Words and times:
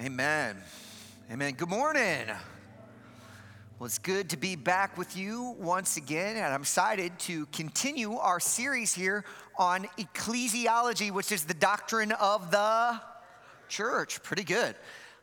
Amen. 0.00 0.56
Amen. 1.30 1.52
Good 1.52 1.68
morning. 1.68 2.26
Well, 3.78 3.84
it's 3.84 3.98
good 3.98 4.30
to 4.30 4.38
be 4.38 4.56
back 4.56 4.96
with 4.96 5.14
you 5.14 5.54
once 5.58 5.98
again, 5.98 6.36
and 6.36 6.46
I'm 6.46 6.62
excited 6.62 7.18
to 7.18 7.44
continue 7.46 8.16
our 8.16 8.40
series 8.40 8.94
here 8.94 9.26
on 9.58 9.86
ecclesiology, 9.98 11.10
which 11.10 11.32
is 11.32 11.44
the 11.44 11.52
doctrine 11.52 12.12
of 12.12 12.50
the 12.50 12.98
church. 13.68 14.22
Pretty 14.22 14.42
good. 14.42 14.74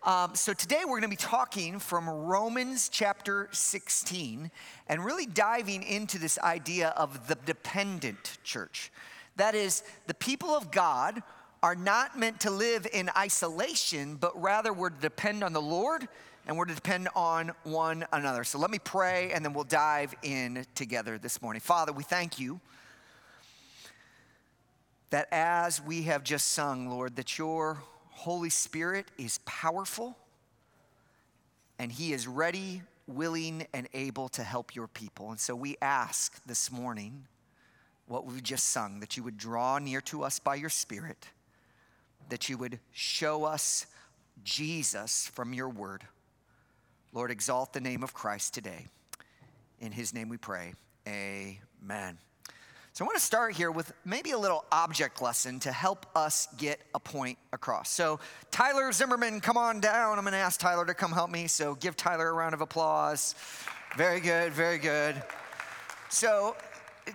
Um, 0.04 0.36
so, 0.36 0.54
today 0.54 0.82
we're 0.82 1.00
going 1.00 1.02
to 1.02 1.08
be 1.08 1.16
talking 1.16 1.80
from 1.80 2.08
Romans 2.08 2.88
chapter 2.88 3.50
16 3.54 4.52
and 4.88 5.04
really 5.04 5.26
diving 5.26 5.82
into 5.82 6.20
this 6.20 6.38
idea 6.38 6.90
of 6.90 7.28
the 7.28 7.36
dependent 7.48 8.38
church. 8.44 8.92
That 9.38 9.56
is, 9.56 9.82
the 10.06 10.14
people 10.14 10.50
of 10.50 10.70
God 10.70 11.24
are 11.64 11.76
not 11.76 12.18
meant 12.18 12.42
to 12.42 12.52
live 12.52 12.88
in 12.92 13.10
isolation, 13.18 14.16
but 14.16 14.40
rather 14.42 14.72
we're 14.72 14.90
to 14.90 15.00
depend 15.00 15.44
on 15.44 15.54
the 15.54 15.62
Lord 15.62 16.08
and 16.46 16.58
we're 16.58 16.66
to 16.66 16.76
depend 16.76 17.10
on 17.16 17.52
one 17.64 18.06
another. 18.14 18.44
So 18.44 18.58
let 18.58 18.72
me 18.72 18.80
pray 18.80 19.32
and 19.34 19.44
then 19.44 19.54
we'll 19.54 19.66
dive 19.66 20.14
in 20.24 20.66
together 20.76 21.18
this 21.18 21.42
morning. 21.42 21.60
Father, 21.60 21.92
we 21.92 22.04
thank 22.04 22.40
you 22.40 22.60
that 25.10 25.28
as 25.32 25.82
we 25.82 26.04
have 26.04 26.24
just 26.24 26.50
sung, 26.50 26.90
Lord, 26.90 27.16
that 27.16 27.38
your 27.38 27.82
Holy 28.12 28.50
Spirit 28.50 29.08
is 29.18 29.40
powerful 29.46 30.18
and 31.80 31.92
he 31.92 32.14
is 32.14 32.28
ready, 32.28 32.82
willing, 33.08 33.68
and 33.74 33.88
able 33.94 34.30
to 34.30 34.44
help 34.44 34.76
your 34.76 34.88
people. 34.88 35.30
And 35.30 35.40
so 35.40 35.56
we 35.56 35.76
ask 35.82 36.44
this 36.46 36.72
morning 36.72 37.26
what 38.08 38.26
we've 38.26 38.44
just 38.44 38.70
sung 38.70 39.00
that 39.02 39.18
you 39.18 39.24
would 39.24 39.38
draw 39.38 39.80
near 39.80 40.02
to 40.02 40.24
us 40.24 40.40
by 40.40 40.56
your 40.56 40.70
Spirit 40.70 41.28
that 42.30 42.50
you 42.50 42.58
would 42.58 42.80
show 42.92 43.46
us 43.46 43.86
Jesus 44.44 45.28
from 45.34 45.54
your 45.54 45.70
word. 45.70 46.04
Lord, 47.14 47.32
exalt 47.32 47.74
the 47.74 47.82
name 47.82 48.04
of 48.04 48.14
Christ 48.14 48.54
today. 48.54 48.88
In 49.80 49.92
his 49.92 50.14
name 50.14 50.30
we 50.30 50.38
pray. 50.38 50.74
Amen. 51.08 52.18
So 52.98 53.06
I 53.06 53.06
want 53.06 53.20
to 53.20 53.24
start 53.24 53.54
here 53.54 53.70
with 53.70 53.94
maybe 54.06 54.32
a 54.32 54.38
little 54.40 54.66
object 54.72 55.22
lesson 55.22 55.60
to 55.60 55.72
help 55.72 56.08
us 56.16 56.48
get 56.58 56.80
a 56.96 57.00
point 57.00 57.38
across. 57.54 57.92
So, 57.92 58.20
Tyler 58.50 58.92
Zimmerman, 58.92 59.40
come 59.40 59.56
on 59.56 59.80
down. 59.80 60.18
I'm 60.18 60.24
going 60.24 60.32
to 60.32 60.40
ask 60.40 60.60
Tyler 60.60 60.84
to 60.84 60.96
come 60.96 61.12
help 61.12 61.30
me. 61.30 61.46
So, 61.46 61.76
give 61.76 61.96
Tyler 61.96 62.30
a 62.30 62.34
round 62.34 62.56
of 62.56 62.62
applause. 62.62 63.36
Very 63.96 64.20
good, 64.20 64.52
very 64.52 64.80
good. 64.80 65.22
So, 66.10 66.56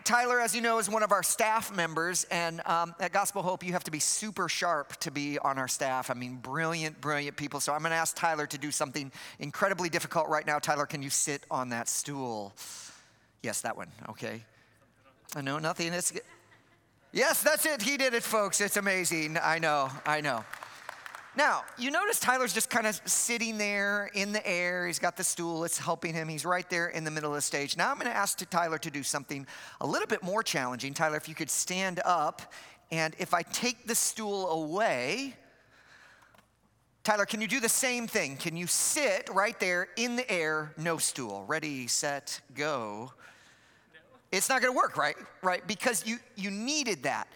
Tyler, 0.05 0.41
as 0.41 0.55
you 0.55 0.61
know, 0.61 0.79
is 0.79 0.89
one 0.89 1.03
of 1.03 1.13
our 1.13 1.23
staff 1.23 1.75
members, 1.75 2.25
and 2.31 2.61
um, 2.67 2.95
at 3.01 3.13
Gospel 3.13 3.43
Hope, 3.43 3.65
you 3.65 3.73
have 3.73 3.85
to 3.85 3.91
be 3.91 3.99
super 3.99 4.49
sharp 4.49 4.97
to 4.97 5.11
be 5.11 5.39
on 5.39 5.59
our 5.59 5.69
staff. 5.69 6.11
I 6.11 6.15
mean, 6.15 6.37
brilliant, 6.37 7.01
brilliant 7.01 7.37
people. 7.37 7.61
So 7.61 7.73
I'm 7.73 7.81
going 7.81 7.91
to 7.91 7.97
ask 7.97 8.17
Tyler 8.17 8.47
to 8.47 8.59
do 8.59 8.71
something 8.71 9.13
incredibly 9.39 9.89
difficult 9.89 10.29
right 10.29 10.47
now. 10.47 10.59
Tyler, 10.59 10.87
can 10.87 11.03
you 11.03 11.11
sit 11.11 11.45
on 11.51 11.69
that 11.71 11.89
stool? 11.89 12.55
Yes, 13.43 13.61
that 13.63 13.77
one. 13.77 13.89
Okay. 14.09 14.43
I 15.35 15.41
know 15.41 15.59
nothing. 15.59 15.93
It's 15.93 16.13
yes, 17.13 17.43
that's 17.43 17.67
it. 17.67 17.83
He 17.83 17.97
did 17.97 18.15
it, 18.15 18.23
folks. 18.23 18.61
It's 18.61 18.77
amazing. 18.77 19.39
I 19.43 19.59
know. 19.59 19.91
I 20.07 20.21
know. 20.21 20.45
Now, 21.35 21.65
you 21.79 21.91
notice 21.91 22.21
Tyler's 22.21 22.53
just 22.53 22.69
kind 22.69 22.87
of 22.87 23.01
sitting 23.07 23.57
there 23.57 24.11
in 24.13 24.33
the 24.33 24.47
air. 24.47 24.87
He's 24.87 24.99
got 24.99 25.17
the 25.17 25.25
stool, 25.25 25.65
it's 25.65 25.79
helping 25.79 26.13
him. 26.13 26.29
He's 26.29 26.45
right 26.45 26.69
there 26.69 26.89
in 26.89 27.05
the 27.05 27.11
middle 27.11 27.31
of 27.31 27.37
the 27.37 27.43
stage. 27.43 27.75
Now, 27.75 27.91
I'm 27.91 27.97
going 27.97 28.11
to 28.11 28.17
ask 28.17 28.39
Tyler 28.51 28.77
to 28.79 28.91
do 28.91 29.03
something 29.03 29.47
a 29.81 29.87
little 29.87 30.07
bit 30.07 30.23
more 30.23 30.43
challenging. 30.43 30.93
Tyler, 30.93 31.17
if 31.17 31.31
you 31.31 31.35
could 31.35 31.49
stand 31.49 32.01
up, 32.05 32.43
and 32.91 33.15
if 33.19 33.33
I 33.33 33.41
take 33.43 33.87
the 33.87 33.95
stool 33.95 34.51
away, 34.51 35.35
Tyler, 37.03 37.25
can 37.25 37.41
you 37.41 37.49
do 37.49 37.61
the 37.61 37.69
same 37.69 38.07
thing? 38.07 38.37
Can 38.37 38.55
you 38.55 38.67
sit 38.67 39.31
right 39.33 39.59
there 39.59 39.89
in 39.97 40.17
the 40.17 40.31
air, 40.31 40.75
no 40.77 40.99
stool? 40.99 41.45
Ready, 41.49 41.87
set, 41.87 42.43
go. 42.55 43.11
No. 43.95 44.01
It's 44.31 44.51
not 44.51 44.61
going 44.61 44.73
to 44.73 44.77
work, 44.77 44.99
right? 44.99 45.17
Right? 45.43 45.67
Because 45.67 46.07
you 46.07 46.19
you 46.37 46.51
needed 46.51 47.05
that. 47.05 47.27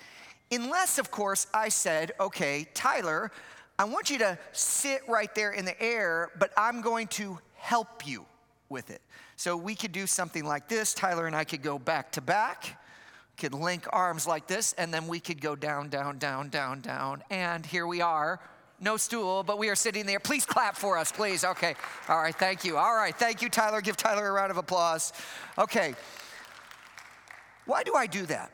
Unless, 0.53 0.99
of 0.99 1.11
course, 1.11 1.49
I 1.53 1.71
said, 1.71 2.13
okay, 2.21 2.69
Tyler, 2.75 3.33
I 3.79 3.85
want 3.85 4.09
you 4.09 4.19
to 4.19 4.39
sit 4.53 5.03
right 5.07 5.33
there 5.35 5.53
in 5.53 5.65
the 5.65 5.81
air, 5.83 6.31
but 6.39 6.51
I'm 6.57 6.81
going 6.81 7.09
to 7.09 7.39
help 7.57 8.07
you 8.07 8.25
with 8.69 8.91
it. 8.91 9.03
So 9.37 9.57
we 9.57 9.75
could 9.75 9.93
do 9.93 10.07
something 10.07 10.45
like 10.45 10.69
this. 10.69 10.95
Tyler 10.95 11.27
and 11.27 11.37
I 11.37 11.45
could 11.45 11.63
go 11.63 11.79
back 11.79 12.13
to 12.13 12.23
back, 12.23 12.83
could 13.37 13.53
link 13.53 13.87
arms 13.91 14.27
like 14.27 14.47
this, 14.47 14.73
and 14.75 14.95
then 14.95 15.07
we 15.07 15.21
could 15.21 15.43
go 15.43 15.55
down, 15.55 15.91
down, 15.91 16.17
down, 16.19 16.49
down, 16.49 16.81
down. 16.81 17.23
And 17.29 17.67
here 17.67 17.87
we 17.87 18.01
are. 18.01 18.41
No 18.81 18.97
stool, 18.97 19.43
but 19.43 19.59
we 19.59 19.69
are 19.69 19.75
sitting 19.75 20.07
there. 20.07 20.21
Please 20.21 20.45
clap 20.47 20.77
for 20.77 20.97
us, 20.99 21.13
please. 21.13 21.45
Okay. 21.45 21.75
All 22.09 22.19
right. 22.19 22.35
Thank 22.35 22.65
you. 22.65 22.77
All 22.77 22.95
right. 22.95 23.17
Thank 23.19 23.41
you, 23.43 23.49
Tyler. 23.49 23.81
Give 23.81 23.97
Tyler 23.97 24.27
a 24.27 24.33
round 24.33 24.51
of 24.51 24.57
applause. 24.57 25.13
Okay. 25.59 25.95
Why 27.65 27.83
do 27.83 27.95
I 27.95 28.07
do 28.07 28.27
that? 28.27 28.53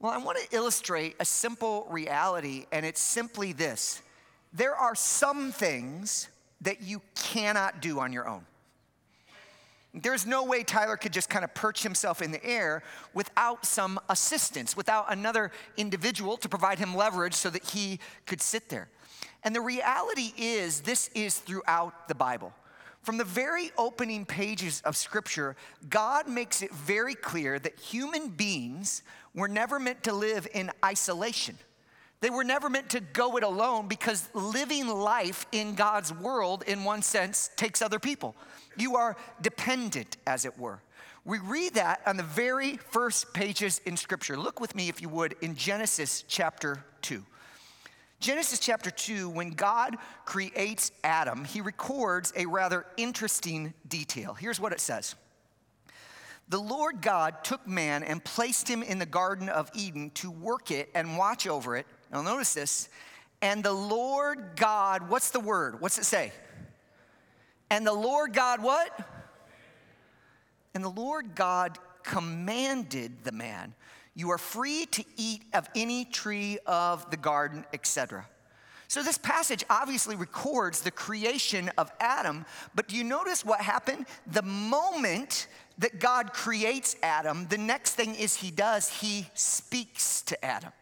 Well, 0.00 0.12
I 0.12 0.16
want 0.16 0.38
to 0.38 0.56
illustrate 0.56 1.16
a 1.20 1.26
simple 1.26 1.86
reality, 1.90 2.64
and 2.72 2.86
it's 2.86 3.00
simply 3.00 3.52
this 3.52 4.00
there 4.52 4.74
are 4.74 4.94
some 4.94 5.52
things 5.52 6.28
that 6.62 6.82
you 6.82 7.02
cannot 7.14 7.80
do 7.80 8.00
on 8.00 8.12
your 8.12 8.26
own. 8.26 8.44
There's 9.92 10.24
no 10.24 10.44
way 10.44 10.62
Tyler 10.62 10.96
could 10.96 11.12
just 11.12 11.28
kind 11.28 11.44
of 11.44 11.52
perch 11.52 11.82
himself 11.82 12.22
in 12.22 12.30
the 12.30 12.44
air 12.44 12.82
without 13.12 13.66
some 13.66 14.00
assistance, 14.08 14.76
without 14.76 15.12
another 15.12 15.50
individual 15.76 16.36
to 16.38 16.48
provide 16.48 16.78
him 16.78 16.96
leverage 16.96 17.34
so 17.34 17.50
that 17.50 17.64
he 17.64 18.00
could 18.26 18.40
sit 18.40 18.68
there. 18.68 18.88
And 19.42 19.54
the 19.54 19.60
reality 19.60 20.32
is, 20.36 20.80
this 20.80 21.08
is 21.14 21.38
throughout 21.38 22.08
the 22.08 22.14
Bible. 22.14 22.52
From 23.02 23.16
the 23.16 23.24
very 23.24 23.70
opening 23.78 24.26
pages 24.26 24.82
of 24.84 24.96
Scripture, 24.96 25.56
God 25.88 26.28
makes 26.28 26.62
it 26.62 26.72
very 26.72 27.14
clear 27.14 27.58
that 27.58 27.78
human 27.78 28.28
beings 28.28 29.02
were 29.34 29.48
never 29.48 29.78
meant 29.78 30.02
to 30.04 30.12
live 30.12 30.46
in 30.52 30.70
isolation. 30.84 31.56
They 32.20 32.28
were 32.28 32.44
never 32.44 32.68
meant 32.68 32.90
to 32.90 33.00
go 33.00 33.38
it 33.38 33.42
alone 33.42 33.88
because 33.88 34.28
living 34.34 34.86
life 34.86 35.46
in 35.52 35.74
God's 35.74 36.12
world, 36.12 36.62
in 36.66 36.84
one 36.84 37.00
sense, 37.00 37.50
takes 37.56 37.80
other 37.80 37.98
people. 37.98 38.36
You 38.76 38.96
are 38.96 39.16
dependent, 39.40 40.18
as 40.26 40.44
it 40.44 40.58
were. 40.58 40.82
We 41.24 41.38
read 41.38 41.74
that 41.74 42.02
on 42.06 42.18
the 42.18 42.22
very 42.22 42.76
first 42.76 43.32
pages 43.32 43.80
in 43.86 43.96
Scripture. 43.96 44.36
Look 44.36 44.60
with 44.60 44.74
me, 44.74 44.88
if 44.90 45.00
you 45.00 45.08
would, 45.08 45.34
in 45.40 45.54
Genesis 45.54 46.24
chapter 46.28 46.84
2. 47.02 47.24
Genesis 48.20 48.58
chapter 48.58 48.90
2, 48.90 49.30
when 49.30 49.50
God 49.50 49.96
creates 50.26 50.92
Adam, 51.02 51.46
he 51.46 51.62
records 51.62 52.34
a 52.36 52.44
rather 52.44 52.84
interesting 52.98 53.72
detail. 53.88 54.34
Here's 54.34 54.60
what 54.60 54.72
it 54.72 54.80
says 54.80 55.14
The 56.50 56.60
Lord 56.60 57.00
God 57.00 57.42
took 57.42 57.66
man 57.66 58.02
and 58.02 58.22
placed 58.22 58.68
him 58.68 58.82
in 58.82 58.98
the 58.98 59.06
Garden 59.06 59.48
of 59.48 59.70
Eden 59.74 60.10
to 60.16 60.30
work 60.30 60.70
it 60.70 60.90
and 60.94 61.16
watch 61.16 61.46
over 61.46 61.76
it. 61.76 61.86
Now, 62.12 62.20
notice 62.20 62.52
this. 62.52 62.90
And 63.42 63.64
the 63.64 63.72
Lord 63.72 64.50
God, 64.56 65.08
what's 65.08 65.30
the 65.30 65.40
word? 65.40 65.80
What's 65.80 65.96
it 65.96 66.04
say? 66.04 66.30
And 67.70 67.86
the 67.86 67.92
Lord 67.94 68.34
God, 68.34 68.62
what? 68.62 69.08
And 70.74 70.84
the 70.84 70.90
Lord 70.90 71.34
God 71.34 71.78
commanded 72.02 73.24
the 73.24 73.32
man 73.32 73.74
you 74.14 74.30
are 74.30 74.38
free 74.38 74.86
to 74.86 75.04
eat 75.16 75.42
of 75.52 75.68
any 75.74 76.04
tree 76.04 76.58
of 76.66 77.10
the 77.10 77.16
garden, 77.16 77.64
etc. 77.72 78.26
So, 78.88 79.04
this 79.04 79.18
passage 79.18 79.64
obviously 79.70 80.16
records 80.16 80.80
the 80.80 80.90
creation 80.90 81.70
of 81.78 81.92
Adam, 82.00 82.44
but 82.74 82.88
do 82.88 82.96
you 82.96 83.04
notice 83.04 83.44
what 83.44 83.60
happened? 83.60 84.06
The 84.26 84.42
moment 84.42 85.46
that 85.78 86.00
God 86.00 86.32
creates 86.32 86.96
Adam, 87.02 87.46
the 87.48 87.56
next 87.56 87.94
thing 87.94 88.16
is 88.16 88.34
he 88.34 88.50
does, 88.50 88.88
he 88.88 89.28
speaks 89.34 90.22
to 90.22 90.44
Adam. 90.44 90.72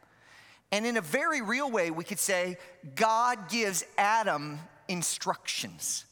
And 0.72 0.86
in 0.86 0.96
a 0.96 1.00
very 1.00 1.40
real 1.40 1.70
way, 1.70 1.90
we 1.90 2.04
could 2.04 2.18
say 2.18 2.56
God 2.94 3.48
gives 3.48 3.84
Adam 3.96 4.58
instructions. 4.88 6.04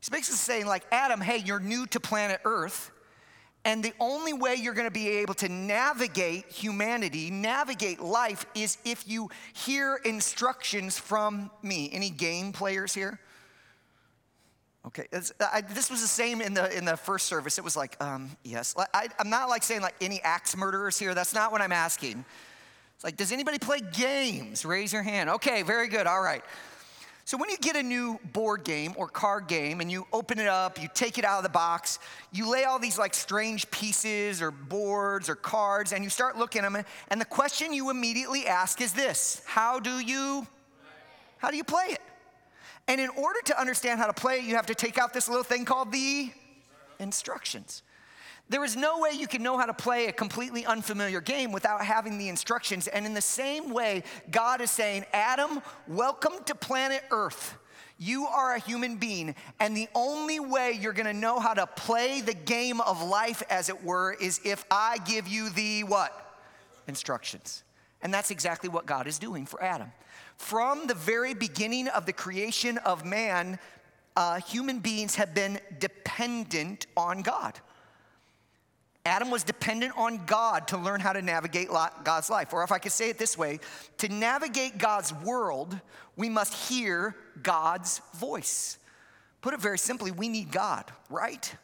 He's 0.00 0.08
basically 0.08 0.36
saying, 0.36 0.66
like, 0.66 0.84
Adam, 0.92 1.20
hey, 1.20 1.38
you're 1.38 1.60
new 1.60 1.86
to 1.86 2.00
planet 2.00 2.40
Earth. 2.44 2.90
And 3.64 3.82
the 3.82 3.92
only 4.00 4.32
way 4.32 4.54
you're 4.54 4.74
going 4.74 4.86
to 4.86 4.90
be 4.90 5.08
able 5.08 5.34
to 5.34 5.48
navigate 5.48 6.46
humanity, 6.50 7.30
navigate 7.30 8.00
life, 8.00 8.46
is 8.54 8.78
if 8.84 9.06
you 9.06 9.28
hear 9.52 10.00
instructions 10.04 10.98
from 10.98 11.50
me. 11.62 11.90
Any 11.92 12.10
game 12.10 12.52
players 12.52 12.94
here? 12.94 13.20
Okay, 14.86 15.06
I, 15.40 15.60
this 15.60 15.90
was 15.90 16.00
the 16.00 16.08
same 16.08 16.40
in 16.40 16.54
the 16.54 16.74
in 16.74 16.86
the 16.86 16.96
first 16.96 17.26
service. 17.26 17.58
It 17.58 17.64
was 17.64 17.76
like, 17.76 18.02
um, 18.02 18.30
yes. 18.42 18.74
I, 18.94 19.08
I'm 19.18 19.28
not 19.28 19.50
like 19.50 19.62
saying 19.62 19.82
like 19.82 19.96
any 20.00 20.22
axe 20.22 20.56
murderers 20.56 20.98
here. 20.98 21.14
That's 21.14 21.34
not 21.34 21.52
what 21.52 21.60
I'm 21.60 21.72
asking. 21.72 22.24
It's 22.94 23.04
like, 23.04 23.16
does 23.16 23.30
anybody 23.30 23.58
play 23.58 23.80
games? 23.92 24.64
Raise 24.64 24.92
your 24.92 25.02
hand. 25.02 25.28
Okay, 25.30 25.62
very 25.62 25.88
good. 25.88 26.06
All 26.06 26.22
right. 26.22 26.42
So, 27.28 27.36
when 27.36 27.50
you 27.50 27.58
get 27.58 27.76
a 27.76 27.82
new 27.82 28.18
board 28.32 28.64
game 28.64 28.94
or 28.96 29.06
card 29.06 29.48
game 29.48 29.82
and 29.82 29.92
you 29.92 30.06
open 30.14 30.38
it 30.38 30.46
up, 30.46 30.80
you 30.80 30.88
take 30.94 31.18
it 31.18 31.26
out 31.26 31.36
of 31.36 31.42
the 31.42 31.50
box, 31.50 31.98
you 32.32 32.50
lay 32.50 32.64
all 32.64 32.78
these 32.78 32.98
like 32.98 33.12
strange 33.12 33.70
pieces 33.70 34.40
or 34.40 34.50
boards 34.50 35.28
or 35.28 35.34
cards 35.34 35.92
and 35.92 36.02
you 36.02 36.08
start 36.08 36.38
looking 36.38 36.64
at 36.64 36.72
them. 36.72 36.82
And 37.08 37.20
the 37.20 37.26
question 37.26 37.74
you 37.74 37.90
immediately 37.90 38.46
ask 38.46 38.80
is 38.80 38.94
this 38.94 39.42
How 39.44 39.78
do 39.78 39.98
you? 39.98 40.46
How 41.36 41.50
do 41.50 41.58
you 41.58 41.64
play 41.64 41.88
it? 41.90 42.00
And 42.86 42.98
in 42.98 43.10
order 43.10 43.40
to 43.44 43.60
understand 43.60 44.00
how 44.00 44.06
to 44.06 44.14
play, 44.14 44.38
it, 44.38 44.44
you 44.44 44.54
have 44.54 44.64
to 44.64 44.74
take 44.74 44.96
out 44.96 45.12
this 45.12 45.28
little 45.28 45.44
thing 45.44 45.66
called 45.66 45.92
the 45.92 46.32
instructions. 46.98 47.82
There 48.50 48.64
is 48.64 48.76
no 48.76 48.98
way 48.98 49.10
you 49.12 49.26
can 49.26 49.42
know 49.42 49.58
how 49.58 49.66
to 49.66 49.74
play 49.74 50.06
a 50.06 50.12
completely 50.12 50.64
unfamiliar 50.64 51.20
game 51.20 51.52
without 51.52 51.84
having 51.84 52.16
the 52.16 52.30
instructions. 52.30 52.88
And 52.88 53.04
in 53.04 53.12
the 53.12 53.20
same 53.20 53.74
way, 53.74 54.04
God 54.30 54.62
is 54.62 54.70
saying, 54.70 55.04
Adam, 55.12 55.60
welcome 55.86 56.32
to 56.46 56.54
planet 56.54 57.02
Earth. 57.10 57.58
You 57.98 58.26
are 58.26 58.54
a 58.54 58.58
human 58.58 58.96
being, 58.96 59.34
and 59.60 59.76
the 59.76 59.88
only 59.94 60.40
way 60.40 60.78
you're 60.80 60.92
gonna 60.92 61.12
know 61.12 61.40
how 61.40 61.52
to 61.52 61.66
play 61.66 62.20
the 62.20 62.32
game 62.32 62.80
of 62.80 63.02
life, 63.02 63.42
as 63.50 63.68
it 63.68 63.84
were, 63.84 64.12
is 64.12 64.40
if 64.44 64.64
I 64.70 64.98
give 64.98 65.28
you 65.28 65.50
the 65.50 65.82
what? 65.82 66.40
Instructions. 66.86 67.64
And 68.00 68.14
that's 68.14 68.30
exactly 68.30 68.70
what 68.70 68.86
God 68.86 69.08
is 69.08 69.18
doing 69.18 69.44
for 69.44 69.62
Adam. 69.62 69.92
From 70.36 70.86
the 70.86 70.94
very 70.94 71.34
beginning 71.34 71.88
of 71.88 72.06
the 72.06 72.12
creation 72.12 72.78
of 72.78 73.04
man, 73.04 73.58
uh, 74.16 74.40
human 74.40 74.78
beings 74.78 75.16
have 75.16 75.34
been 75.34 75.60
dependent 75.80 76.86
on 76.96 77.22
God. 77.22 77.60
Adam 79.08 79.30
was 79.30 79.42
dependent 79.42 79.92
on 79.96 80.24
God 80.26 80.68
to 80.68 80.78
learn 80.78 81.00
how 81.00 81.12
to 81.12 81.22
navigate 81.22 81.68
God's 82.04 82.30
life. 82.30 82.52
Or 82.52 82.62
if 82.62 82.70
I 82.70 82.78
could 82.78 82.92
say 82.92 83.08
it 83.10 83.18
this 83.18 83.36
way, 83.36 83.60
to 83.98 84.08
navigate 84.08 84.78
God's 84.78 85.12
world, 85.12 85.80
we 86.16 86.28
must 86.28 86.54
hear 86.68 87.16
God's 87.42 88.00
voice. 88.14 88.78
Put 89.40 89.54
it 89.54 89.60
very 89.60 89.78
simply, 89.78 90.10
we 90.10 90.28
need 90.28 90.52
God, 90.52 90.84
right? 91.10 91.54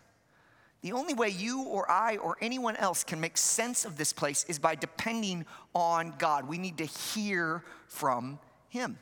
The 0.82 0.92
only 0.92 1.14
way 1.14 1.30
you 1.30 1.62
or 1.62 1.90
I 1.90 2.18
or 2.18 2.36
anyone 2.40 2.76
else 2.76 3.04
can 3.04 3.20
make 3.20 3.36
sense 3.36 3.84
of 3.84 3.96
this 3.96 4.12
place 4.12 4.44
is 4.48 4.58
by 4.58 4.74
depending 4.74 5.46
on 5.74 6.14
God. 6.18 6.46
We 6.46 6.58
need 6.58 6.78
to 6.78 6.84
hear 6.84 7.64
from 7.88 8.38
Him. 8.68 8.98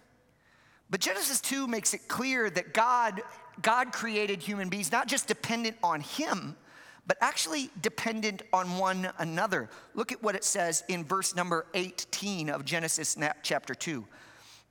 But 0.91 1.01
Genesis 1.01 1.41
2 1.41 1.67
makes 1.67 1.93
it 1.93 2.07
clear 2.07 2.49
that 2.51 2.73
God, 2.73 3.23
God 3.61 3.93
created 3.93 4.43
human 4.43 4.69
beings 4.69 4.93
not 4.93 5.09
just 5.09 5.27
dependent 5.27 5.77
on 5.83 6.01
Him, 6.01 6.57
but 7.07 7.17
actually 7.21 7.71
dependent 7.81 8.43
on 8.53 8.79
one 8.79 9.11
another. 9.19 9.69
Look 9.95 10.13
at 10.13 10.23
what 10.23 10.35
it 10.35 10.45
says 10.45 10.85
in 10.89 11.05
verse 11.05 11.35
number 11.35 11.67
18 11.75 12.49
of 12.49 12.65
Genesis 12.65 13.17
chapter 13.43 13.75
2. 13.75 14.07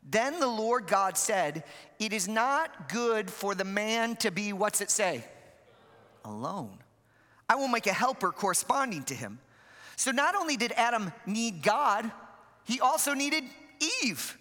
Then 0.10 0.40
the 0.40 0.48
Lord 0.48 0.88
God 0.88 1.18
said, 1.18 1.64
It 2.00 2.14
is 2.14 2.28
not 2.28 2.90
good 2.90 3.30
for 3.30 3.54
the 3.54 3.64
man 3.64 4.16
to 4.18 4.32
be, 4.32 4.54
what's 4.54 4.82
it 4.82 4.90
say? 4.90 5.24
Alone. 6.26 6.80
I 7.48 7.56
will 7.56 7.68
make 7.68 7.88
a 7.88 7.94
helper 7.94 8.32
corresponding 8.32 9.04
to 9.04 9.14
him. 9.14 9.40
So 9.98 10.12
not 10.12 10.36
only 10.36 10.58
did 10.58 10.72
Adam 10.72 11.12
need 11.26 11.62
God, 11.62 12.10
he 12.64 12.80
also 12.80 13.14
needed 13.14 13.44
Eve. 14.04 14.38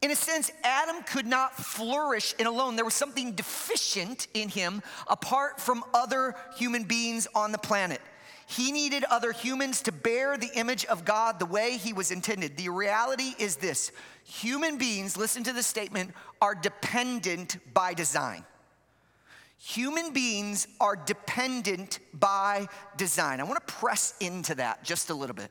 In 0.00 0.12
a 0.12 0.16
sense, 0.16 0.52
Adam 0.62 1.02
could 1.02 1.26
not 1.26 1.56
flourish 1.56 2.34
in 2.38 2.46
alone. 2.46 2.76
There 2.76 2.84
was 2.84 2.94
something 2.94 3.32
deficient 3.32 4.28
in 4.32 4.48
him 4.48 4.82
apart 5.08 5.60
from 5.60 5.82
other 5.92 6.36
human 6.56 6.84
beings 6.84 7.26
on 7.34 7.50
the 7.50 7.58
planet. 7.58 8.00
He 8.46 8.70
needed 8.72 9.04
other 9.04 9.32
humans 9.32 9.82
to 9.82 9.92
bear 9.92 10.38
the 10.38 10.50
image 10.54 10.84
of 10.86 11.04
God 11.04 11.38
the 11.38 11.46
way 11.46 11.76
he 11.76 11.92
was 11.92 12.10
intended. 12.10 12.56
The 12.56 12.70
reality 12.70 13.34
is 13.38 13.56
this 13.56 13.90
human 14.24 14.78
beings, 14.78 15.16
listen 15.16 15.42
to 15.44 15.52
the 15.52 15.62
statement, 15.62 16.12
are 16.40 16.54
dependent 16.54 17.58
by 17.74 17.92
design. 17.92 18.44
Human 19.58 20.12
beings 20.12 20.68
are 20.80 20.94
dependent 20.94 21.98
by 22.14 22.68
design. 22.96 23.40
I 23.40 23.42
want 23.42 23.66
to 23.66 23.74
press 23.74 24.14
into 24.20 24.54
that 24.54 24.84
just 24.84 25.10
a 25.10 25.14
little 25.14 25.34
bit. 25.34 25.50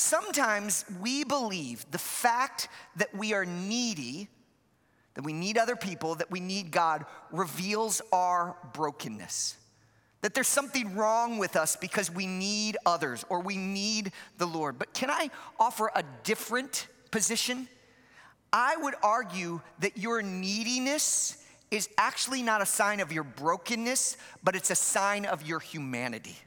Sometimes 0.00 0.86
we 0.98 1.24
believe 1.24 1.84
the 1.90 1.98
fact 1.98 2.68
that 2.96 3.14
we 3.14 3.34
are 3.34 3.44
needy, 3.44 4.28
that 5.12 5.22
we 5.22 5.34
need 5.34 5.58
other 5.58 5.76
people, 5.76 6.14
that 6.14 6.30
we 6.30 6.40
need 6.40 6.70
God, 6.70 7.04
reveals 7.30 8.00
our 8.10 8.56
brokenness. 8.72 9.58
That 10.22 10.32
there's 10.32 10.48
something 10.48 10.96
wrong 10.96 11.36
with 11.36 11.54
us 11.54 11.76
because 11.76 12.10
we 12.10 12.26
need 12.26 12.78
others 12.86 13.26
or 13.28 13.42
we 13.42 13.58
need 13.58 14.12
the 14.38 14.46
Lord. 14.46 14.78
But 14.78 14.94
can 14.94 15.10
I 15.10 15.28
offer 15.58 15.90
a 15.94 16.02
different 16.24 16.88
position? 17.10 17.68
I 18.54 18.78
would 18.78 18.94
argue 19.02 19.60
that 19.80 19.98
your 19.98 20.22
neediness 20.22 21.44
is 21.70 21.90
actually 21.98 22.42
not 22.42 22.62
a 22.62 22.66
sign 22.66 23.00
of 23.00 23.12
your 23.12 23.24
brokenness, 23.24 24.16
but 24.42 24.56
it's 24.56 24.70
a 24.70 24.74
sign 24.74 25.26
of 25.26 25.46
your 25.46 25.60
humanity. 25.60 26.38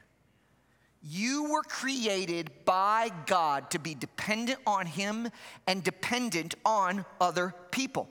You 1.06 1.50
were 1.50 1.62
created 1.62 2.50
by 2.64 3.10
God 3.26 3.70
to 3.72 3.78
be 3.78 3.94
dependent 3.94 4.58
on 4.66 4.86
Him 4.86 5.28
and 5.66 5.84
dependent 5.84 6.54
on 6.64 7.04
other 7.20 7.54
people. 7.70 8.08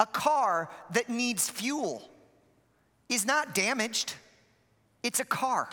A 0.00 0.06
car 0.06 0.70
that 0.92 1.10
needs 1.10 1.50
fuel 1.50 2.02
is 3.10 3.26
not 3.26 3.54
damaged, 3.54 4.14
it's 5.02 5.20
a 5.20 5.24
car. 5.24 5.68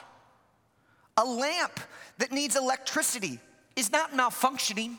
A 1.16 1.24
lamp 1.24 1.80
that 2.18 2.34
needs 2.34 2.58
electricity 2.58 3.40
is 3.78 3.90
not 3.90 4.12
malfunctioning, 4.12 4.98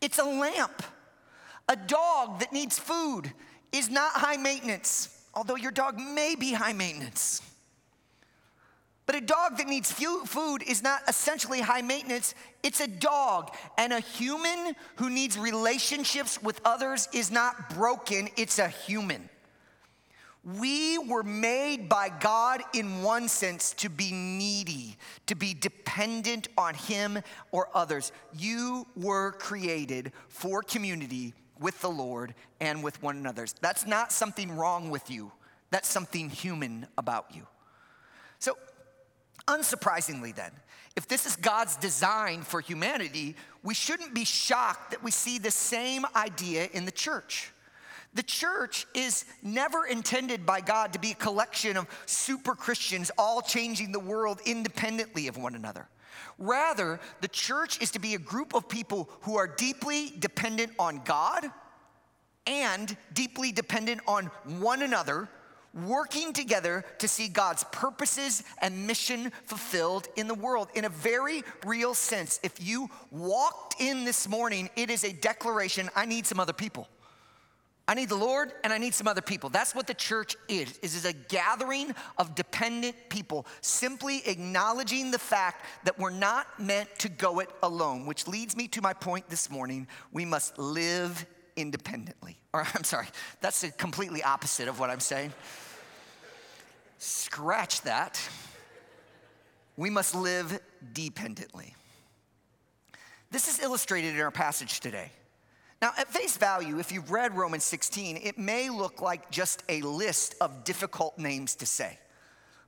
it's 0.00 0.18
a 0.18 0.24
lamp. 0.24 0.84
A 1.68 1.74
dog 1.74 2.38
that 2.38 2.52
needs 2.52 2.78
food 2.78 3.32
is 3.72 3.90
not 3.90 4.12
high 4.12 4.36
maintenance, 4.36 5.24
although 5.34 5.56
your 5.56 5.72
dog 5.72 5.98
may 5.98 6.36
be 6.36 6.52
high 6.52 6.72
maintenance. 6.72 7.42
But 9.08 9.16
a 9.16 9.20
dog 9.22 9.56
that 9.56 9.66
needs 9.66 9.90
food 9.90 10.62
is 10.66 10.82
not 10.82 11.00
essentially 11.08 11.62
high 11.62 11.80
maintenance, 11.80 12.34
it's 12.62 12.82
a 12.82 12.86
dog. 12.86 13.56
And 13.78 13.94
a 13.94 14.00
human 14.00 14.76
who 14.96 15.08
needs 15.08 15.38
relationships 15.38 16.42
with 16.42 16.60
others 16.62 17.08
is 17.14 17.30
not 17.30 17.74
broken, 17.74 18.28
it's 18.36 18.58
a 18.58 18.68
human. 18.68 19.30
We 20.44 20.98
were 20.98 21.22
made 21.22 21.88
by 21.88 22.10
God 22.10 22.60
in 22.74 23.02
one 23.02 23.28
sense 23.28 23.72
to 23.78 23.88
be 23.88 24.12
needy, 24.12 24.98
to 25.26 25.34
be 25.34 25.54
dependent 25.54 26.48
on 26.58 26.74
Him 26.74 27.18
or 27.50 27.70
others. 27.72 28.12
You 28.36 28.86
were 28.94 29.32
created 29.32 30.12
for 30.28 30.62
community 30.62 31.32
with 31.58 31.80
the 31.80 31.88
Lord 31.88 32.34
and 32.60 32.84
with 32.84 33.02
one 33.02 33.16
another. 33.16 33.46
That's 33.62 33.86
not 33.86 34.12
something 34.12 34.54
wrong 34.54 34.90
with 34.90 35.10
you, 35.10 35.32
that's 35.70 35.88
something 35.88 36.28
human 36.28 36.86
about 36.98 37.34
you. 37.34 37.46
Unsurprisingly, 39.48 40.34
then, 40.34 40.52
if 40.94 41.08
this 41.08 41.24
is 41.24 41.36
God's 41.36 41.76
design 41.76 42.42
for 42.42 42.60
humanity, 42.60 43.34
we 43.62 43.74
shouldn't 43.74 44.14
be 44.14 44.24
shocked 44.24 44.90
that 44.90 45.02
we 45.02 45.10
see 45.10 45.38
the 45.38 45.50
same 45.50 46.04
idea 46.14 46.68
in 46.72 46.84
the 46.84 46.92
church. 46.92 47.52
The 48.14 48.22
church 48.22 48.86
is 48.94 49.24
never 49.42 49.86
intended 49.86 50.44
by 50.44 50.60
God 50.60 50.92
to 50.92 50.98
be 50.98 51.12
a 51.12 51.14
collection 51.14 51.76
of 51.76 51.86
super 52.06 52.54
Christians 52.54 53.10
all 53.16 53.40
changing 53.40 53.92
the 53.92 53.98
world 53.98 54.40
independently 54.44 55.28
of 55.28 55.36
one 55.36 55.54
another. 55.54 55.88
Rather, 56.38 57.00
the 57.20 57.28
church 57.28 57.80
is 57.80 57.90
to 57.92 57.98
be 57.98 58.14
a 58.14 58.18
group 58.18 58.54
of 58.54 58.68
people 58.68 59.08
who 59.22 59.36
are 59.36 59.46
deeply 59.46 60.12
dependent 60.18 60.72
on 60.78 61.00
God 61.04 61.50
and 62.46 62.96
deeply 63.12 63.52
dependent 63.52 64.00
on 64.06 64.26
one 64.44 64.82
another 64.82 65.28
working 65.86 66.32
together 66.32 66.84
to 66.98 67.08
see 67.08 67.28
God's 67.28 67.64
purposes 67.64 68.42
and 68.60 68.86
mission 68.86 69.32
fulfilled 69.44 70.08
in 70.16 70.28
the 70.28 70.34
world 70.34 70.68
in 70.74 70.84
a 70.84 70.88
very 70.88 71.42
real 71.64 71.94
sense. 71.94 72.40
If 72.42 72.64
you 72.64 72.88
walked 73.10 73.80
in 73.80 74.04
this 74.04 74.28
morning, 74.28 74.70
it 74.76 74.90
is 74.90 75.04
a 75.04 75.12
declaration 75.12 75.90
I 75.94 76.06
need 76.06 76.26
some 76.26 76.40
other 76.40 76.52
people. 76.52 76.88
I 77.88 77.94
need 77.94 78.10
the 78.10 78.16
Lord 78.16 78.52
and 78.62 78.72
I 78.72 78.76
need 78.76 78.92
some 78.92 79.08
other 79.08 79.22
people. 79.22 79.48
That's 79.48 79.74
what 79.74 79.86
the 79.86 79.94
church 79.94 80.36
is. 80.46 80.78
It 80.82 80.94
is 80.94 81.06
a 81.06 81.14
gathering 81.14 81.94
of 82.18 82.34
dependent 82.34 82.96
people, 83.08 83.46
simply 83.62 84.20
acknowledging 84.26 85.10
the 85.10 85.18
fact 85.18 85.64
that 85.84 85.98
we're 85.98 86.10
not 86.10 86.46
meant 86.60 86.90
to 86.98 87.08
go 87.08 87.40
it 87.40 87.48
alone, 87.62 88.04
which 88.04 88.28
leads 88.28 88.54
me 88.54 88.68
to 88.68 88.82
my 88.82 88.92
point 88.92 89.30
this 89.30 89.50
morning. 89.50 89.86
We 90.12 90.26
must 90.26 90.58
live 90.58 91.24
independently. 91.56 92.36
Or 92.52 92.66
I'm 92.74 92.84
sorry, 92.84 93.06
that's 93.40 93.62
the 93.62 93.70
completely 93.70 94.22
opposite 94.22 94.68
of 94.68 94.78
what 94.78 94.90
I'm 94.90 95.00
saying. 95.00 95.32
Scratch 96.98 97.82
that. 97.82 98.20
We 99.76 99.88
must 99.88 100.14
live 100.14 100.60
dependently. 100.92 101.74
This 103.30 103.46
is 103.46 103.60
illustrated 103.60 104.14
in 104.14 104.20
our 104.20 104.30
passage 104.30 104.80
today. 104.80 105.12
Now, 105.80 105.92
at 105.96 106.08
face 106.08 106.36
value, 106.36 106.80
if 106.80 106.90
you've 106.90 107.12
read 107.12 107.36
Romans 107.36 107.62
16, 107.62 108.18
it 108.22 108.36
may 108.36 108.68
look 108.68 109.00
like 109.00 109.30
just 109.30 109.62
a 109.68 109.80
list 109.82 110.34
of 110.40 110.64
difficult 110.64 111.16
names 111.18 111.54
to 111.56 111.66
say. 111.66 111.98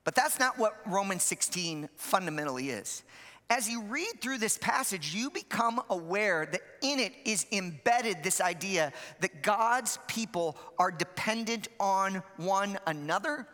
But 0.05 0.15
that's 0.15 0.39
not 0.39 0.59
what 0.59 0.77
Romans 0.87 1.25
16 1.25 1.89
fundamentally 1.97 2.71
is. 2.71 3.03
As 3.49 3.69
you 3.69 3.83
read 3.83 4.21
through 4.21 4.39
this 4.39 4.59
passage, 4.59 5.13
you 5.13 5.29
become 5.31 5.83
aware 5.91 6.47
that 6.47 6.61
in 6.83 7.01
it 7.01 7.13
is 7.25 7.47
embedded 7.51 8.23
this 8.23 8.41
idea 8.41 8.93
that 9.21 9.43
God's 9.43 9.99
people 10.07 10.57
are 10.79 10.93
dependent 10.93 11.67
on 11.81 12.23
one 12.37 12.79
another 12.87 13.49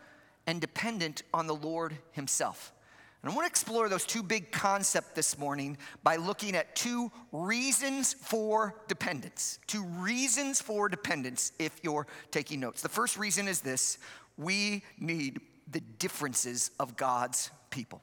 and 0.47 0.59
dependent 0.61 1.21
on 1.33 1.45
the 1.45 1.53
Lord 1.53 1.97
Himself. 2.13 2.73
And 3.21 3.31
I 3.31 3.35
want 3.35 3.45
to 3.45 3.51
explore 3.51 3.89
those 3.89 4.05
two 4.05 4.23
big 4.23 4.51
concepts 4.51 5.11
this 5.13 5.37
morning 5.37 5.77
by 6.03 6.15
looking 6.15 6.55
at 6.55 6.75
two 6.75 7.11
reasons 7.31 8.13
for 8.13 8.75
dependence. 8.87 9.59
Two 9.67 9.83
reasons 9.83 10.61
for 10.61 10.87
dependence 10.87 11.51
if 11.59 11.77
you're 11.83 12.07
taking 12.31 12.59
notes. 12.59 12.81
The 12.81 12.89
first 12.89 13.17
reason 13.17 13.47
is 13.47 13.59
this 13.59 13.97
we 14.37 14.83
need 14.99 15.41
the 15.69 15.81
differences 15.99 16.71
of 16.79 16.95
God's 16.95 17.51
people. 17.69 18.01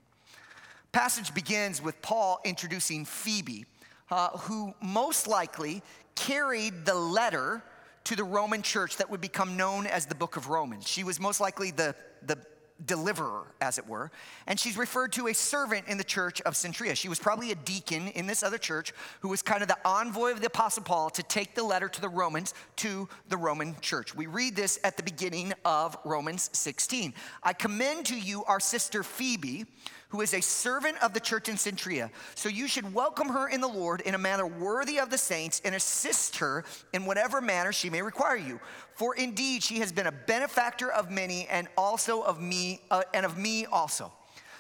Passage 0.93 1.33
begins 1.33 1.81
with 1.81 2.01
Paul 2.03 2.41
introducing 2.45 3.05
Phoebe, 3.05 3.65
uh, 4.11 4.29
who 4.31 4.75
most 4.83 5.27
likely 5.27 5.83
carried 6.15 6.85
the 6.85 6.95
letter 6.95 7.63
to 8.05 8.15
the 8.15 8.25
Roman 8.25 8.63
church 8.63 8.99
that 8.99 9.11
would 9.11 9.21
become 9.21 9.57
known 9.57 9.87
as 9.87 10.07
the 10.07 10.15
book 10.15 10.37
of 10.37 10.49
Romans. 10.49 10.87
She 10.87 11.03
was 11.03 11.19
most 11.19 11.41
likely 11.41 11.71
the, 11.71 11.95
the 12.27 12.39
deliverer, 12.87 13.47
as 13.61 13.79
it 13.79 13.87
were. 13.87 14.11
And 14.47 14.59
she's 14.59 14.77
referred 14.77 15.13
to 15.13 15.29
a 15.29 15.35
servant 15.35 15.87
in 15.87 15.97
the 15.97 16.05
church 16.05 16.41
of 16.43 16.55
Cenchrea. 16.55 16.97
She 16.97 17.09
was 17.09 17.19
probably 17.19 17.53
a 17.53 17.55
deacon 17.55 18.09
in 18.09 18.27
this 18.27 18.43
other 18.43 18.59
church 18.59 18.93
who 19.21 19.29
was 19.29 19.43
kind 19.43 19.63
of 19.63 19.69
the 19.69 19.79
envoy 19.85 20.33
of 20.33 20.41
the 20.41 20.47
Apostle 20.49 20.83
Paul 20.83 21.11
to 21.11 21.23
take 21.23 21.55
the 21.55 21.63
letter 21.63 21.89
to 21.89 22.01
the 22.01 22.09
Romans 22.09 22.53
to 22.77 23.09
the 23.29 23.37
Roman 23.37 23.77
church. 23.81 24.15
We 24.15 24.27
read 24.27 24.57
this 24.57 24.79
at 24.83 24.97
the 24.97 25.03
beginning 25.03 25.53
of 25.65 25.97
Romans 26.05 26.51
16. 26.53 27.15
I 27.43 27.53
commend 27.53 28.07
to 28.07 28.19
you 28.19 28.45
our 28.45 28.61
sister 28.61 29.03
Phoebe 29.03 29.67
who 30.15 30.21
is 30.21 30.33
a 30.33 30.41
servant 30.41 30.97
of 31.03 31.13
the 31.13 31.19
church 31.19 31.49
in 31.49 31.57
Cenchrea. 31.57 32.09
So 32.37 32.49
you 32.49 32.69
should 32.69 32.95
welcome 32.95 33.31
her 33.31 33.49
in 33.49 33.61
the 33.61 33.67
Lord 33.67 34.01
in 34.03 34.15
a 34.15 34.19
manner 34.19 34.47
worthy 34.47 35.01
of 35.01 35.11
the 35.11 35.19
saints 35.19 35.61
and 35.65 35.75
assist 35.75 36.37
her 36.37 36.65
in 36.93 37.05
whatever 37.05 37.41
manner 37.41 37.73
she 37.73 37.91
may 37.91 38.01
require 38.01 38.37
you. 38.37 38.61
For 38.95 39.17
indeed 39.17 39.65
she 39.65 39.81
has 39.81 39.91
been 39.91 40.07
a 40.07 40.13
benefactor 40.13 40.89
of 40.93 41.11
many 41.11 41.49
and 41.49 41.67
also 41.77 42.23
of 42.23 42.41
me 42.41 42.81
uh, 42.93 43.03
and 43.13 43.27
of 43.27 43.37
me 43.37 43.67
also. 43.67 44.13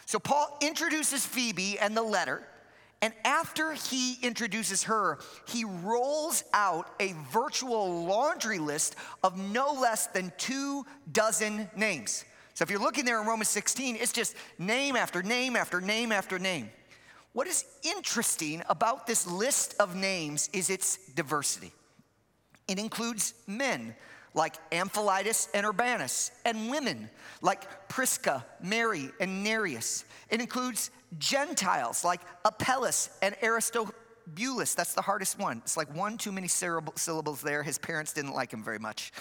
So 0.07 0.19
Paul 0.19 0.59
introduces 0.61 1.25
Phoebe 1.25 1.79
and 1.79 1.97
the 1.97 2.03
letter. 2.03 2.43
And 3.01 3.15
after 3.25 3.75
he 3.75 4.19
introduces 4.23 4.83
her, 4.85 5.21
he 5.47 5.65
rolls 5.65 6.43
out 6.53 6.91
a 6.99 7.15
virtual 7.31 8.05
laundry 8.07 8.59
list 8.59 8.97
of 9.23 9.39
no 9.39 9.73
less 9.73 10.09
than 10.09 10.33
two 10.37 10.85
dozen 11.13 11.71
names. 11.77 12.25
So 12.55 12.63
if 12.63 12.71
you're 12.71 12.81
looking 12.81 13.05
there 13.05 13.21
in 13.21 13.27
Romans 13.27 13.49
16, 13.49 13.97
it's 13.97 14.13
just 14.13 14.37
name 14.59 14.95
after 14.95 15.23
name 15.23 15.57
after 15.57 15.81
name 15.81 16.13
after 16.13 16.39
name. 16.39 16.71
What 17.33 17.49
is 17.49 17.65
interesting 17.83 18.63
about 18.69 19.09
this 19.09 19.27
list 19.27 19.75
of 19.81 19.97
names 19.97 20.49
is 20.53 20.71
its 20.71 20.99
diversity. 21.15 21.73
It 22.69 22.79
includes 22.79 23.35
men 23.49 23.97
like 24.35 24.55
Ampliatus 24.71 25.49
and 25.53 25.67
Urbanus, 25.67 26.31
and 26.45 26.71
women 26.71 27.11
like 27.43 27.89
Prisca, 27.89 28.45
Mary, 28.61 29.11
and 29.21 29.45
Nereus. 29.45 30.05
It 30.31 30.41
includes 30.41 30.91
Gentiles 31.19 32.05
like 32.05 32.21
Apelles 32.45 33.11
and 33.23 33.37
Aristobulus. 33.43 34.75
That's 34.75 34.95
the 34.95 35.03
hardest 35.03 35.39
one. 35.39 35.59
It's 35.59 35.77
like 35.77 35.95
one 35.95 36.19
too 36.19 36.33
many 36.33 36.49
syllables 36.49 37.43
there. 37.43 37.63
His 37.63 37.79
parents 37.79 38.13
didn't 38.13 38.35
like 38.35 38.53
him 38.53 38.63
very 38.63 38.79
much 38.79 39.13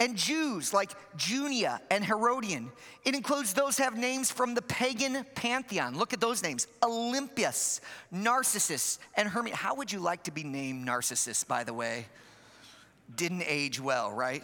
and 0.00 0.16
Jews 0.16 0.72
like 0.72 0.90
Junia 1.16 1.80
and 1.90 2.02
Herodion. 2.02 2.72
It 3.04 3.14
includes 3.14 3.52
those 3.52 3.76
who 3.76 3.84
have 3.84 3.96
names 3.96 4.30
from 4.30 4.54
the 4.54 4.62
pagan 4.62 5.24
pantheon. 5.34 5.96
Look 5.96 6.14
at 6.14 6.20
those 6.20 6.42
names 6.42 6.66
Olympias, 6.82 7.82
Narcissus, 8.10 8.98
and 9.14 9.28
Hermia. 9.28 9.54
How 9.54 9.74
would 9.74 9.92
you 9.92 10.00
like 10.00 10.24
to 10.24 10.30
be 10.30 10.42
named 10.42 10.84
Narcissus, 10.84 11.44
by 11.44 11.62
the 11.62 11.74
way? 11.74 12.06
Didn't 13.14 13.44
age 13.46 13.78
well, 13.78 14.10
right? 14.10 14.42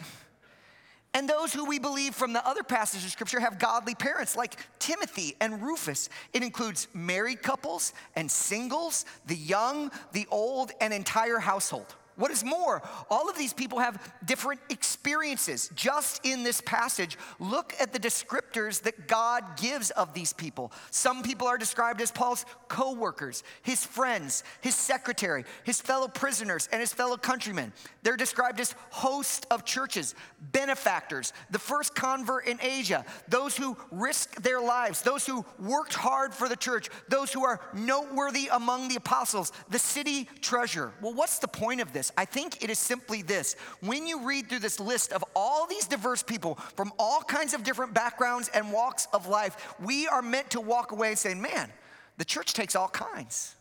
And 1.15 1.27
those 1.27 1.51
who 1.51 1.65
we 1.65 1.79
believe 1.79 2.15
from 2.15 2.35
the 2.35 2.47
other 2.47 2.63
passages 2.63 3.07
of 3.07 3.11
scripture 3.11 3.41
have 3.41 3.59
godly 3.59 3.95
parents 3.95 4.37
like 4.37 4.59
Timothy 4.79 5.35
and 5.41 5.63
Rufus. 5.63 6.11
It 6.35 6.43
includes 6.43 6.89
married 6.93 7.43
couples 7.43 7.95
and 8.17 8.31
singles, 8.31 9.07
the 9.25 9.37
young, 9.37 9.91
the 10.13 10.27
old, 10.31 10.73
and 10.79 10.93
entire 10.93 11.39
household. 11.39 11.95
What 12.17 12.31
is 12.31 12.43
more, 12.43 12.83
all 13.11 13.29
of 13.29 13.37
these 13.37 13.53
people 13.53 13.79
have 13.79 14.01
different 14.25 14.61
experiences. 14.71 15.71
Just 15.75 16.25
in 16.25 16.45
this 16.45 16.63
passage, 16.63 17.19
look 17.39 17.75
at 17.79 17.93
the 17.93 17.99
descriptors 17.99 18.83
that 18.83 19.07
God 19.07 19.59
gives 19.61 19.91
of 19.91 20.15
these 20.15 20.33
people. 20.33 20.73
Some 20.91 21.23
people 21.23 21.47
are 21.47 21.59
described 21.59 22.01
as 22.01 22.11
Paul's 22.11 22.47
co 22.69 22.95
workers, 22.95 23.43
his 23.63 23.85
friends, 23.85 24.45
his 24.63 24.75
secretary, 24.75 25.45
his 25.65 25.81
fellow 25.81 26.09
prisoners, 26.09 26.69
and 26.73 26.81
his 26.81 26.93
fellow 26.93 27.19
countrymen. 27.19 27.73
They're 28.03 28.17
described 28.17 28.61
as 28.61 28.75
hosts 28.91 29.47
of 29.51 29.67
churches, 29.67 30.15
benefactors, 30.53 31.35
the 31.51 31.59
first 31.59 31.95
convert 31.95 32.47
in 32.47 32.59
Asia, 32.63 33.05
those 33.29 33.57
who 33.57 33.77
risked 33.91 34.43
their 34.43 34.61
lives, 34.61 35.03
those 35.03 35.27
who 35.27 35.45
worked 35.59 35.95
hard 35.95 36.33
for 36.33 36.49
the 36.49 36.57
church, 36.57 36.89
those 37.09 37.31
who 37.33 37.45
are 37.45 37.61
noteworthy 37.75 38.49
among 38.51 38.89
the 38.89 38.97
apostles, 38.97 39.53
the 39.69 39.79
city 39.79 40.29
treasure. 40.41 40.93
Well, 41.03 41.13
what's 41.13 41.39
the 41.41 41.49
point 41.49 41.83
of 41.83 41.93
this? 41.93 42.06
This? 42.07 42.13
I 42.17 42.25
think 42.25 42.63
it 42.63 42.71
is 42.71 42.79
simply 42.79 43.23
this. 43.23 43.57
When 43.81 44.07
you 44.07 44.25
read 44.25 44.49
through 44.49 44.61
this 44.61 44.81
list 44.81 45.13
of 45.13 45.25
all 45.35 45.67
these 45.67 45.87
diverse 45.87 46.23
people 46.23 46.57
from 46.77 46.93
all 46.99 47.21
kinds 47.21 47.55
of 47.55 47.63
different 47.63 47.95
backgrounds 47.95 48.49
and 48.55 48.73
walks 48.73 49.09
of 49.13 49.27
life, 49.27 49.75
we 49.81 50.07
are 50.09 50.23
meant 50.23 50.51
to 50.51 50.61
walk 50.61 50.93
away 50.93 51.09
and 51.09 51.19
say, 51.19 51.35
man, 51.35 51.71
the 52.19 52.25
church 52.25 52.55
takes 52.55 52.77
all 52.77 52.89
kinds. 52.89 53.55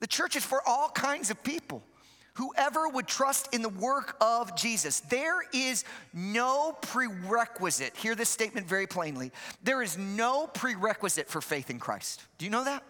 The 0.00 0.06
church 0.06 0.36
is 0.36 0.44
for 0.44 0.60
all 0.66 0.88
kinds 0.90 1.30
of 1.30 1.42
people. 1.42 1.82
Whoever 2.34 2.88
would 2.88 3.06
trust 3.06 3.54
in 3.54 3.62
the 3.62 3.68
work 3.68 4.16
of 4.20 4.56
Jesus. 4.56 5.00
There 5.00 5.42
is 5.52 5.84
no 6.12 6.76
prerequisite. 6.82 7.96
Hear 7.96 8.16
this 8.16 8.28
statement 8.28 8.66
very 8.66 8.88
plainly. 8.88 9.30
There 9.62 9.82
is 9.82 9.96
no 9.96 10.48
prerequisite 10.48 11.28
for 11.28 11.40
faith 11.40 11.70
in 11.70 11.78
Christ. 11.78 12.24
Do 12.38 12.44
you 12.44 12.50
know 12.50 12.64
that? 12.64 12.82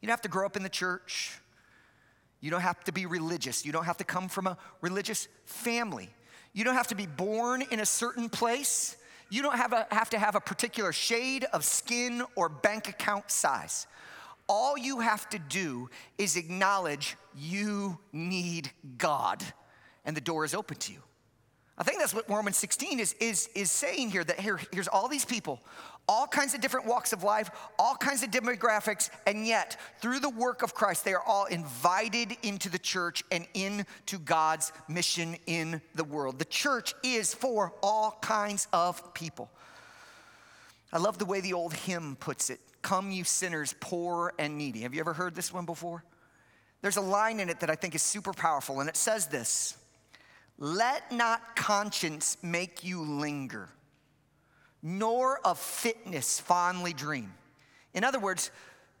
You 0.00 0.06
don't 0.06 0.12
have 0.12 0.22
to 0.22 0.28
grow 0.28 0.46
up 0.46 0.56
in 0.56 0.64
the 0.64 0.68
church. 0.68 1.38
You 2.40 2.50
don't 2.50 2.60
have 2.60 2.82
to 2.84 2.92
be 2.92 3.06
religious. 3.06 3.64
You 3.64 3.72
don't 3.72 3.84
have 3.84 3.96
to 3.98 4.04
come 4.04 4.28
from 4.28 4.46
a 4.46 4.56
religious 4.80 5.28
family. 5.44 6.08
You 6.52 6.64
don't 6.64 6.74
have 6.74 6.88
to 6.88 6.94
be 6.94 7.06
born 7.06 7.62
in 7.70 7.80
a 7.80 7.86
certain 7.86 8.28
place. 8.28 8.96
You 9.30 9.42
don't 9.42 9.56
have, 9.56 9.72
a, 9.72 9.86
have 9.90 10.10
to 10.10 10.18
have 10.18 10.34
a 10.34 10.40
particular 10.40 10.92
shade 10.92 11.44
of 11.52 11.64
skin 11.64 12.22
or 12.36 12.48
bank 12.48 12.88
account 12.88 13.30
size. 13.30 13.86
All 14.48 14.78
you 14.78 15.00
have 15.00 15.28
to 15.30 15.38
do 15.38 15.90
is 16.16 16.36
acknowledge 16.36 17.16
you 17.36 17.98
need 18.12 18.70
God, 18.96 19.42
and 20.06 20.16
the 20.16 20.20
door 20.22 20.44
is 20.44 20.54
open 20.54 20.78
to 20.78 20.92
you. 20.92 21.00
I 21.76 21.84
think 21.84 22.00
that's 22.00 22.14
what 22.14 22.28
Romans 22.28 22.56
16 22.56 22.98
is, 22.98 23.12
is, 23.20 23.48
is 23.54 23.70
saying 23.70 24.10
here 24.10 24.24
that 24.24 24.40
here, 24.40 24.58
here's 24.72 24.88
all 24.88 25.06
these 25.06 25.24
people, 25.24 25.60
all 26.08 26.26
kinds 26.26 26.54
of 26.54 26.60
different 26.60 26.86
walks 26.86 27.12
of 27.12 27.22
life, 27.22 27.50
all 27.78 27.94
kinds 27.94 28.22
of 28.22 28.30
demographics, 28.30 29.10
and 29.26 29.46
yet 29.46 29.78
through 30.00 30.20
the 30.20 30.30
work 30.30 30.62
of 30.62 30.74
Christ, 30.74 31.04
they 31.04 31.12
are 31.12 31.22
all 31.22 31.44
invited 31.44 32.36
into 32.42 32.70
the 32.70 32.78
church 32.78 33.22
and 33.30 33.46
into 33.54 34.18
God's 34.24 34.72
mission 34.88 35.36
in 35.46 35.80
the 35.94 36.04
world. 36.04 36.38
The 36.38 36.46
church 36.46 36.94
is 37.02 37.34
for 37.34 37.74
all 37.82 38.18
kinds 38.22 38.68
of 38.72 39.12
people. 39.12 39.50
I 40.92 40.98
love 40.98 41.18
the 41.18 41.26
way 41.26 41.40
the 41.40 41.52
old 41.52 41.74
hymn 41.74 42.16
puts 42.16 42.50
it 42.50 42.60
Come, 42.80 43.10
you 43.10 43.24
sinners, 43.24 43.74
poor 43.80 44.32
and 44.38 44.56
needy. 44.56 44.80
Have 44.80 44.94
you 44.94 45.00
ever 45.00 45.12
heard 45.12 45.34
this 45.34 45.52
one 45.52 45.66
before? 45.66 46.04
There's 46.80 46.96
a 46.96 47.02
line 47.02 47.40
in 47.40 47.48
it 47.48 47.60
that 47.60 47.70
I 47.70 47.74
think 47.74 47.94
is 47.94 48.02
super 48.02 48.32
powerful, 48.32 48.80
and 48.80 48.88
it 48.88 48.96
says 48.96 49.26
this 49.26 49.76
Let 50.58 51.10
not 51.12 51.56
conscience 51.56 52.38
make 52.42 52.84
you 52.84 53.02
linger 53.02 53.68
nor 54.82 55.40
of 55.46 55.58
fitness 55.58 56.40
fondly 56.40 56.92
dream. 56.92 57.32
In 57.94 58.04
other 58.04 58.18
words, 58.18 58.50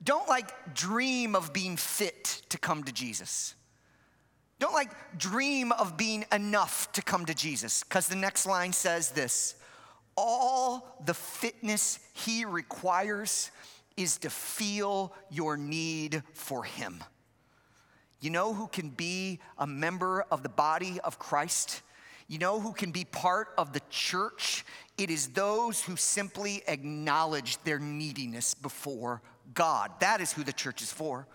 don't 0.02 0.28
like 0.28 0.74
dream 0.74 1.34
of 1.34 1.52
being 1.52 1.76
fit 1.76 2.42
to 2.48 2.58
come 2.58 2.84
to 2.84 2.92
Jesus. 2.92 3.54
Don't 4.58 4.74
like 4.74 4.90
dream 5.18 5.72
of 5.72 5.96
being 5.96 6.24
enough 6.32 6.90
to 6.92 7.02
come 7.02 7.26
to 7.26 7.34
Jesus, 7.34 7.84
because 7.84 8.08
the 8.08 8.16
next 8.16 8.46
line 8.46 8.72
says 8.72 9.10
this 9.10 9.54
all 10.16 11.00
the 11.04 11.14
fitness 11.14 12.00
he 12.12 12.44
requires 12.44 13.52
is 13.96 14.18
to 14.18 14.30
feel 14.30 15.14
your 15.30 15.56
need 15.56 16.24
for 16.34 16.64
him. 16.64 17.04
You 18.20 18.30
know 18.30 18.52
who 18.52 18.66
can 18.66 18.90
be 18.90 19.38
a 19.58 19.66
member 19.66 20.22
of 20.22 20.42
the 20.42 20.48
body 20.48 20.98
of 21.04 21.20
Christ? 21.20 21.82
You 22.28 22.38
know 22.38 22.60
who 22.60 22.72
can 22.72 22.92
be 22.92 23.04
part 23.06 23.48
of 23.56 23.72
the 23.72 23.80
church? 23.88 24.64
It 24.98 25.10
is 25.10 25.28
those 25.28 25.82
who 25.82 25.96
simply 25.96 26.62
acknowledge 26.68 27.56
their 27.64 27.78
neediness 27.78 28.52
before 28.52 29.22
God. 29.54 29.92
That 30.00 30.20
is 30.20 30.32
who 30.32 30.44
the 30.44 30.52
church 30.52 30.82
is 30.82 30.92
for. 30.92 31.26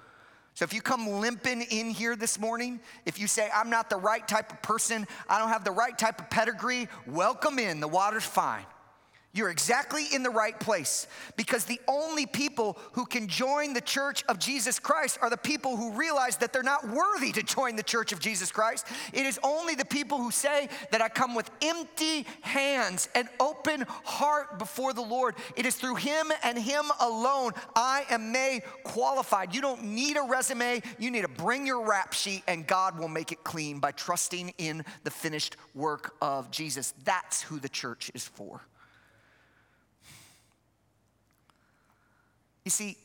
So 0.54 0.64
if 0.64 0.72
you 0.72 0.82
come 0.82 1.08
limping 1.08 1.64
in 1.64 1.90
here 1.90 2.16
this 2.16 2.40
morning, 2.40 2.80
if 3.08 3.20
you 3.20 3.26
say, 3.26 3.50
I'm 3.52 3.72
not 3.72 3.90
the 3.90 3.98
right 3.98 4.28
type 4.28 4.52
of 4.52 4.62
person, 4.62 5.08
I 5.28 5.40
don't 5.40 5.50
have 5.50 5.64
the 5.64 5.72
right 5.72 5.98
type 5.98 6.22
of 6.22 6.30
pedigree, 6.30 6.88
welcome 7.08 7.58
in. 7.58 7.80
The 7.80 7.88
water's 7.88 8.24
fine. 8.24 8.66
You're 9.36 9.50
exactly 9.50 10.06
in 10.14 10.22
the 10.22 10.30
right 10.30 10.60
place 10.60 11.08
because 11.38 11.66
the 11.66 11.82
only 11.88 12.28
people 12.28 12.78
who 12.92 13.04
can 13.04 13.28
join 13.28 13.74
the 13.74 13.82
church 13.82 14.24
of 14.30 14.38
Jesus 14.38 14.78
Christ 14.78 15.18
are 15.24 15.30
the 15.30 15.38
people 15.38 15.76
who 15.76 15.94
realize 15.94 16.38
that 16.38 16.54
they're 16.54 16.62
not 16.62 16.88
worthy 16.88 17.32
to 17.32 17.42
join 17.42 17.76
the 17.76 17.82
church 17.82 18.12
of 18.12 18.20
Jesus 18.20 18.52
Christ. 18.52 18.86
It 19.12 19.26
is 19.26 19.40
only 19.42 19.74
the 19.74 19.86
people 19.86 20.20
who 20.20 20.30
say 20.30 20.70
that 20.92 21.02
I 21.02 21.10
come 21.10 21.34
with 21.34 21.50
empty 21.64 22.28
hands 22.42 23.10
and 23.16 23.28
open 23.40 23.86
heart 24.04 24.60
before 24.60 24.94
the 24.94 25.02
Lord. 25.02 25.34
It 25.56 25.66
is 25.66 25.74
through 25.74 25.96
Him 25.96 26.32
and 26.44 26.56
Him 26.56 26.86
alone 27.00 27.54
I 27.76 28.06
am 28.12 28.32
made 28.32 28.62
qualified. 28.84 29.56
You 29.56 29.62
don't 29.62 29.84
need 29.84 30.16
a 30.16 30.22
resume, 30.22 30.84
you 31.00 31.10
need 31.10 31.24
to 31.24 31.28
bring 31.28 31.66
your 31.66 31.84
rap 31.84 32.14
sheet, 32.14 32.44
and 32.48 32.68
God 32.68 33.00
will 33.00 33.08
make 33.08 33.32
it 33.32 33.44
clean 33.44 33.80
by 33.80 33.94
trusting 33.94 34.54
in 34.60 34.86
the 35.04 35.12
finished 35.12 35.58
work 35.74 36.14
of 36.22 36.52
Jesus. 36.52 36.94
That's 37.04 37.42
who 37.42 37.58
the 37.58 37.70
church 37.70 38.12
is 38.14 38.28
for. 38.28 38.62
You 42.66 42.72
see, 42.72 42.98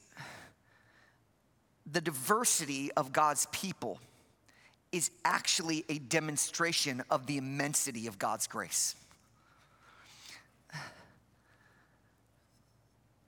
the 1.90 2.00
diversity 2.00 2.92
of 2.92 3.12
God's 3.12 3.46
people 3.46 3.98
is 4.92 5.10
actually 5.24 5.84
a 5.88 5.98
demonstration 5.98 7.02
of 7.10 7.26
the 7.26 7.36
immensity 7.36 8.06
of 8.06 8.18
God's 8.18 8.46
grace. 8.46 8.94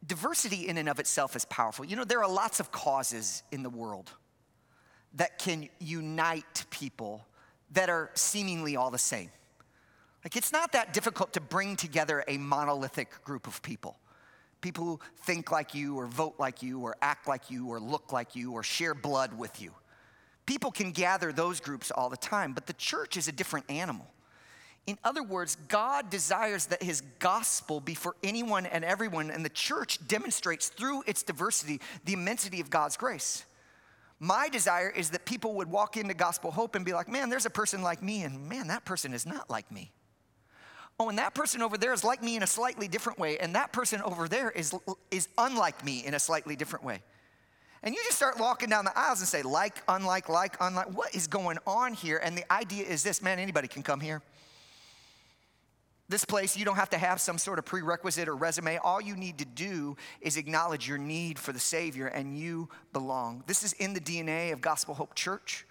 Diversity 0.06 0.68
in 0.68 0.78
and 0.78 0.88
of 0.88 0.98
itself 0.98 1.36
is 1.36 1.44
powerful. 1.44 1.84
You 1.84 1.96
know, 1.96 2.04
there 2.04 2.22
are 2.22 2.30
lots 2.30 2.60
of 2.60 2.72
causes 2.72 3.42
in 3.52 3.62
the 3.62 3.70
world 3.70 4.10
that 5.14 5.38
can 5.38 5.68
unite 5.78 6.64
people 6.70 7.24
that 7.72 7.90
are 7.90 8.10
seemingly 8.14 8.76
all 8.76 8.90
the 8.90 8.98
same. 8.98 9.30
Like, 10.24 10.36
it's 10.36 10.52
not 10.52 10.72
that 10.72 10.92
difficult 10.92 11.32
to 11.34 11.40
bring 11.40 11.76
together 11.76 12.24
a 12.26 12.38
monolithic 12.38 13.22
group 13.24 13.46
of 13.46 13.62
people 13.62 13.96
people 14.60 14.84
who 14.84 15.00
think 15.22 15.50
like 15.50 15.74
you, 15.74 15.96
or 15.96 16.06
vote 16.06 16.34
like 16.38 16.62
you, 16.62 16.80
or 16.80 16.96
act 17.02 17.28
like 17.28 17.50
you, 17.50 17.68
or 17.68 17.80
look 17.80 18.12
like 18.12 18.36
you, 18.36 18.52
or 18.52 18.62
share 18.62 18.94
blood 18.94 19.36
with 19.38 19.60
you. 19.60 19.72
People 20.46 20.70
can 20.70 20.92
gather 20.92 21.32
those 21.32 21.60
groups 21.60 21.90
all 21.90 22.08
the 22.08 22.16
time, 22.16 22.52
but 22.52 22.66
the 22.66 22.72
church 22.72 23.16
is 23.16 23.28
a 23.28 23.32
different 23.32 23.70
animal. 23.70 24.06
In 24.86 24.98
other 25.04 25.22
words, 25.22 25.56
God 25.68 26.10
desires 26.10 26.66
that 26.66 26.82
his 26.82 27.02
gospel 27.18 27.80
be 27.80 27.94
for 27.94 28.16
anyone 28.22 28.66
and 28.66 28.84
everyone, 28.84 29.30
and 29.30 29.44
the 29.44 29.50
church 29.50 30.06
demonstrates 30.08 30.68
through 30.68 31.04
its 31.06 31.22
diversity 31.22 31.80
the 32.04 32.14
immensity 32.14 32.60
of 32.60 32.70
God's 32.70 32.96
grace. 32.96 33.44
My 34.18 34.48
desire 34.48 34.90
is 34.90 35.10
that 35.10 35.24
people 35.24 35.54
would 35.54 35.70
walk 35.70 35.96
into 35.96 36.12
Gospel 36.12 36.50
Hope 36.50 36.74
and 36.74 36.84
be 36.84 36.92
like, 36.92 37.08
man, 37.08 37.30
there's 37.30 37.46
a 37.46 37.50
person 37.50 37.82
like 37.82 38.02
me, 38.02 38.22
and 38.22 38.48
man, 38.48 38.68
that 38.68 38.84
person 38.84 39.14
is 39.14 39.24
not 39.24 39.48
like 39.48 39.70
me 39.70 39.92
oh, 41.00 41.08
and 41.08 41.18
that 41.18 41.34
person 41.34 41.62
over 41.62 41.78
there 41.78 41.94
is 41.94 42.04
like 42.04 42.22
me 42.22 42.36
in 42.36 42.42
a 42.42 42.46
slightly 42.46 42.86
different 42.86 43.18
way, 43.18 43.38
and 43.38 43.54
that 43.54 43.72
person 43.72 44.02
over 44.02 44.28
there 44.28 44.50
is, 44.50 44.74
is 45.10 45.28
unlike 45.38 45.82
me 45.84 46.04
in 46.04 46.12
a 46.12 46.18
slightly 46.18 46.54
different 46.54 46.84
way. 46.84 47.00
And 47.82 47.94
you 47.94 48.00
just 48.04 48.18
start 48.18 48.38
walking 48.38 48.68
down 48.68 48.84
the 48.84 48.96
aisles 48.96 49.20
and 49.20 49.28
say, 49.28 49.40
like, 49.40 49.82
unlike, 49.88 50.28
like, 50.28 50.56
unlike. 50.60 50.94
What 50.94 51.14
is 51.14 51.26
going 51.26 51.56
on 51.66 51.94
here? 51.94 52.20
And 52.22 52.36
the 52.36 52.52
idea 52.52 52.84
is 52.84 53.02
this 53.02 53.22
man, 53.22 53.38
anybody 53.38 53.66
can 53.66 53.82
come 53.82 54.00
here. 54.00 54.20
This 56.10 56.26
place, 56.26 56.56
you 56.58 56.66
don't 56.66 56.76
have 56.76 56.90
to 56.90 56.98
have 56.98 57.18
some 57.20 57.38
sort 57.38 57.58
of 57.58 57.64
prerequisite 57.64 58.28
or 58.28 58.36
resume. 58.36 58.76
All 58.78 59.00
you 59.00 59.16
need 59.16 59.38
to 59.38 59.46
do 59.46 59.96
is 60.20 60.36
acknowledge 60.36 60.86
your 60.86 60.98
need 60.98 61.38
for 61.38 61.52
the 61.52 61.60
Savior 61.60 62.08
and 62.08 62.36
you 62.36 62.68
belong. 62.92 63.42
This 63.46 63.62
is 63.62 63.72
in 63.74 63.94
the 63.94 64.00
DNA 64.00 64.52
of 64.52 64.60
Gospel 64.60 64.92
Hope 64.92 65.14
Church. 65.14 65.64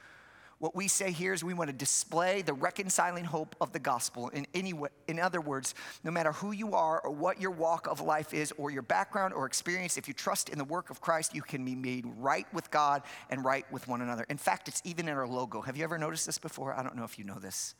What 0.60 0.76
we 0.76 0.90
say 0.90 1.12
here 1.12 1.34
is 1.34 1.42
we 1.42 1.54
want 1.54 1.70
to 1.70 1.76
display 1.76 2.42
the 2.42 2.54
reconciling 2.54 3.24
hope 3.24 3.56
of 3.62 3.72
the 3.72 3.80
gospel 3.80 4.28
in 4.30 4.46
any 4.54 4.74
way. 4.74 4.90
In 5.08 5.18
other 5.18 5.40
words, 5.40 5.74
no 6.04 6.12
matter 6.12 6.34
who 6.34 6.52
you 6.52 6.74
are 6.74 7.00
or 7.00 7.12
what 7.12 7.40
your 7.40 7.52
walk 7.52 7.88
of 7.88 8.02
life 8.02 8.34
is 8.34 8.54
or 8.58 8.70
your 8.70 8.82
background 8.82 9.34
or 9.34 9.46
experience, 9.46 9.98
if 9.98 10.10
you 10.10 10.14
trust 10.14 10.50
in 10.50 10.58
the 10.58 10.66
work 10.66 10.90
of 10.90 11.00
Christ, 11.00 11.34
you 11.34 11.42
can 11.42 11.64
be 11.64 11.76
made 11.76 12.06
right 12.18 12.46
with 12.54 12.70
God 12.72 13.04
and 13.30 13.46
right 13.46 13.66
with 13.72 13.88
one 13.88 14.02
another. 14.02 14.26
In 14.30 14.38
fact, 14.38 14.68
it's 14.68 14.82
even 14.84 15.08
in 15.08 15.16
our 15.16 15.28
logo. 15.28 15.62
Have 15.62 15.78
you 15.78 15.86
ever 15.86 15.98
noticed 15.98 16.26
this 16.26 16.38
before? 16.38 16.74
I 16.74 16.84
don't 16.84 16.98
know 16.98 17.06
if 17.06 17.18
you 17.18 17.24
know 17.24 17.40
this. 17.40 17.74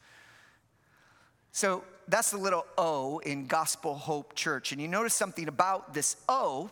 So 1.52 1.84
that's 2.08 2.32
the 2.32 2.38
little 2.38 2.66
O 2.78 3.20
in 3.20 3.48
Gospel 3.48 3.96
Hope 3.96 4.36
Church. 4.36 4.72
And 4.72 4.80
you 4.80 4.88
notice 4.88 5.14
something 5.14 5.50
about 5.50 5.94
this 5.94 6.16
O 6.30 6.72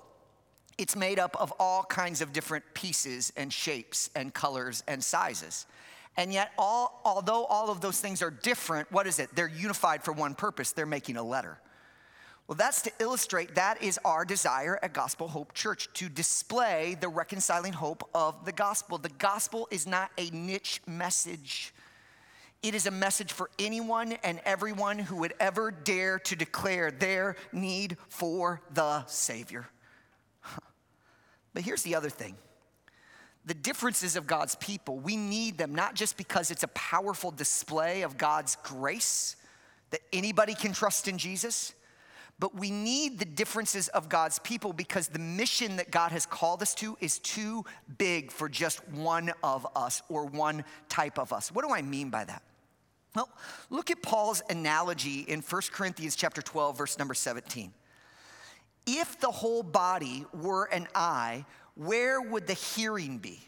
it's 0.78 0.96
made 0.96 1.18
up 1.18 1.36
of 1.42 1.52
all 1.60 1.84
kinds 1.84 2.22
of 2.22 2.32
different 2.32 2.64
pieces 2.76 3.34
and 3.36 3.52
shapes 3.52 4.12
and 4.16 4.32
colors 4.34 4.84
and 4.88 5.04
sizes. 5.04 5.66
And 6.18 6.34
yet, 6.34 6.52
all, 6.58 7.00
although 7.06 7.46
all 7.46 7.70
of 7.70 7.80
those 7.80 8.02
things 8.02 8.24
are 8.24 8.32
different, 8.32 8.92
what 8.92 9.06
is 9.06 9.20
it? 9.20 9.30
They're 9.36 9.48
unified 9.48 10.04
for 10.04 10.12
one 10.12 10.34
purpose 10.34 10.72
they're 10.72 10.88
making 10.88 11.16
a 11.16 11.24
letter. 11.24 11.60
Well, 12.48 12.56
that's 12.56 12.82
to 12.84 12.92
illustrate 13.00 13.56
that 13.56 13.84
is 13.84 14.00
our 14.04 14.26
desire 14.26 14.80
at 14.82 14.94
Gospel 14.94 15.28
Hope 15.28 15.54
Church 15.54 15.90
to 15.96 16.10
display 16.10 16.96
the 17.00 17.10
reconciling 17.10 17.74
hope 17.74 18.10
of 18.16 18.46
the 18.46 18.54
gospel. 18.54 18.98
The 18.98 19.10
gospel 19.10 19.68
is 19.70 19.86
not 19.86 20.12
a 20.18 20.30
niche 20.32 20.82
message. 20.88 21.74
It 22.64 22.74
is 22.74 22.88
a 22.88 22.92
message 22.92 23.34
for 23.34 23.52
anyone 23.60 24.14
and 24.24 24.40
everyone 24.46 24.98
who 24.98 25.18
would 25.18 25.34
ever 25.40 25.72
dare 25.72 26.20
to 26.20 26.36
declare 26.36 26.90
their 26.90 27.36
need 27.52 27.98
for 28.10 28.62
the 28.74 29.06
Savior. 29.06 29.68
But 31.54 31.64
here's 31.64 31.82
the 31.82 31.96
other 31.96 32.10
thing 32.10 32.36
the 33.48 33.54
differences 33.54 34.18
of 34.18 34.28
God's 34.28 34.56
people, 34.56 35.00
we 35.00 35.16
need 35.16 35.58
them 35.58 35.74
not 35.74 35.96
just 35.96 36.18
because 36.18 36.52
it's 36.52 36.64
a 36.64 36.68
powerful 36.70 37.32
display 37.32 38.02
of 38.02 38.18
God's 38.18 38.58
grace 38.62 39.38
that 39.92 40.02
anybody 40.12 40.54
can 40.54 40.74
trust 40.74 41.08
in 41.08 41.18
Jesus, 41.18 41.74
but 42.40 42.54
we 42.54 42.70
need 42.70 43.20
the 43.20 43.26
differences 43.26 43.88
of 43.88 44.10
God's 44.10 44.38
people 44.40 44.74
because 44.74 45.08
the 45.08 45.20
mission 45.20 45.78
that 45.78 45.92
God 45.92 46.12
has 46.12 46.26
called 46.26 46.62
us 46.62 46.76
to 46.76 46.98
is 47.00 47.20
too 47.20 47.64
big 47.98 48.32
for 48.32 48.50
just 48.50 48.86
one 48.90 49.32
of 49.42 49.66
us 49.78 50.02
or 50.10 50.26
one 50.26 50.66
type 50.90 51.18
of 51.18 51.32
us. 51.32 51.50
What 51.50 51.66
do 51.66 51.74
I 51.74 51.82
mean 51.82 52.10
by 52.10 52.26
that? 52.26 52.44
Well, 53.16 53.30
look 53.70 53.90
at 53.90 54.04
Paul's 54.04 54.44
analogy 54.50 55.22
in 55.22 55.40
1 55.40 55.62
Corinthians 55.72 56.18
chapter 56.18 56.42
12 56.42 56.78
verse 56.78 57.00
number 57.00 57.14
17. 57.14 57.74
If 58.86 59.20
the 59.22 59.32
whole 59.32 59.64
body 59.64 60.26
were 60.34 60.66
an 60.66 60.88
eye, 60.94 61.46
where 61.78 62.22
would 62.22 62.48
the 62.48 62.54
hearing 62.54 63.20
be? 63.20 63.40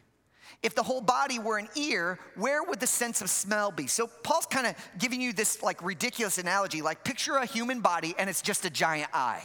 If 0.62 0.76
the 0.76 0.84
whole 0.84 1.02
body 1.02 1.40
were 1.40 1.58
an 1.58 1.70
ear, 1.76 2.20
where 2.36 2.64
would 2.64 2.80
the 2.80 2.88
sense 2.88 3.22
of 3.22 3.30
smell 3.30 3.72
be? 3.72 3.88
So 3.88 4.08
Paul's 4.08 4.46
kind 4.46 4.68
of 4.68 4.76
giving 4.98 5.22
you 5.22 5.32
this 5.32 5.64
like 5.64 5.82
ridiculous 5.82 6.38
analogy, 6.38 6.82
like 6.82 7.04
picture 7.04 7.36
a 7.36 7.46
human 7.46 7.80
body 7.80 8.14
and 8.18 8.30
it's 8.30 8.42
just 8.42 8.66
a 8.66 8.70
giant 8.70 9.10
eye. 9.14 9.44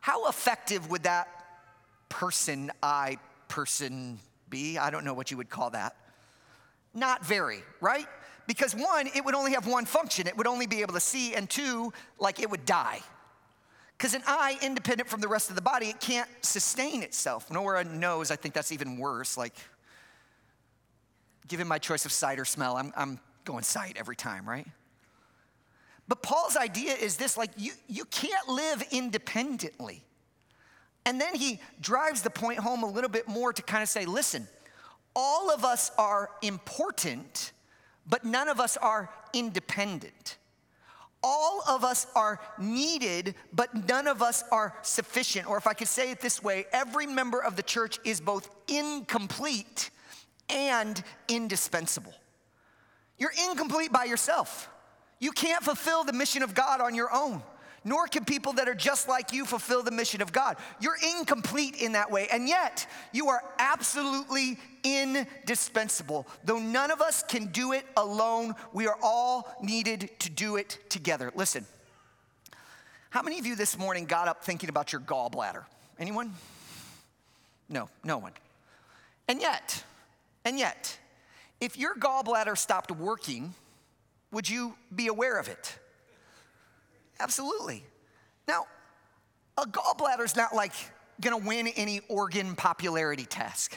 How 0.00 0.28
effective 0.28 0.90
would 0.90 1.02
that 1.04 1.28
person 2.08 2.70
eye 2.82 3.18
person 3.48 4.18
be? 4.48 4.78
I 4.78 4.90
don't 4.90 5.04
know 5.04 5.14
what 5.14 5.30
you 5.30 5.36
would 5.36 5.50
call 5.50 5.70
that. 5.70 5.96
Not 6.94 7.24
very, 7.24 7.62
right? 7.80 8.06
Because 8.46 8.74
one, 8.74 9.08
it 9.14 9.24
would 9.24 9.34
only 9.34 9.52
have 9.52 9.66
one 9.66 9.84
function. 9.84 10.26
It 10.26 10.36
would 10.36 10.46
only 10.46 10.66
be 10.66 10.80
able 10.80 10.94
to 10.94 11.00
see, 11.00 11.34
and 11.34 11.48
two, 11.48 11.92
like 12.18 12.40
it 12.40 12.50
would 12.50 12.64
die. 12.64 13.00
Because 13.96 14.14
an 14.14 14.22
eye, 14.26 14.58
independent 14.60 15.08
from 15.08 15.20
the 15.20 15.28
rest 15.28 15.50
of 15.50 15.56
the 15.56 15.62
body, 15.62 15.86
it 15.86 16.00
can't 16.00 16.28
sustain 16.42 17.02
itself. 17.02 17.50
Nor 17.50 17.76
a 17.76 17.84
nose, 17.84 18.30
I 18.30 18.36
think 18.36 18.54
that's 18.54 18.72
even 18.72 18.96
worse. 18.98 19.36
Like, 19.36 19.54
given 21.46 21.68
my 21.68 21.78
choice 21.78 22.04
of 22.04 22.12
sight 22.12 22.38
or 22.38 22.44
smell, 22.44 22.76
I'm, 22.76 22.92
I'm 22.96 23.20
going 23.44 23.62
sight 23.62 23.96
every 23.98 24.16
time, 24.16 24.48
right? 24.48 24.66
But 26.08 26.22
Paul's 26.22 26.56
idea 26.56 26.94
is 26.94 27.16
this 27.16 27.36
like, 27.36 27.50
you, 27.56 27.72
you 27.88 28.04
can't 28.06 28.48
live 28.48 28.82
independently. 28.90 30.02
And 31.06 31.20
then 31.20 31.34
he 31.34 31.60
drives 31.80 32.22
the 32.22 32.30
point 32.30 32.58
home 32.58 32.82
a 32.82 32.90
little 32.90 33.10
bit 33.10 33.28
more 33.28 33.52
to 33.52 33.62
kind 33.62 33.82
of 33.82 33.88
say, 33.88 34.06
listen, 34.06 34.48
all 35.14 35.50
of 35.50 35.64
us 35.64 35.90
are 35.98 36.30
important, 36.42 37.52
but 38.06 38.24
none 38.24 38.48
of 38.48 38.58
us 38.58 38.76
are 38.76 39.10
independent 39.32 40.38
all 41.24 41.62
of 41.66 41.84
us 41.84 42.06
are 42.14 42.38
needed, 42.58 43.34
but 43.52 43.88
none 43.88 44.06
of 44.06 44.20
us 44.20 44.44
are 44.52 44.74
sufficient. 44.82 45.48
Or 45.48 45.56
if 45.56 45.66
I 45.66 45.72
could 45.72 45.88
say 45.88 46.10
it 46.10 46.20
this 46.20 46.42
way, 46.42 46.66
every 46.70 47.06
member 47.06 47.40
of 47.42 47.56
the 47.56 47.62
church 47.62 47.98
is 48.04 48.20
both 48.20 48.48
incomplete 48.68 49.90
and 50.50 51.02
indispensable. 51.26 52.12
You're 53.18 53.32
incomplete 53.48 53.90
by 53.90 54.04
yourself. 54.04 54.68
You 55.18 55.32
can't 55.32 55.64
fulfill 55.64 56.04
the 56.04 56.12
mission 56.12 56.42
of 56.42 56.54
God 56.54 56.82
on 56.82 56.94
your 56.94 57.12
own 57.12 57.42
nor 57.84 58.06
can 58.06 58.24
people 58.24 58.54
that 58.54 58.68
are 58.68 58.74
just 58.74 59.08
like 59.08 59.32
you 59.32 59.44
fulfill 59.44 59.82
the 59.82 59.90
mission 59.90 60.22
of 60.22 60.32
God. 60.32 60.56
You're 60.80 60.96
incomplete 61.18 61.76
in 61.76 61.92
that 61.92 62.10
way, 62.10 62.28
and 62.32 62.48
yet 62.48 62.86
you 63.12 63.28
are 63.28 63.42
absolutely 63.58 64.58
indispensable. 64.82 66.26
Though 66.44 66.58
none 66.58 66.90
of 66.90 67.00
us 67.00 67.22
can 67.22 67.46
do 67.46 67.72
it 67.72 67.84
alone, 67.96 68.54
we 68.72 68.86
are 68.86 68.98
all 69.02 69.54
needed 69.62 70.10
to 70.20 70.30
do 70.30 70.56
it 70.56 70.78
together. 70.88 71.30
Listen, 71.34 71.66
how 73.10 73.22
many 73.22 73.38
of 73.38 73.46
you 73.46 73.54
this 73.54 73.78
morning 73.78 74.06
got 74.06 74.28
up 74.28 74.42
thinking 74.44 74.68
about 74.68 74.92
your 74.92 75.00
gallbladder? 75.00 75.64
Anyone? 75.98 76.34
No, 77.68 77.88
no 78.02 78.18
one. 78.18 78.32
And 79.28 79.40
yet, 79.40 79.84
and 80.44 80.58
yet, 80.58 80.98
if 81.60 81.78
your 81.78 81.94
gallbladder 81.94 82.58
stopped 82.58 82.90
working, 82.90 83.54
would 84.32 84.48
you 84.48 84.74
be 84.94 85.06
aware 85.06 85.38
of 85.38 85.48
it? 85.48 85.78
Absolutely. 87.24 87.82
Now, 88.46 88.66
a 89.56 89.62
gallbladder 89.62 90.24
is 90.24 90.36
not 90.36 90.54
like 90.54 90.74
gonna 91.22 91.38
win 91.38 91.68
any 91.68 92.02
organ 92.08 92.54
popularity 92.54 93.24
test. 93.24 93.74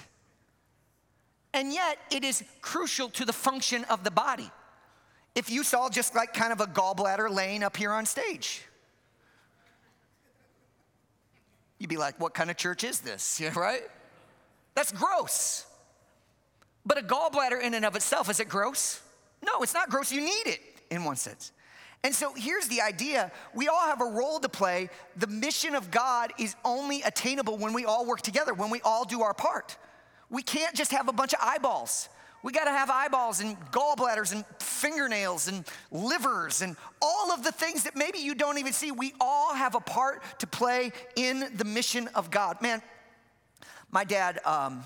And 1.53 1.71
yet, 1.71 1.97
it 2.11 2.25
is 2.25 2.43
crucial 2.59 3.07
to 3.11 3.23
the 3.23 3.31
function 3.31 3.85
of 3.85 4.03
the 4.03 4.11
body. 4.11 4.51
If 5.33 5.49
you 5.49 5.63
saw 5.63 5.89
just 5.89 6.13
like 6.13 6.33
kind 6.33 6.51
of 6.51 6.59
a 6.59 6.65
gallbladder 6.65 7.33
laying 7.33 7.63
up 7.63 7.77
here 7.77 7.93
on 7.93 8.05
stage, 8.05 8.63
you'd 11.79 11.89
be 11.89 11.95
like, 11.95 12.19
what 12.19 12.33
kind 12.33 12.51
of 12.51 12.57
church 12.57 12.83
is 12.83 12.99
this? 12.99 13.39
Yeah, 13.41 13.57
right? 13.57 13.83
That's 14.75 14.91
gross. 14.91 15.65
But 16.85 16.97
a 16.97 17.01
gallbladder 17.01 17.61
in 17.61 17.73
and 17.75 17.85
of 17.85 17.95
itself, 17.95 18.29
is 18.29 18.41
it 18.41 18.49
gross? 18.49 19.01
No, 19.41 19.61
it's 19.61 19.73
not 19.73 19.89
gross. 19.89 20.11
You 20.11 20.19
need 20.19 20.47
it 20.47 20.59
in 20.91 21.05
one 21.05 21.15
sense. 21.15 21.53
And 22.03 22.13
so 22.13 22.33
here's 22.35 22.67
the 22.67 22.81
idea 22.81 23.31
we 23.53 23.67
all 23.67 23.87
have 23.87 24.01
a 24.01 24.05
role 24.05 24.39
to 24.39 24.49
play. 24.49 24.89
The 25.17 25.27
mission 25.27 25.75
of 25.75 25.91
God 25.91 26.31
is 26.39 26.55
only 26.63 27.01
attainable 27.01 27.57
when 27.57 27.73
we 27.73 27.85
all 27.85 28.05
work 28.05 28.21
together, 28.21 28.53
when 28.53 28.69
we 28.69 28.81
all 28.81 29.03
do 29.03 29.21
our 29.21 29.33
part. 29.33 29.77
We 30.29 30.43
can't 30.43 30.75
just 30.75 30.91
have 30.91 31.07
a 31.07 31.13
bunch 31.13 31.33
of 31.33 31.39
eyeballs. 31.41 32.09
We 32.43 32.51
got 32.53 32.65
to 32.65 32.71
have 32.71 32.89
eyeballs 32.89 33.41
and 33.41 33.57
gallbladders 33.71 34.31
and 34.31 34.45
fingernails 34.59 35.47
and 35.47 35.65
livers 35.91 36.61
and 36.61 36.77
all 37.01 37.31
of 37.31 37.43
the 37.43 37.51
things 37.51 37.83
that 37.83 37.95
maybe 37.95 38.19
you 38.19 38.35
don't 38.35 38.57
even 38.57 38.73
see. 38.73 38.91
We 38.91 39.13
all 39.19 39.53
have 39.53 39.75
a 39.75 39.79
part 39.79 40.21
to 40.39 40.47
play 40.47 40.91
in 41.15 41.51
the 41.55 41.65
mission 41.65 42.07
of 42.15 42.29
God. 42.29 42.61
Man, 42.61 42.81
my 43.91 44.03
dad, 44.03 44.39
um, 44.45 44.83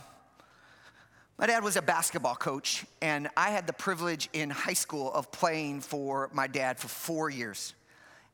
my 1.42 1.48
dad 1.48 1.64
was 1.64 1.76
a 1.76 1.82
basketball 1.82 2.36
coach, 2.36 2.86
and 3.02 3.28
I 3.36 3.50
had 3.50 3.66
the 3.66 3.74
privilege 3.74 4.30
in 4.32 4.52
high 4.52 4.76
school 4.76 5.12
of 5.12 5.32
playing 5.32 5.82
for 5.82 6.30
my 6.34 6.46
dad 6.46 6.78
for 6.78 6.88
four 6.88 7.32
years. 7.32 7.74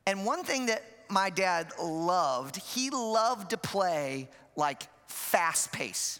And 0.06 0.26
one 0.26 0.44
thing 0.44 0.66
that 0.66 0.84
my 1.08 1.30
dad 1.30 1.72
loved, 1.82 2.58
he 2.58 2.90
loved 2.90 3.52
to 3.52 3.58
play 3.58 4.28
like 4.58 4.84
fast 5.08 5.72
pace. 5.72 6.20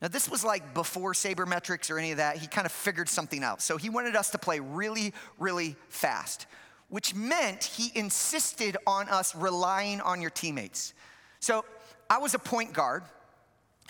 Now, 0.00 0.08
this 0.08 0.26
was 0.26 0.42
like 0.42 0.72
before 0.72 1.12
sabermetrics 1.12 1.90
or 1.90 1.98
any 1.98 2.12
of 2.12 2.16
that. 2.16 2.38
He 2.38 2.46
kind 2.46 2.64
of 2.64 2.72
figured 2.72 3.10
something 3.10 3.44
out. 3.44 3.60
So 3.60 3.76
he 3.76 3.90
wanted 3.90 4.16
us 4.16 4.30
to 4.30 4.38
play 4.38 4.58
really, 4.58 5.12
really 5.38 5.76
fast, 5.90 6.46
which 6.88 7.14
meant 7.14 7.62
he 7.62 7.92
insisted 7.94 8.78
on 8.86 9.06
us 9.10 9.36
relying 9.36 10.00
on 10.00 10.22
your 10.22 10.30
teammates. 10.30 10.94
So 11.40 11.66
I 12.08 12.16
was 12.16 12.32
a 12.32 12.38
point 12.38 12.72
guard, 12.72 13.02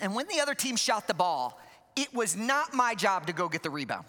and 0.01 0.13
when 0.13 0.27
the 0.27 0.41
other 0.41 0.55
team 0.55 0.75
shot 0.75 1.07
the 1.07 1.13
ball, 1.13 1.57
it 1.95 2.13
was 2.13 2.35
not 2.35 2.73
my 2.73 2.95
job 2.95 3.27
to 3.27 3.33
go 3.33 3.49
get 3.49 3.63
the 3.63 3.69
rebound. 3.69 4.05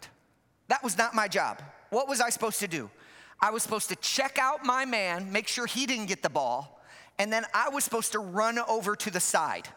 That 0.69 0.83
was 0.83 0.97
not 0.97 1.15
my 1.15 1.29
job. 1.29 1.63
What 1.91 2.09
was 2.09 2.21
I 2.21 2.31
supposed 2.31 2.61
to 2.61 2.69
do? 2.69 2.91
I 3.41 3.51
was 3.51 3.63
supposed 3.63 3.89
to 3.91 3.97
check 3.97 4.39
out 4.39 4.65
my 4.65 4.85
man, 4.85 5.31
make 5.31 5.49
sure 5.49 5.67
he 5.67 5.87
didn't 5.87 6.07
get 6.07 6.23
the 6.23 6.31
ball, 6.31 6.81
and 7.19 7.33
then 7.33 7.45
I 7.53 7.69
was 7.69 7.85
supposed 7.85 8.13
to 8.13 8.19
run 8.19 8.59
over 8.59 8.97
to 8.97 9.11
the 9.11 9.21
side 9.21 9.69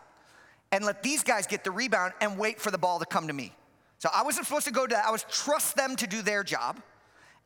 and 0.71 0.85
let 0.85 1.03
these 1.03 1.23
guys 1.23 1.47
get 1.47 1.63
the 1.63 1.71
rebound 1.71 2.13
and 2.21 2.37
wait 2.37 2.59
for 2.59 2.71
the 2.71 2.77
ball 2.77 2.99
to 2.99 3.05
come 3.05 3.27
to 3.27 3.33
me. 3.33 3.53
So 3.99 4.09
I 4.13 4.23
wasn't 4.23 4.45
supposed 4.45 4.67
to 4.67 4.73
go 4.73 4.85
to 4.85 4.95
that. 4.95 5.05
I 5.05 5.11
was 5.11 5.25
trust 5.29 5.75
them 5.75 5.95
to 5.97 6.07
do 6.07 6.21
their 6.21 6.43
job. 6.43 6.81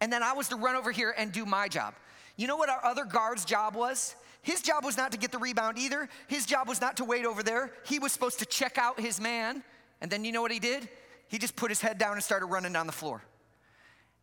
And 0.01 0.11
then 0.11 0.23
I 0.23 0.33
was 0.33 0.49
to 0.49 0.55
run 0.55 0.75
over 0.75 0.91
here 0.91 1.13
and 1.17 1.31
do 1.31 1.45
my 1.45 1.67
job. 1.67 1.93
You 2.35 2.47
know 2.47 2.57
what 2.57 2.69
our 2.69 2.83
other 2.83 3.05
guard's 3.05 3.45
job 3.45 3.75
was? 3.75 4.15
His 4.41 4.61
job 4.61 4.83
was 4.83 4.97
not 4.97 5.11
to 5.11 5.17
get 5.17 5.31
the 5.31 5.37
rebound 5.37 5.77
either. 5.77 6.09
His 6.27 6.45
job 6.45 6.67
was 6.67 6.81
not 6.81 6.97
to 6.97 7.05
wait 7.05 7.25
over 7.25 7.43
there. 7.43 7.71
He 7.85 7.99
was 7.99 8.11
supposed 8.11 8.39
to 8.39 8.45
check 8.45 8.77
out 8.77 8.99
his 8.99 9.21
man. 9.21 9.63
And 10.01 10.09
then 10.11 10.25
you 10.25 10.31
know 10.31 10.41
what 10.41 10.51
he 10.51 10.59
did? 10.59 10.87
He 11.27 11.37
just 11.37 11.55
put 11.55 11.69
his 11.69 11.79
head 11.79 11.97
down 11.97 12.13
and 12.13 12.23
started 12.23 12.47
running 12.47 12.73
down 12.73 12.87
the 12.87 12.91
floor. 12.91 13.21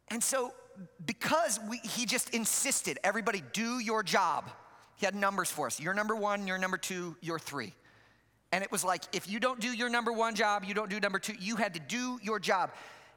And 0.08 0.22
so, 0.22 0.52
because 1.06 1.58
we, 1.68 1.78
he 1.78 2.06
just 2.06 2.30
insisted, 2.30 2.98
everybody 3.04 3.42
do 3.52 3.78
your 3.78 4.02
job, 4.02 4.50
he 4.96 5.06
had 5.06 5.14
numbers 5.14 5.50
for 5.50 5.66
us. 5.66 5.80
You're 5.80 5.94
number 5.94 6.14
one, 6.14 6.46
you're 6.46 6.58
number 6.58 6.76
two, 6.76 7.16
you're 7.20 7.38
three. 7.38 7.74
And 8.52 8.64
it 8.64 8.72
was 8.72 8.84
like, 8.84 9.04
if 9.12 9.28
you 9.28 9.40
don't 9.40 9.60
do 9.60 9.68
your 9.68 9.88
number 9.88 10.12
one 10.12 10.34
job, 10.34 10.64
you 10.64 10.74
don't 10.74 10.90
do 10.90 10.98
number 11.00 11.18
two, 11.18 11.34
you 11.38 11.56
had 11.56 11.74
to 11.74 11.80
do 11.80 12.18
your 12.22 12.38
job. 12.38 12.70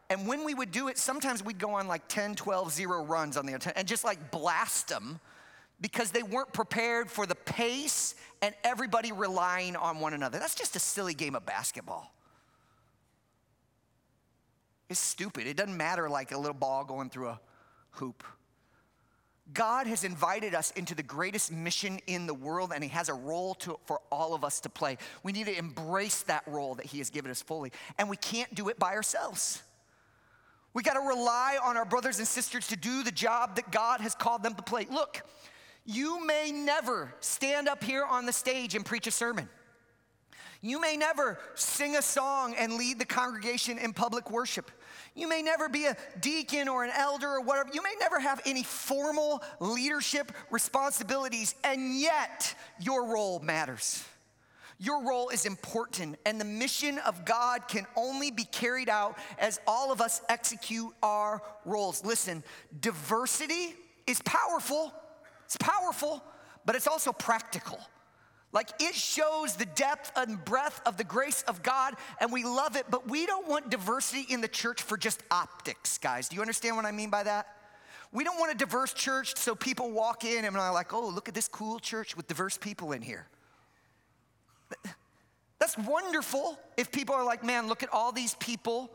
And 0.09 0.27
when 0.27 0.43
we 0.43 0.53
would 0.53 0.71
do 0.71 0.89
it, 0.89 0.97
sometimes 0.97 1.43
we'd 1.43 1.57
go 1.57 1.71
on 1.75 1.87
like 1.87 2.07
10, 2.09 2.35
12, 2.35 2.73
zero 2.73 3.03
runs 3.05 3.37
on 3.37 3.45
the 3.45 3.73
and 3.75 3.87
just 3.87 4.03
like 4.03 4.29
blast 4.29 4.89
them 4.89 5.21
because 5.79 6.11
they 6.11 6.21
weren't 6.21 6.51
prepared 6.51 7.09
for 7.09 7.25
the 7.25 7.35
pace 7.35 8.15
and 8.41 8.53
everybody 8.63 9.11
relying 9.11 9.75
on 9.75 9.99
one 9.99 10.13
another. 10.13 10.37
That's 10.37 10.53
just 10.53 10.75
a 10.75 10.79
silly 10.79 11.13
game 11.13 11.33
of 11.33 11.45
basketball. 11.45 12.13
It's 14.91 14.99
stupid. 14.99 15.47
It 15.47 15.55
doesn't 15.55 15.77
matter 15.77 16.09
like 16.09 16.33
a 16.33 16.37
little 16.37 16.53
ball 16.53 16.83
going 16.83 17.09
through 17.09 17.29
a 17.29 17.39
hoop. 17.91 18.25
God 19.53 19.87
has 19.87 20.03
invited 20.03 20.53
us 20.53 20.71
into 20.71 20.93
the 20.93 21.01
greatest 21.01 21.49
mission 21.49 21.99
in 22.07 22.27
the 22.27 22.33
world, 22.33 22.73
and 22.75 22.83
He 22.83 22.89
has 22.89 23.07
a 23.07 23.13
role 23.13 23.55
to, 23.55 23.79
for 23.85 24.01
all 24.11 24.33
of 24.33 24.43
us 24.43 24.59
to 24.61 24.69
play. 24.69 24.97
We 25.23 25.31
need 25.31 25.45
to 25.45 25.57
embrace 25.57 26.23
that 26.23 26.43
role 26.45 26.75
that 26.75 26.85
He 26.85 26.97
has 26.97 27.09
given 27.09 27.31
us 27.31 27.41
fully, 27.41 27.71
and 27.97 28.09
we 28.09 28.17
can't 28.17 28.53
do 28.53 28.67
it 28.67 28.77
by 28.79 28.93
ourselves. 28.93 29.63
We 30.73 30.83
got 30.83 30.95
to 30.95 31.07
rely 31.07 31.57
on 31.63 31.77
our 31.77 31.85
brothers 31.85 32.19
and 32.19 32.27
sisters 32.27 32.67
to 32.67 32.75
do 32.75 33.01
the 33.01 33.11
job 33.11 33.55
that 33.55 33.71
God 33.71 34.01
has 34.01 34.13
called 34.13 34.43
them 34.43 34.55
to 34.55 34.61
play. 34.61 34.87
Look, 34.91 35.21
you 35.85 36.25
may 36.25 36.51
never 36.51 37.13
stand 37.21 37.69
up 37.69 37.81
here 37.81 38.03
on 38.03 38.25
the 38.25 38.33
stage 38.33 38.75
and 38.75 38.85
preach 38.85 39.07
a 39.07 39.11
sermon. 39.11 39.47
You 40.61 40.79
may 40.79 40.95
never 40.95 41.39
sing 41.55 41.95
a 41.95 42.03
song 42.03 42.53
and 42.55 42.73
lead 42.73 42.99
the 42.99 43.05
congregation 43.05 43.79
in 43.79 43.93
public 43.93 44.29
worship. 44.29 44.69
You 45.15 45.27
may 45.27 45.41
never 45.41 45.67
be 45.67 45.85
a 45.85 45.97
deacon 46.19 46.67
or 46.67 46.83
an 46.83 46.91
elder 46.95 47.27
or 47.27 47.41
whatever. 47.41 47.69
You 47.73 47.81
may 47.81 47.95
never 47.99 48.19
have 48.19 48.39
any 48.45 48.61
formal 48.61 49.41
leadership 49.59 50.31
responsibilities, 50.51 51.55
and 51.63 51.99
yet 51.99 52.53
your 52.79 53.05
role 53.05 53.39
matters. 53.39 54.03
Your 54.77 55.03
role 55.03 55.29
is 55.29 55.45
important, 55.45 56.17
and 56.25 56.39
the 56.39 56.45
mission 56.45 56.99
of 56.99 57.25
God 57.25 57.67
can 57.67 57.85
only 57.95 58.31
be 58.31 58.45
carried 58.45 58.89
out 58.89 59.17
as 59.39 59.59
all 59.67 59.91
of 59.91 59.99
us 59.99 60.21
execute 60.29 60.91
our 61.01 61.41
roles. 61.65 62.05
Listen, 62.05 62.43
diversity 62.79 63.75
is 64.07 64.21
powerful, 64.23 64.93
it's 65.45 65.57
powerful, 65.57 66.23
but 66.65 66.75
it's 66.75 66.87
also 66.87 67.11
practical. 67.11 67.79
Like 68.53 68.69
it 68.79 68.95
shows 68.95 69.55
the 69.55 69.65
depth 69.65 70.11
and 70.15 70.43
breadth 70.43 70.81
of 70.85 70.97
the 70.97 71.03
grace 71.03 71.43
of 71.43 71.63
God, 71.63 71.95
and 72.19 72.31
we 72.31 72.43
love 72.43 72.75
it, 72.75 72.85
but 72.89 73.07
we 73.09 73.25
don't 73.25 73.47
want 73.47 73.69
diversity 73.69 74.25
in 74.29 74.41
the 74.41 74.47
church 74.47 74.81
for 74.81 74.97
just 74.97 75.23
optics, 75.31 75.97
guys. 75.97 76.27
Do 76.27 76.35
you 76.35 76.41
understand 76.41 76.75
what 76.75 76.85
I 76.85 76.91
mean 76.91 77.09
by 77.09 77.23
that? 77.23 77.47
We 78.11 78.25
don't 78.25 78.37
want 78.37 78.51
a 78.51 78.57
diverse 78.57 78.93
church 78.93 79.37
so 79.37 79.55
people 79.55 79.91
walk 79.91 80.25
in 80.25 80.43
and 80.43 80.57
are 80.57 80.73
like, 80.73 80.93
oh, 80.93 81.07
look 81.07 81.29
at 81.29 81.33
this 81.33 81.47
cool 81.47 81.79
church 81.79 82.17
with 82.17 82.27
diverse 82.27 82.57
people 82.57 82.91
in 82.91 83.01
here. 83.01 83.25
That's 85.59 85.77
wonderful 85.77 86.59
if 86.75 86.91
people 86.91 87.15
are 87.15 87.23
like, 87.23 87.43
man, 87.43 87.67
look 87.67 87.83
at 87.83 87.93
all 87.93 88.11
these 88.11 88.33
people 88.35 88.91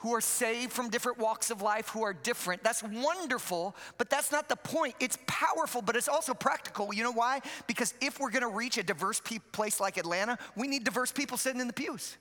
who 0.00 0.14
are 0.14 0.20
saved 0.20 0.72
from 0.72 0.88
different 0.88 1.18
walks 1.18 1.50
of 1.50 1.62
life, 1.62 1.88
who 1.88 2.02
are 2.02 2.12
different. 2.12 2.62
That's 2.62 2.82
wonderful, 2.82 3.76
but 3.98 4.10
that's 4.10 4.32
not 4.32 4.48
the 4.48 4.56
point. 4.56 4.94
It's 4.98 5.18
powerful, 5.26 5.82
but 5.82 5.94
it's 5.96 6.08
also 6.08 6.34
practical. 6.34 6.92
You 6.92 7.04
know 7.04 7.12
why? 7.12 7.40
Because 7.66 7.94
if 8.00 8.18
we're 8.18 8.30
gonna 8.30 8.48
reach 8.48 8.78
a 8.78 8.82
diverse 8.82 9.20
pe- 9.20 9.38
place 9.52 9.78
like 9.78 9.98
Atlanta, 9.98 10.38
we 10.56 10.68
need 10.68 10.84
diverse 10.84 11.12
people 11.12 11.36
sitting 11.36 11.60
in 11.60 11.66
the 11.66 11.72
pews. 11.72 12.16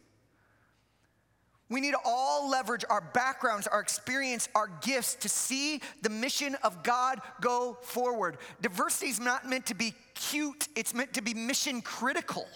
We 1.70 1.82
need 1.82 1.92
to 1.92 2.00
all 2.04 2.50
leverage 2.50 2.84
our 2.90 3.02
backgrounds, 3.02 3.68
our 3.68 3.80
experience, 3.80 4.50
our 4.56 4.70
gifts 4.82 5.16
to 5.16 5.30
see 5.30 5.82
the 6.02 6.10
mission 6.10 6.56
of 6.64 6.84
God 6.84 7.22
go 7.42 7.78
forward. 7.82 8.38
Diversity 8.60 9.10
is 9.10 9.20
not 9.20 9.48
meant 9.48 9.68
to 9.68 9.76
be 9.76 9.94
cute, 10.16 10.68
it's 10.76 10.94
meant 10.94 11.14
to 11.14 11.22
be 11.22 11.34
mission 11.34 11.82
critical. 11.82 12.48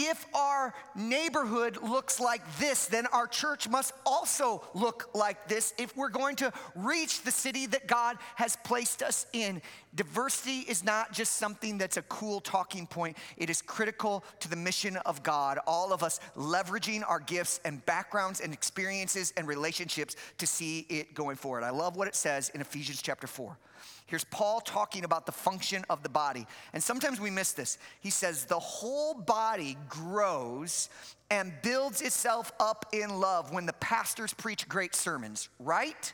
If 0.00 0.26
our 0.32 0.74
neighborhood 0.94 1.76
looks 1.82 2.20
like 2.20 2.40
this, 2.60 2.86
then 2.86 3.06
our 3.08 3.26
church 3.26 3.68
must 3.68 3.92
also 4.06 4.62
look 4.72 5.10
like 5.12 5.48
this 5.48 5.74
if 5.76 5.96
we're 5.96 6.08
going 6.08 6.36
to 6.36 6.52
reach 6.76 7.22
the 7.22 7.32
city 7.32 7.66
that 7.66 7.88
God 7.88 8.16
has 8.36 8.54
placed 8.62 9.02
us 9.02 9.26
in. 9.32 9.60
Diversity 9.96 10.60
is 10.60 10.84
not 10.84 11.12
just 11.12 11.38
something 11.38 11.78
that's 11.78 11.96
a 11.96 12.02
cool 12.02 12.38
talking 12.38 12.86
point, 12.86 13.16
it 13.36 13.50
is 13.50 13.60
critical 13.60 14.22
to 14.38 14.48
the 14.48 14.54
mission 14.54 14.96
of 14.98 15.24
God. 15.24 15.58
All 15.66 15.92
of 15.92 16.04
us 16.04 16.20
leveraging 16.36 17.02
our 17.08 17.18
gifts 17.18 17.58
and 17.64 17.84
backgrounds 17.84 18.40
and 18.40 18.52
experiences 18.52 19.32
and 19.36 19.48
relationships 19.48 20.14
to 20.38 20.46
see 20.46 20.86
it 20.88 21.12
going 21.12 21.34
forward. 21.34 21.64
I 21.64 21.70
love 21.70 21.96
what 21.96 22.06
it 22.06 22.14
says 22.14 22.50
in 22.50 22.60
Ephesians 22.60 23.02
chapter 23.02 23.26
4. 23.26 23.58
Here's 24.06 24.24
Paul 24.24 24.60
talking 24.60 25.04
about 25.04 25.26
the 25.26 25.32
function 25.32 25.84
of 25.90 26.02
the 26.02 26.08
body. 26.08 26.46
And 26.72 26.82
sometimes 26.82 27.20
we 27.20 27.30
miss 27.30 27.52
this. 27.52 27.78
He 28.00 28.10
says, 28.10 28.44
The 28.44 28.58
whole 28.58 29.14
body 29.14 29.76
grows 29.88 30.88
and 31.30 31.52
builds 31.62 32.00
itself 32.00 32.52
up 32.58 32.86
in 32.92 33.20
love 33.20 33.52
when 33.52 33.66
the 33.66 33.72
pastors 33.74 34.32
preach 34.32 34.68
great 34.68 34.94
sermons, 34.94 35.48
right? 35.58 36.12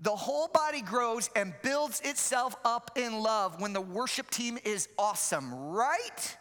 The 0.00 0.14
whole 0.14 0.48
body 0.48 0.82
grows 0.82 1.30
and 1.34 1.54
builds 1.62 2.00
itself 2.00 2.56
up 2.64 2.90
in 2.96 3.20
love 3.20 3.60
when 3.60 3.72
the 3.72 3.80
worship 3.80 4.30
team 4.30 4.58
is 4.64 4.88
awesome, 4.98 5.54
right? 5.54 6.36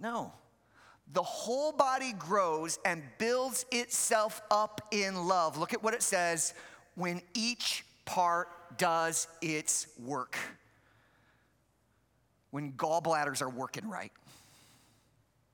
No. 0.00 0.32
The 1.12 1.22
whole 1.22 1.72
body 1.72 2.12
grows 2.12 2.78
and 2.84 3.02
builds 3.18 3.66
itself 3.70 4.42
up 4.50 4.80
in 4.90 5.26
love. 5.26 5.58
Look 5.58 5.72
at 5.74 5.82
what 5.82 5.94
it 5.94 6.02
says 6.02 6.54
when 6.94 7.22
each 7.34 7.84
part 8.04 8.48
does 8.78 9.28
its 9.40 9.86
work. 9.98 10.36
When 12.50 12.72
gallbladders 12.72 13.40
are 13.40 13.48
working 13.48 13.88
right. 13.88 14.12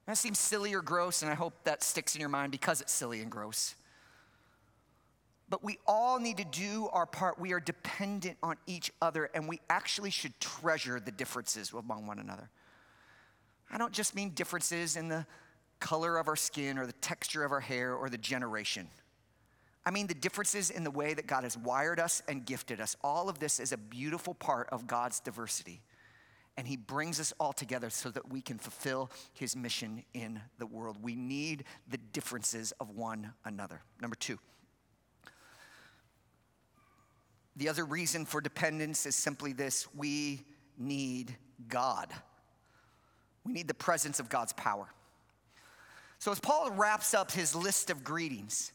That 0.07 0.17
seems 0.17 0.39
silly 0.39 0.75
or 0.75 0.81
gross, 0.81 1.23
and 1.23 1.31
I 1.31 1.35
hope 1.35 1.53
that 1.65 1.83
sticks 1.83 2.15
in 2.15 2.21
your 2.21 2.31
mind 2.31 2.51
because 2.51 2.81
it's 2.81 2.93
silly 2.93 3.21
and 3.21 3.31
gross. 3.31 3.75
But 5.51 5.63
we 5.63 5.79
all 5.87 6.19
need 6.19 6.39
to 6.39 6.45
do 6.45 6.89
our 6.93 7.07
part. 7.07 7.39
We 7.39 7.53
are 7.53 7.61
dependent 7.61 8.37
on 8.43 8.57
each 8.67 8.91
other, 9.01 9.31
and 9.35 9.49
we 9.49 9.61
actually 9.71 10.11
should 10.11 10.39
treasure 10.41 11.01
the 11.01 11.11
differences 11.11 11.73
among 11.73 12.07
one 12.07 12.19
another. 12.19 12.49
I 13.71 13.79
don't 13.79 13.93
just 13.93 14.15
mean 14.15 14.31
differences 14.31 14.97
in 14.97 15.09
the 15.09 15.27
color 15.79 16.17
of 16.17 16.27
our 16.27 16.37
skin 16.37 16.79
or 16.79 16.87
the 16.87 16.93
texture 16.95 17.45
of 17.45 17.53
our 17.53 17.61
hair 17.61 17.95
or 17.95 18.09
the 18.09 18.19
generation. 18.19 18.89
I 19.89 19.91
mean 19.91 20.07
the 20.07 20.13
differences 20.13 20.69
in 20.69 20.85
the 20.85 20.91
way 20.91 21.15
that 21.15 21.27
God 21.27 21.45
has 21.45 21.57
wired 21.57 21.99
us 21.99 22.23
and 22.29 22.45
gifted 22.45 22.79
us. 22.79 22.95
All 23.03 23.31
of 23.31 23.39
this 23.39 23.59
is 23.59 23.73
a 23.73 23.79
beautiful 23.79 24.35
part 24.35 24.69
of 24.69 24.87
God's 24.87 25.19
diversity. 25.19 25.81
And 26.59 26.69
He 26.69 26.77
brings 26.77 27.19
us 27.19 27.33
all 27.41 27.55
together 27.55 27.89
so 27.89 28.11
that 28.11 28.31
we 28.31 28.43
can 28.43 28.59
fulfill 28.59 29.11
His 29.33 29.57
mission 29.57 30.05
in 30.13 30.43
the 30.59 30.67
world. 30.67 30.99
We 31.01 31.15
need 31.15 31.65
the 31.89 31.97
differences 31.97 32.73
of 32.73 32.91
one 32.91 33.33
another. 33.47 33.81
Number 34.03 34.15
two, 34.15 34.39
The 37.57 37.71
other 37.71 37.87
reason 37.87 38.27
for 38.27 38.43
dependence 38.43 39.07
is 39.07 39.17
simply 39.17 39.55
this 39.55 39.89
we 39.95 40.43
need 40.77 41.35
God. 41.67 42.13
We 43.43 43.55
need 43.55 43.69
the 43.69 43.75
presence 43.75 44.21
of 44.21 44.29
God's 44.29 44.53
power. 44.53 44.93
So, 46.19 46.31
as 46.31 46.41
Paul 46.41 46.73
wraps 46.73 47.15
up 47.15 47.33
his 47.33 47.55
list 47.55 47.89
of 47.89 48.05
greetings 48.05 48.73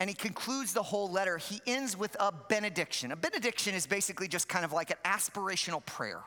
and 0.00 0.08
he 0.08 0.14
concludes 0.14 0.72
the 0.72 0.82
whole 0.82 1.10
letter, 1.10 1.36
he 1.36 1.60
ends 1.66 1.96
with 1.96 2.16
a 2.18 2.32
benediction. 2.32 3.12
A 3.12 3.16
benediction 3.16 3.74
is 3.74 3.86
basically 3.86 4.26
just 4.26 4.48
kind 4.48 4.64
of 4.64 4.72
like 4.72 4.90
an 4.90 4.96
aspirational 5.04 5.84
prayer. 5.84 6.22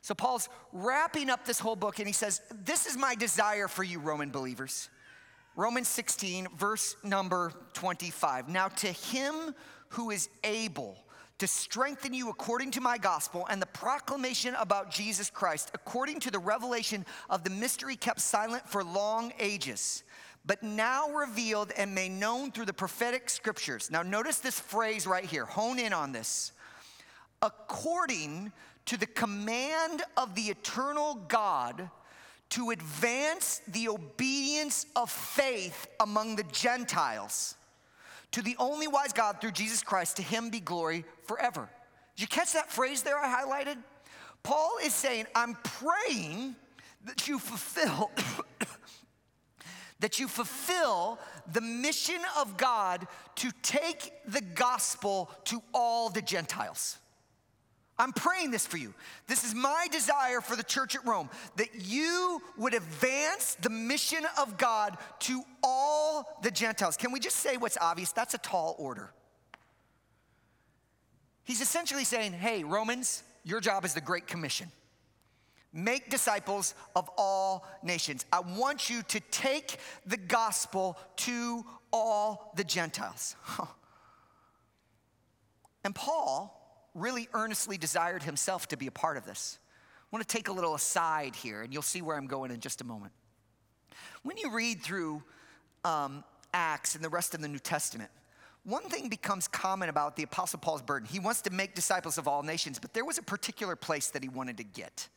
So, 0.00 0.14
Paul's 0.14 0.48
wrapping 0.72 1.28
up 1.28 1.44
this 1.44 1.58
whole 1.58 1.76
book 1.76 1.98
and 1.98 2.06
he 2.06 2.14
says, 2.14 2.40
This 2.64 2.86
is 2.86 2.96
my 2.96 3.14
desire 3.16 3.68
for 3.68 3.82
you, 3.82 3.98
Roman 3.98 4.30
believers. 4.30 4.88
Romans 5.56 5.88
16, 5.88 6.46
verse 6.56 6.96
number 7.02 7.52
25. 7.74 8.48
Now, 8.48 8.68
to 8.68 8.86
him 8.86 9.54
who 9.88 10.10
is 10.10 10.28
able 10.44 10.96
to 11.38 11.46
strengthen 11.46 12.14
you 12.14 12.28
according 12.30 12.70
to 12.70 12.80
my 12.80 12.96
gospel 12.96 13.46
and 13.50 13.60
the 13.60 13.66
proclamation 13.66 14.54
about 14.54 14.90
Jesus 14.90 15.30
Christ, 15.30 15.70
according 15.74 16.20
to 16.20 16.30
the 16.30 16.38
revelation 16.38 17.04
of 17.28 17.44
the 17.44 17.50
mystery 17.50 17.96
kept 17.96 18.20
silent 18.20 18.68
for 18.68 18.84
long 18.84 19.32
ages, 19.40 20.04
but 20.44 20.62
now 20.62 21.10
revealed 21.10 21.72
and 21.76 21.94
made 21.94 22.12
known 22.12 22.50
through 22.50 22.66
the 22.66 22.72
prophetic 22.72 23.28
scriptures. 23.28 23.90
Now, 23.90 24.02
notice 24.02 24.38
this 24.38 24.58
phrase 24.58 25.06
right 25.06 25.24
here, 25.24 25.44
hone 25.44 25.78
in 25.78 25.92
on 25.92 26.12
this. 26.12 26.52
According 27.42 28.52
to 28.86 28.96
the 28.96 29.06
command 29.06 30.02
of 30.16 30.34
the 30.34 30.42
eternal 30.42 31.14
God 31.28 31.90
to 32.50 32.70
advance 32.70 33.60
the 33.68 33.88
obedience 33.88 34.86
of 34.96 35.10
faith 35.10 35.86
among 36.00 36.36
the 36.36 36.44
Gentiles 36.44 37.54
to 38.32 38.42
the 38.42 38.56
only 38.58 38.88
wise 38.88 39.12
God 39.12 39.40
through 39.40 39.52
Jesus 39.52 39.82
Christ, 39.82 40.16
to 40.16 40.22
him 40.22 40.50
be 40.50 40.60
glory 40.60 41.04
forever. 41.24 41.68
Did 42.16 42.22
you 42.22 42.28
catch 42.28 42.52
that 42.52 42.70
phrase 42.70 43.02
there 43.02 43.18
I 43.18 43.42
highlighted? 43.42 43.76
Paul 44.42 44.78
is 44.82 44.94
saying, 44.94 45.26
I'm 45.34 45.56
praying 45.62 46.54
that 47.06 47.28
you 47.28 47.38
fulfill. 47.38 48.10
That 50.00 50.18
you 50.18 50.28
fulfill 50.28 51.18
the 51.52 51.60
mission 51.60 52.20
of 52.38 52.56
God 52.56 53.06
to 53.36 53.50
take 53.62 54.12
the 54.26 54.40
gospel 54.40 55.30
to 55.44 55.62
all 55.72 56.10
the 56.10 56.22
Gentiles. 56.22 56.98
I'm 57.98 58.12
praying 58.14 58.50
this 58.50 58.66
for 58.66 58.78
you. 58.78 58.94
This 59.26 59.44
is 59.44 59.54
my 59.54 59.86
desire 59.92 60.40
for 60.40 60.56
the 60.56 60.62
church 60.62 60.96
at 60.96 61.06
Rome 61.06 61.28
that 61.56 61.68
you 61.74 62.40
would 62.56 62.72
advance 62.72 63.56
the 63.60 63.68
mission 63.68 64.24
of 64.40 64.56
God 64.56 64.96
to 65.20 65.42
all 65.62 66.38
the 66.42 66.50
Gentiles. 66.50 66.96
Can 66.96 67.12
we 67.12 67.20
just 67.20 67.36
say 67.36 67.58
what's 67.58 67.76
obvious? 67.78 68.10
That's 68.12 68.32
a 68.32 68.38
tall 68.38 68.74
order. 68.78 69.12
He's 71.44 71.60
essentially 71.60 72.04
saying, 72.04 72.32
hey, 72.32 72.64
Romans, 72.64 73.22
your 73.44 73.60
job 73.60 73.84
is 73.84 73.92
the 73.92 74.00
Great 74.00 74.26
Commission. 74.26 74.72
Make 75.72 76.10
disciples 76.10 76.74
of 76.96 77.08
all 77.16 77.64
nations. 77.82 78.26
I 78.32 78.40
want 78.40 78.90
you 78.90 79.02
to 79.02 79.20
take 79.30 79.76
the 80.04 80.16
gospel 80.16 80.98
to 81.18 81.64
all 81.92 82.52
the 82.56 82.64
Gentiles. 82.64 83.36
and 85.84 85.94
Paul, 85.94 86.56
really 86.94 87.28
earnestly 87.34 87.78
desired 87.78 88.22
himself 88.22 88.68
to 88.68 88.76
be 88.76 88.86
a 88.86 88.90
part 88.90 89.16
of 89.16 89.24
this. 89.24 89.58
I 90.02 90.16
want 90.16 90.26
to 90.26 90.36
take 90.36 90.48
a 90.48 90.52
little 90.52 90.74
aside 90.74 91.36
here, 91.36 91.62
and 91.62 91.72
you'll 91.72 91.82
see 91.82 92.02
where 92.02 92.16
I'm 92.16 92.26
going 92.26 92.50
in 92.50 92.60
just 92.60 92.80
a 92.80 92.84
moment. 92.84 93.12
When 94.22 94.36
you 94.36 94.50
read 94.50 94.82
through 94.82 95.22
um, 95.84 96.24
Acts 96.52 96.96
and 96.96 97.04
the 97.04 97.08
rest 97.08 97.34
of 97.34 97.40
the 97.40 97.48
New 97.48 97.58
Testament, 97.58 98.10
one 98.64 98.82
thing 98.88 99.08
becomes 99.08 99.48
common 99.48 99.88
about 99.88 100.16
the 100.16 100.24
Apostle 100.24 100.58
Paul's 100.58 100.82
burden. 100.82 101.08
He 101.10 101.18
wants 101.18 101.40
to 101.42 101.50
make 101.50 101.74
disciples 101.74 102.18
of 102.18 102.28
all 102.28 102.42
nations, 102.42 102.78
but 102.78 102.92
there 102.92 103.04
was 103.04 103.18
a 103.18 103.22
particular 103.22 103.76
place 103.76 104.08
that 104.08 104.22
he 104.22 104.28
wanted 104.28 104.58
to 104.58 104.64
get. 104.64 105.08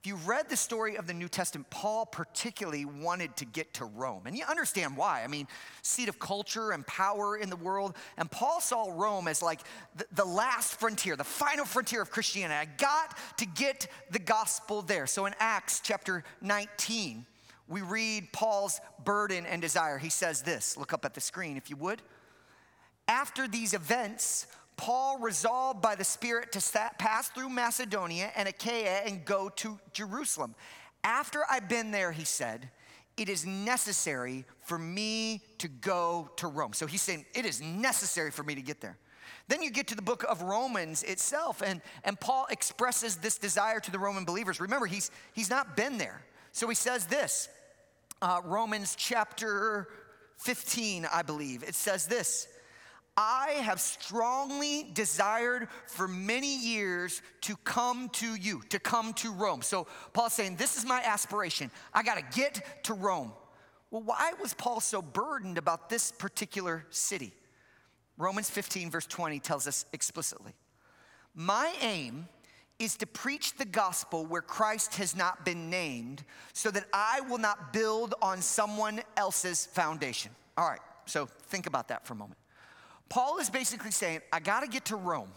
If 0.00 0.06
you 0.06 0.16
read 0.16 0.48
the 0.48 0.56
story 0.56 0.96
of 0.96 1.06
the 1.06 1.14
New 1.14 1.28
Testament, 1.28 1.68
Paul 1.68 2.06
particularly 2.06 2.84
wanted 2.84 3.36
to 3.38 3.44
get 3.44 3.74
to 3.74 3.84
Rome. 3.84 4.22
And 4.26 4.36
you 4.36 4.44
understand 4.48 4.96
why. 4.96 5.24
I 5.24 5.26
mean, 5.26 5.48
seat 5.82 6.08
of 6.08 6.18
culture 6.18 6.70
and 6.70 6.86
power 6.86 7.36
in 7.36 7.50
the 7.50 7.56
world. 7.56 7.96
And 8.16 8.30
Paul 8.30 8.60
saw 8.60 8.92
Rome 8.92 9.26
as 9.26 9.42
like 9.42 9.60
the, 9.96 10.06
the 10.12 10.24
last 10.24 10.78
frontier, 10.78 11.16
the 11.16 11.24
final 11.24 11.64
frontier 11.64 12.02
of 12.02 12.10
Christianity. 12.10 12.54
I 12.54 12.72
got 12.76 13.16
to 13.38 13.46
get 13.46 13.88
the 14.10 14.20
gospel 14.20 14.82
there. 14.82 15.06
So 15.06 15.26
in 15.26 15.34
Acts 15.40 15.80
chapter 15.82 16.22
19, 16.40 17.26
we 17.68 17.80
read 17.80 18.32
Paul's 18.32 18.80
burden 19.04 19.44
and 19.46 19.60
desire. 19.60 19.98
He 19.98 20.10
says 20.10 20.42
this 20.42 20.76
look 20.76 20.92
up 20.92 21.04
at 21.04 21.14
the 21.14 21.20
screen 21.20 21.56
if 21.56 21.68
you 21.68 21.76
would. 21.76 22.00
After 23.08 23.46
these 23.46 23.72
events, 23.72 24.46
Paul 24.76 25.18
resolved 25.18 25.80
by 25.80 25.94
the 25.94 26.04
Spirit 26.04 26.52
to 26.52 26.90
pass 26.98 27.28
through 27.28 27.48
Macedonia 27.48 28.30
and 28.36 28.48
Achaia 28.48 29.02
and 29.06 29.24
go 29.24 29.48
to 29.56 29.78
Jerusalem. 29.92 30.54
After 31.02 31.44
I've 31.50 31.68
been 31.68 31.90
there, 31.90 32.12
he 32.12 32.24
said, 32.24 32.70
it 33.16 33.28
is 33.28 33.46
necessary 33.46 34.44
for 34.60 34.78
me 34.78 35.40
to 35.58 35.68
go 35.68 36.30
to 36.36 36.48
Rome. 36.48 36.74
So 36.74 36.86
he's 36.86 37.00
saying, 37.00 37.24
it 37.34 37.46
is 37.46 37.62
necessary 37.62 38.30
for 38.30 38.42
me 38.42 38.54
to 38.54 38.62
get 38.62 38.80
there. 38.80 38.98
Then 39.48 39.62
you 39.62 39.70
get 39.70 39.86
to 39.88 39.94
the 39.94 40.02
book 40.02 40.24
of 40.28 40.42
Romans 40.42 41.02
itself, 41.02 41.62
and, 41.64 41.80
and 42.04 42.18
Paul 42.18 42.46
expresses 42.50 43.16
this 43.16 43.38
desire 43.38 43.80
to 43.80 43.90
the 43.90 43.98
Roman 43.98 44.24
believers. 44.24 44.60
Remember, 44.60 44.86
he's, 44.86 45.10
he's 45.32 45.48
not 45.48 45.76
been 45.76 45.98
there. 45.98 46.20
So 46.52 46.68
he 46.68 46.74
says 46.74 47.06
this 47.06 47.48
uh, 48.20 48.40
Romans 48.44 48.94
chapter 48.98 49.88
15, 50.38 51.06
I 51.12 51.22
believe. 51.22 51.62
It 51.62 51.74
says 51.74 52.06
this 52.06 52.48
I 53.16 53.52
have 53.62 53.80
strongly 53.80 54.90
desired 54.92 55.68
for 55.86 56.06
many 56.06 56.54
years 56.54 57.22
to 57.42 57.56
come 57.64 58.10
to 58.10 58.34
you, 58.34 58.62
to 58.68 58.78
come 58.78 59.14
to 59.14 59.32
Rome. 59.32 59.62
So 59.62 59.86
Paul's 60.12 60.34
saying, 60.34 60.56
This 60.56 60.76
is 60.76 60.84
my 60.84 61.00
aspiration. 61.02 61.70
I 61.94 62.02
got 62.02 62.18
to 62.18 62.38
get 62.38 62.84
to 62.84 62.94
Rome. 62.94 63.32
Well, 63.90 64.02
why 64.02 64.32
was 64.40 64.52
Paul 64.52 64.80
so 64.80 65.00
burdened 65.00 65.56
about 65.56 65.88
this 65.88 66.12
particular 66.12 66.84
city? 66.90 67.32
Romans 68.18 68.50
15, 68.50 68.90
verse 68.90 69.06
20 69.06 69.38
tells 69.40 69.66
us 69.66 69.86
explicitly 69.92 70.52
My 71.34 71.72
aim 71.80 72.28
is 72.78 72.96
to 72.96 73.06
preach 73.06 73.56
the 73.56 73.64
gospel 73.64 74.26
where 74.26 74.42
Christ 74.42 74.96
has 74.96 75.16
not 75.16 75.46
been 75.46 75.70
named, 75.70 76.22
so 76.52 76.70
that 76.70 76.84
I 76.92 77.22
will 77.22 77.38
not 77.38 77.72
build 77.72 78.14
on 78.20 78.42
someone 78.42 79.00
else's 79.16 79.64
foundation. 79.64 80.30
All 80.58 80.68
right, 80.68 80.80
so 81.06 81.24
think 81.24 81.66
about 81.66 81.88
that 81.88 82.06
for 82.06 82.12
a 82.12 82.16
moment. 82.16 82.38
Paul 83.08 83.38
is 83.38 83.50
basically 83.50 83.90
saying, 83.90 84.20
I 84.32 84.40
got 84.40 84.60
to 84.60 84.68
get 84.68 84.86
to 84.86 84.96
Rome. 84.96 85.30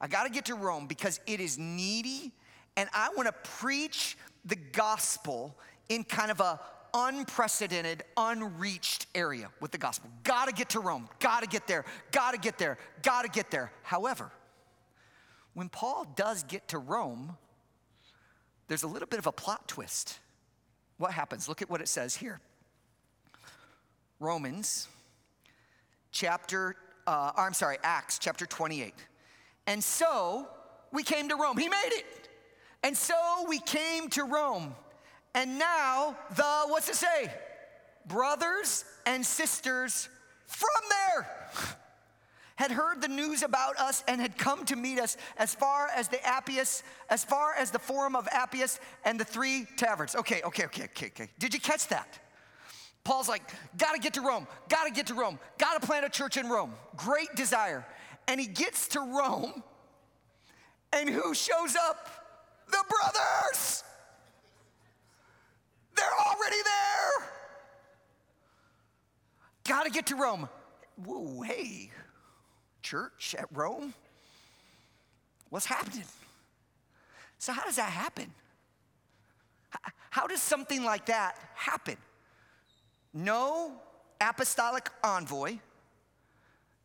I 0.00 0.06
got 0.06 0.24
to 0.24 0.30
get 0.30 0.46
to 0.46 0.54
Rome 0.54 0.86
because 0.86 1.20
it 1.26 1.40
is 1.40 1.58
needy 1.58 2.32
and 2.76 2.88
I 2.92 3.10
want 3.16 3.26
to 3.28 3.50
preach 3.50 4.16
the 4.44 4.56
gospel 4.56 5.56
in 5.88 6.04
kind 6.04 6.30
of 6.30 6.40
a 6.40 6.60
unprecedented, 6.92 8.04
unreached 8.16 9.06
area 9.14 9.50
with 9.60 9.72
the 9.72 9.78
gospel. 9.78 10.10
Got 10.22 10.48
to 10.48 10.54
get 10.54 10.70
to 10.70 10.80
Rome. 10.80 11.08
Got 11.18 11.42
to 11.42 11.48
get 11.48 11.66
there. 11.66 11.84
Got 12.12 12.32
to 12.32 12.38
get 12.38 12.58
there. 12.58 12.78
Got 13.02 13.22
to 13.22 13.28
get 13.28 13.50
there. 13.50 13.72
However, 13.82 14.30
when 15.54 15.68
Paul 15.68 16.06
does 16.16 16.42
get 16.44 16.68
to 16.68 16.78
Rome, 16.78 17.36
there's 18.68 18.82
a 18.82 18.88
little 18.88 19.08
bit 19.08 19.18
of 19.18 19.26
a 19.26 19.32
plot 19.32 19.66
twist. 19.68 20.18
What 20.98 21.12
happens? 21.12 21.48
Look 21.48 21.62
at 21.62 21.70
what 21.70 21.80
it 21.80 21.88
says 21.88 22.16
here. 22.16 22.40
Romans 24.20 24.88
chapter, 26.14 26.76
uh, 27.06 27.32
I'm 27.36 27.52
sorry, 27.52 27.76
Acts 27.82 28.18
chapter 28.18 28.46
28. 28.46 28.94
And 29.66 29.84
so 29.84 30.48
we 30.92 31.02
came 31.02 31.28
to 31.28 31.36
Rome. 31.36 31.58
He 31.58 31.68
made 31.68 31.90
it. 31.90 32.06
And 32.82 32.96
so 32.96 33.14
we 33.48 33.58
came 33.58 34.08
to 34.10 34.24
Rome. 34.24 34.74
And 35.34 35.58
now 35.58 36.16
the, 36.36 36.68
what's 36.68 36.88
it 36.88 36.94
say? 36.94 37.30
Brothers 38.06 38.84
and 39.04 39.26
sisters 39.26 40.08
from 40.46 40.68
there 40.88 41.28
had 42.56 42.70
heard 42.70 43.02
the 43.02 43.08
news 43.08 43.42
about 43.42 43.76
us 43.78 44.04
and 44.06 44.20
had 44.20 44.38
come 44.38 44.64
to 44.66 44.76
meet 44.76 45.00
us 45.00 45.16
as 45.36 45.54
far 45.54 45.88
as 45.88 46.08
the 46.08 46.24
Appius, 46.24 46.84
as 47.10 47.24
far 47.24 47.54
as 47.54 47.72
the 47.72 47.78
Forum 47.78 48.14
of 48.14 48.28
Appius 48.30 48.78
and 49.04 49.18
the 49.18 49.24
three 49.24 49.66
taverns. 49.76 50.14
Okay, 50.14 50.42
okay, 50.44 50.66
okay, 50.66 50.84
okay, 50.84 51.06
okay. 51.06 51.28
Did 51.38 51.52
you 51.52 51.60
catch 51.60 51.88
that? 51.88 52.20
Paul's 53.04 53.28
like, 53.28 53.42
gotta 53.76 53.98
get 53.98 54.14
to 54.14 54.22
Rome, 54.22 54.46
gotta 54.68 54.90
get 54.90 55.06
to 55.08 55.14
Rome, 55.14 55.38
gotta 55.58 55.86
plant 55.86 56.06
a 56.06 56.08
church 56.08 56.38
in 56.38 56.48
Rome. 56.48 56.72
Great 56.96 57.34
desire. 57.36 57.86
And 58.26 58.40
he 58.40 58.46
gets 58.46 58.88
to 58.88 59.00
Rome, 59.00 59.62
and 60.92 61.08
who 61.08 61.34
shows 61.34 61.76
up? 61.76 62.08
The 62.70 62.82
brothers! 62.88 63.84
They're 65.94 66.18
already 66.26 66.56
there! 66.64 67.28
Gotta 69.68 69.90
get 69.90 70.06
to 70.06 70.16
Rome. 70.16 70.48
Whoa, 71.04 71.42
hey, 71.42 71.90
church 72.82 73.34
at 73.38 73.48
Rome? 73.52 73.92
What's 75.50 75.66
happening? 75.66 76.04
So, 77.38 77.52
how 77.52 77.64
does 77.64 77.76
that 77.76 77.90
happen? 77.90 78.32
How 80.10 80.26
does 80.26 80.40
something 80.40 80.84
like 80.84 81.06
that 81.06 81.36
happen? 81.54 81.96
No 83.14 83.72
apostolic 84.20 84.90
envoy. 85.02 85.58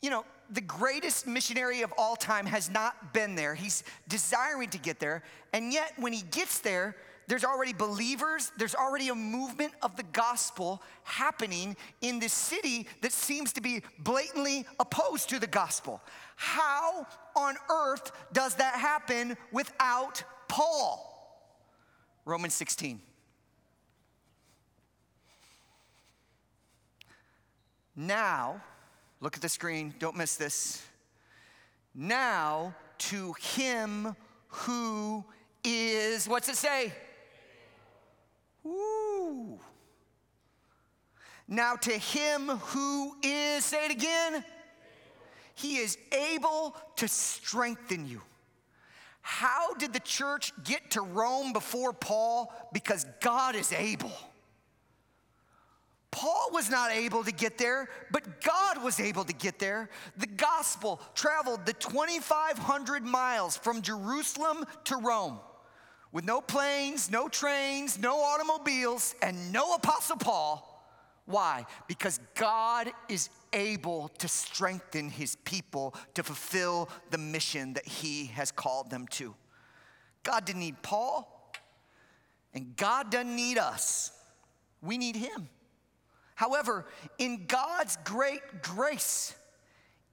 You 0.02 0.12
know, 0.12 0.26
the 0.52 0.62
greatest 0.62 1.28
missionary 1.28 1.82
of 1.82 1.94
all 1.98 2.16
time 2.16 2.46
has 2.46 2.70
not 2.70 3.14
been 3.14 3.36
there. 3.36 3.56
He's 3.56 3.84
desiring 4.08 4.70
to 4.70 4.78
get 4.78 5.00
there. 5.00 5.24
And 5.54 5.74
yet, 5.74 5.94
when 5.98 6.14
he 6.14 6.22
gets 6.22 6.60
there, 6.60 6.96
there's 7.28 7.44
already 7.46 7.74
believers, 7.74 8.52
there's 8.58 8.74
already 8.74 9.10
a 9.10 9.16
movement 9.16 9.74
of 9.84 9.96
the 9.96 10.04
gospel 10.04 10.82
happening 11.04 11.78
in 12.02 12.20
this 12.20 12.34
city 12.34 12.88
that 13.02 13.12
seems 13.12 13.54
to 13.54 13.62
be 13.62 13.84
blatantly 14.00 14.66
opposed 14.80 15.30
to 15.30 15.40
the 15.40 15.46
gospel. 15.46 16.02
How 16.38 17.06
on 17.36 17.56
earth 17.70 18.12
does 18.34 18.56
that 18.56 18.76
happen 18.76 19.38
without 19.52 20.24
Paul? 20.48 21.06
Romans 22.26 22.56
16. 22.56 23.00
Now, 28.00 28.62
look 29.20 29.36
at 29.36 29.42
the 29.42 29.50
screen, 29.50 29.94
don't 30.00 30.16
miss 30.16 30.38
this. 30.38 30.82
Now, 31.94 32.74
to 33.00 33.34
him 33.34 34.16
who 34.48 35.26
is, 35.66 36.26
what's 36.26 36.48
it 36.48 36.56
say? 36.56 36.94
Woo. 38.64 39.60
Now, 41.46 41.76
to 41.76 41.92
him 41.92 42.48
who 42.48 43.18
is, 43.22 43.66
say 43.66 43.88
it 43.88 43.92
again, 43.92 44.46
he 45.56 45.76
is 45.80 45.98
able 46.14 46.78
to 46.96 47.08
strengthen 47.10 48.08
you. 48.08 48.22
How 49.20 49.74
did 49.74 49.92
the 49.92 50.00
church 50.00 50.54
get 50.64 50.92
to 50.92 51.02
Rome 51.02 51.52
before 51.52 51.92
Paul? 51.92 52.54
Because 52.72 53.06
God 53.20 53.58
is 53.58 53.74
able. 53.74 54.14
Paul 56.12 56.50
was 56.52 56.70
not 56.70 56.92
able 56.92 57.24
to 57.24 57.32
get 57.32 57.58
there, 57.58 57.88
but 58.12 58.42
God 58.42 58.84
was 58.84 59.00
able 59.00 59.24
to 59.26 59.34
get 59.34 59.60
there. 59.60 59.90
The 60.18 60.28
gospel 60.28 61.00
traveled 61.14 61.66
the 61.66 61.74
2,500 61.74 63.04
miles 63.04 63.58
from 63.58 63.82
Jerusalem 63.82 64.66
to 64.86 64.98
Rome 64.98 65.40
with 66.12 66.26
no 66.26 66.42
planes, 66.42 67.12
no 67.12 67.28
trains, 67.28 68.00
no 68.00 68.20
automobiles, 68.20 69.14
and 69.22 69.54
no 69.54 69.76
Apostle 69.76 70.18
Paul. 70.18 70.66
Why? 71.26 71.66
Because 71.88 72.20
God 72.34 72.92
is 73.08 73.30
able 73.54 74.10
to 74.18 74.28
strengthen 74.28 75.10
his 75.10 75.36
people 75.36 75.94
to 76.16 76.24
fulfill 76.24 76.90
the 77.12 77.20
mission 77.20 77.74
that 77.74 77.88
he 77.88 78.26
has 78.28 78.52
called 78.52 78.90
them 78.90 79.06
to. 79.12 79.36
God 80.24 80.46
didn't 80.46 80.62
need 80.62 80.82
Paul, 80.82 81.54
and 82.56 82.76
God 82.76 83.12
doesn't 83.12 83.36
need 83.36 83.60
us. 83.60 84.12
We 84.82 84.98
need 84.98 85.16
him. 85.16 85.50
However, 86.40 86.86
in 87.18 87.48
God's 87.48 87.98
great 88.06 88.62
grace, 88.62 89.36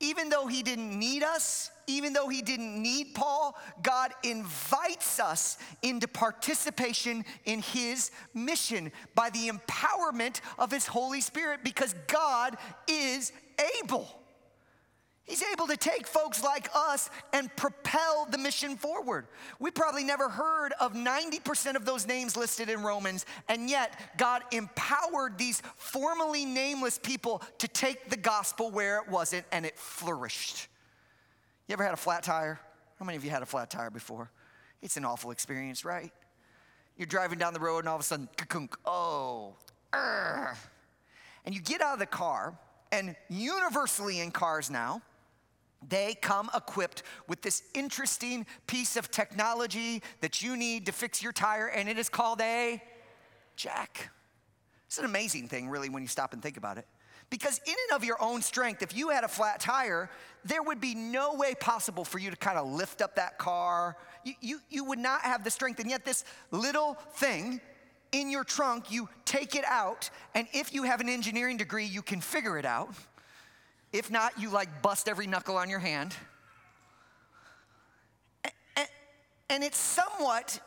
even 0.00 0.28
though 0.28 0.48
he 0.48 0.64
didn't 0.64 0.98
need 0.98 1.22
us, 1.22 1.70
even 1.86 2.14
though 2.14 2.26
he 2.26 2.42
didn't 2.42 2.82
need 2.82 3.14
Paul, 3.14 3.56
God 3.80 4.10
invites 4.24 5.20
us 5.20 5.56
into 5.82 6.08
participation 6.08 7.24
in 7.44 7.62
his 7.62 8.10
mission 8.34 8.90
by 9.14 9.30
the 9.30 9.48
empowerment 9.48 10.40
of 10.58 10.72
his 10.72 10.88
Holy 10.88 11.20
Spirit 11.20 11.60
because 11.62 11.94
God 12.08 12.56
is 12.88 13.30
able. 13.84 14.08
He's 15.26 15.42
able 15.52 15.66
to 15.66 15.76
take 15.76 16.06
folks 16.06 16.44
like 16.44 16.68
us 16.72 17.10
and 17.32 17.54
propel 17.56 18.28
the 18.30 18.38
mission 18.38 18.76
forward. 18.76 19.26
We 19.58 19.72
probably 19.72 20.04
never 20.04 20.28
heard 20.28 20.72
of 20.80 20.92
90% 20.92 21.74
of 21.74 21.84
those 21.84 22.06
names 22.06 22.36
listed 22.36 22.70
in 22.70 22.84
Romans, 22.84 23.26
and 23.48 23.68
yet 23.68 23.98
God 24.18 24.42
empowered 24.52 25.36
these 25.36 25.62
formerly 25.74 26.44
nameless 26.44 26.98
people 26.98 27.42
to 27.58 27.66
take 27.66 28.08
the 28.08 28.16
gospel 28.16 28.70
where 28.70 28.98
it 28.98 29.08
wasn't, 29.08 29.44
and 29.50 29.66
it 29.66 29.76
flourished. 29.76 30.68
You 31.66 31.72
ever 31.72 31.82
had 31.82 31.94
a 31.94 31.98
flat 31.98 32.22
tire? 32.22 32.60
How 33.00 33.04
many 33.04 33.16
of 33.16 33.24
you 33.24 33.30
had 33.30 33.42
a 33.42 33.46
flat 33.46 33.68
tire 33.68 33.90
before? 33.90 34.30
It's 34.80 34.96
an 34.96 35.04
awful 35.04 35.32
experience, 35.32 35.84
right? 35.84 36.12
You're 36.96 37.06
driving 37.06 37.40
down 37.40 37.52
the 37.52 37.60
road, 37.60 37.80
and 37.80 37.88
all 37.88 37.96
of 37.96 38.00
a 38.00 38.04
sudden, 38.04 38.28
oh, 38.84 39.54
and 39.92 41.52
you 41.52 41.60
get 41.60 41.80
out 41.80 41.94
of 41.94 41.98
the 41.98 42.06
car, 42.06 42.56
and 42.92 43.16
universally 43.28 44.20
in 44.20 44.30
cars 44.30 44.70
now, 44.70 45.02
they 45.88 46.14
come 46.14 46.50
equipped 46.54 47.02
with 47.28 47.42
this 47.42 47.62
interesting 47.74 48.46
piece 48.66 48.96
of 48.96 49.10
technology 49.10 50.02
that 50.20 50.42
you 50.42 50.56
need 50.56 50.86
to 50.86 50.92
fix 50.92 51.22
your 51.22 51.32
tire, 51.32 51.66
and 51.66 51.88
it 51.88 51.98
is 51.98 52.08
called 52.08 52.40
a 52.40 52.82
jack. 53.56 54.10
It's 54.86 54.98
an 54.98 55.04
amazing 55.04 55.48
thing, 55.48 55.68
really, 55.68 55.88
when 55.88 56.02
you 56.02 56.08
stop 56.08 56.32
and 56.32 56.42
think 56.42 56.56
about 56.56 56.78
it. 56.78 56.86
Because, 57.28 57.60
in 57.66 57.74
and 57.90 57.96
of 57.96 58.04
your 58.04 58.22
own 58.22 58.40
strength, 58.40 58.82
if 58.82 58.96
you 58.96 59.08
had 59.08 59.24
a 59.24 59.28
flat 59.28 59.58
tire, 59.58 60.08
there 60.44 60.62
would 60.62 60.80
be 60.80 60.94
no 60.94 61.34
way 61.34 61.54
possible 61.54 62.04
for 62.04 62.20
you 62.20 62.30
to 62.30 62.36
kind 62.36 62.56
of 62.56 62.68
lift 62.68 63.02
up 63.02 63.16
that 63.16 63.36
car. 63.36 63.96
You, 64.24 64.34
you, 64.40 64.60
you 64.70 64.84
would 64.84 65.00
not 65.00 65.22
have 65.22 65.42
the 65.42 65.50
strength. 65.50 65.80
And 65.80 65.90
yet, 65.90 66.04
this 66.04 66.24
little 66.52 66.94
thing 67.14 67.60
in 68.12 68.30
your 68.30 68.44
trunk, 68.44 68.92
you 68.92 69.08
take 69.24 69.56
it 69.56 69.64
out, 69.66 70.08
and 70.34 70.46
if 70.52 70.72
you 70.72 70.84
have 70.84 71.00
an 71.00 71.08
engineering 71.08 71.56
degree, 71.56 71.84
you 71.84 72.00
can 72.02 72.20
figure 72.20 72.58
it 72.58 72.64
out. 72.64 72.94
If 73.96 74.10
not, 74.10 74.38
you 74.38 74.50
like 74.50 74.82
bust 74.82 75.08
every 75.08 75.26
knuckle 75.26 75.56
on 75.56 75.70
your 75.70 75.78
hand. 75.78 76.14
And 79.48 79.64
it's 79.64 79.78
somewhat 79.78 80.60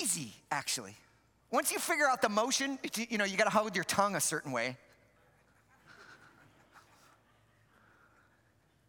easy, 0.00 0.34
actually. 0.52 0.94
Once 1.50 1.72
you 1.72 1.80
figure 1.80 2.06
out 2.06 2.22
the 2.22 2.28
motion, 2.28 2.78
you 2.94 3.18
know, 3.18 3.24
you 3.24 3.36
gotta 3.36 3.50
hold 3.50 3.74
your 3.74 3.84
tongue 3.84 4.14
a 4.14 4.20
certain 4.20 4.52
way. 4.52 4.76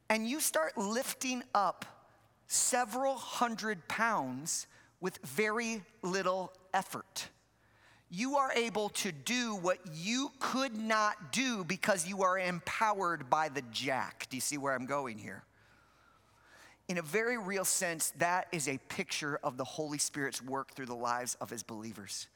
And 0.07 0.29
you 0.29 0.39
start 0.39 0.77
lifting 0.77 1.41
up 1.55 1.83
several 2.45 3.15
hundred 3.15 3.87
pounds 3.87 4.67
with 5.01 5.17
very 5.23 5.81
little 6.03 6.53
effort 6.75 7.27
you 8.13 8.35
are 8.37 8.51
able 8.53 8.89
to 8.89 9.11
do 9.11 9.55
what 9.55 9.79
you 9.91 10.31
could 10.39 10.77
not 10.77 11.31
do 11.31 11.63
because 11.63 12.07
you 12.07 12.21
are 12.21 12.37
empowered 12.37 13.27
by 13.27 13.49
the 13.49 13.63
jack. 13.71 14.27
Do 14.29 14.37
you 14.37 14.41
see 14.41 14.59
where 14.59 14.75
I'm 14.75 14.85
going 14.85 15.17
here? 15.17 15.43
In 16.87 16.99
a 16.99 17.01
very 17.01 17.39
real 17.39 17.65
sense, 17.65 18.11
that 18.19 18.47
is 18.51 18.67
a 18.67 18.77
picture 18.87 19.39
of 19.43 19.57
the 19.57 19.63
Holy 19.63 19.97
Spirit's 19.97 20.43
work 20.43 20.75
through 20.75 20.85
the 20.85 20.95
lives 20.95 21.35
of 21.41 21.49
his 21.49 21.63
believers. 21.63 22.27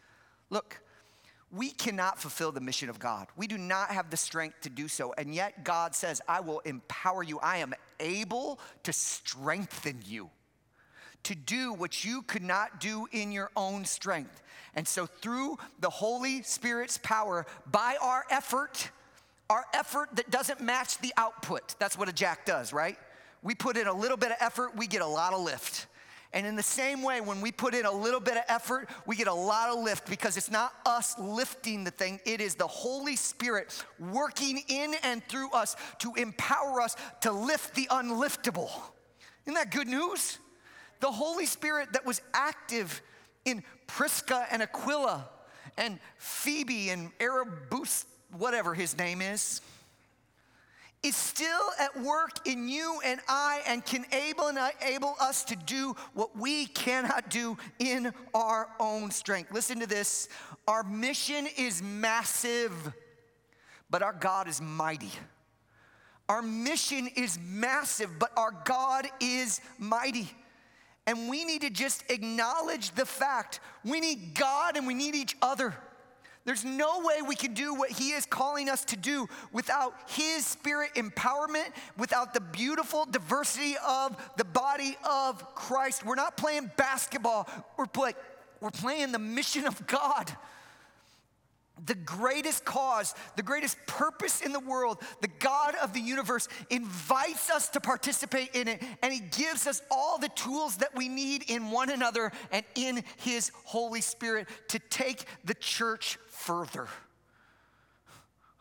Look, 0.50 0.82
we 1.52 1.70
cannot 1.70 2.20
fulfill 2.20 2.52
the 2.52 2.60
mission 2.60 2.90
of 2.90 2.98
God. 2.98 3.28
We 3.38 3.46
do 3.46 3.60
not 3.60 3.92
have 3.92 4.10
the 4.10 4.18
strength 4.18 4.62
to 4.62 4.70
do 4.72 4.88
so. 4.88 5.14
And 5.16 5.36
yet, 5.36 5.64
God 5.64 5.94
says, 5.94 6.22
I 6.28 6.40
will 6.40 6.60
empower 6.62 7.22
you. 7.22 7.38
I 7.40 7.58
am 7.58 7.76
able 8.00 8.60
to 8.82 8.92
strengthen 8.92 10.00
you 10.06 10.32
to 11.24 11.36
do 11.36 11.74
what 11.74 12.06
you 12.06 12.22
could 12.22 12.44
not 12.44 12.80
do 12.80 13.08
in 13.12 13.32
your 13.32 13.52
own 13.56 13.86
strength. 13.86 14.42
And 14.76 14.88
so, 14.88 15.06
through 15.06 15.58
the 15.80 15.90
Holy 15.90 16.44
Spirit's 16.44 16.98
power, 16.98 17.46
by 17.72 17.98
our 18.02 18.24
effort, 18.30 18.92
our 19.50 19.66
effort 19.74 20.10
that 20.14 20.30
doesn't 20.30 20.62
match 20.62 21.00
the 21.00 21.14
output, 21.18 21.76
that's 21.80 21.98
what 21.98 22.10
a 22.10 22.14
jack 22.14 22.46
does, 22.46 22.72
right? 22.72 22.98
We 23.42 23.56
put 23.56 23.78
in 23.78 23.88
a 23.88 23.94
little 23.94 24.18
bit 24.18 24.32
of 24.32 24.38
effort, 24.40 24.76
we 24.76 24.88
get 24.88 25.02
a 25.02 25.08
lot 25.08 25.34
of 25.34 25.42
lift. 25.42 25.88
And 26.34 26.46
in 26.46 26.56
the 26.56 26.64
same 26.64 27.02
way, 27.02 27.22
when 27.22 27.42
we 27.42 27.52
put 27.52 27.74
in 27.74 27.86
a 27.86 27.92
little 27.92 28.20
bit 28.20 28.36
of 28.36 28.44
effort, 28.50 28.90
we 29.06 29.16
get 29.16 29.28
a 29.28 29.34
lot 29.34 29.70
of 29.70 29.84
lift 29.84 30.10
because 30.10 30.36
it's 30.36 30.52
not 30.52 30.74
us 30.86 31.18
lifting 31.18 31.84
the 31.84 31.92
thing, 31.92 32.20
it 32.26 32.42
is 32.42 32.56
the 32.56 32.68
Holy 32.68 33.16
Spirit 33.16 33.84
working 33.98 34.62
in 34.68 34.96
and 35.04 35.24
through 35.28 35.50
us 35.52 35.76
to 36.00 36.14
empower 36.16 36.82
us 36.82 36.96
to 37.22 37.32
lift 37.32 37.74
the 37.76 37.88
unliftable. 37.90 38.70
Isn't 39.46 39.56
that 39.56 39.72
good 39.72 39.88
news? 39.88 40.38
The 41.00 41.12
Holy 41.12 41.46
Spirit 41.46 41.94
that 41.94 42.06
was 42.06 42.22
active 42.34 43.02
in 43.46 43.64
Prisca 43.86 44.46
and 44.52 44.62
Aquila 44.62 45.30
and 45.78 46.00
Phoebe 46.18 46.90
and 46.90 47.12
Erebus, 47.20 48.06
whatever 48.32 48.74
his 48.74 48.98
name 48.98 49.22
is, 49.22 49.62
is 51.04 51.16
still 51.16 51.70
at 51.80 52.02
work 52.02 52.48
in 52.48 52.68
you 52.68 53.00
and 53.06 53.20
I 53.30 53.62
and 53.68 53.86
can 53.86 54.06
able 54.12 54.48
and 54.48 54.58
enable 54.82 55.16
us 55.22 55.44
to 55.46 55.56
do 55.56 55.96
what 56.14 56.36
we 56.36 56.66
cannot 56.66 57.30
do 57.30 57.58
in 57.80 58.12
our 58.34 58.68
own 58.80 59.12
strength. 59.12 59.52
Listen 59.54 59.80
to 59.80 59.88
this. 59.88 60.28
Our 60.68 60.84
mission 60.84 61.48
is 61.58 61.84
massive, 61.84 62.74
but 63.90 64.02
our 64.02 64.14
God 64.14 64.48
is 64.48 64.60
mighty. 64.60 65.12
Our 66.28 66.42
mission 66.42 67.08
is 67.16 67.40
massive, 67.42 68.20
but 68.20 68.32
our 68.36 68.54
God 68.66 69.08
is 69.22 69.62
mighty. 69.78 70.30
And 71.08 71.30
we 71.30 71.46
need 71.46 71.62
to 71.62 71.70
just 71.70 72.04
acknowledge 72.10 72.92
the 72.92 73.06
fact 73.06 73.62
we 73.86 74.02
need 74.02 74.36
God 74.36 74.76
and 74.76 74.86
we 74.86 74.94
need 74.94 75.16
each 75.16 75.38
other. 75.42 75.74
There's 76.44 76.64
no 76.64 77.02
way 77.02 77.22
we 77.28 77.36
can 77.36 77.54
do 77.54 77.74
what 77.74 77.90
He 77.90 78.12
is 78.12 78.26
calling 78.26 78.70
us 78.70 78.86
to 78.86 78.96
do 78.96 79.28
without 79.52 79.94
His 80.08 80.46
Spirit 80.46 80.92
empowerment, 80.96 81.68
without 81.98 82.34
the 82.34 82.40
beautiful 82.40 83.06
diversity 83.06 83.76
of 83.86 84.16
the 84.38 84.46
body 84.46 84.98
of 85.10 85.56
Christ. 85.56 86.06
We're 86.06 86.16
not 86.16 86.38
playing 86.38 86.72
basketball, 86.78 87.50
we're, 87.78 87.86
play, 87.86 88.14
we're 88.62 88.70
playing 88.70 89.12
the 89.12 89.20
mission 89.20 89.66
of 89.66 89.88
God 89.88 90.32
the 91.86 91.96
greatest 91.96 92.66
cause, 92.66 93.14
the 93.36 93.44
greatest 93.44 93.78
purpose 93.86 94.42
in 94.42 94.52
the 94.52 94.60
world, 94.60 95.02
the 95.22 95.30
God 95.40 95.76
of 95.82 95.94
the 95.94 96.00
universe 96.00 96.48
invites 96.70 97.50
us 97.50 97.70
to 97.70 97.80
participate 97.80 98.56
in 98.56 98.68
it, 98.68 98.84
and 99.02 99.14
He 99.14 99.20
gives 99.20 99.68
us 99.68 99.82
all 99.92 100.18
the 100.18 100.30
tools 100.30 100.78
that 100.78 100.96
we 100.96 101.08
need 101.08 101.50
in 101.50 101.72
one 101.72 101.90
another 101.90 102.32
and 102.52 102.66
in 102.76 103.04
His 103.18 103.52
Holy 103.64 104.02
Spirit 104.02 104.48
to 104.70 104.80
take 104.80 105.26
the 105.44 105.54
church 105.54 106.18
further. 106.28 106.88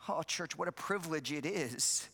Oh, 0.08 0.22
church, 0.22 0.56
what 0.56 0.68
a 0.68 0.72
privilege 0.72 1.32
it 1.32 1.46
is 1.46 2.08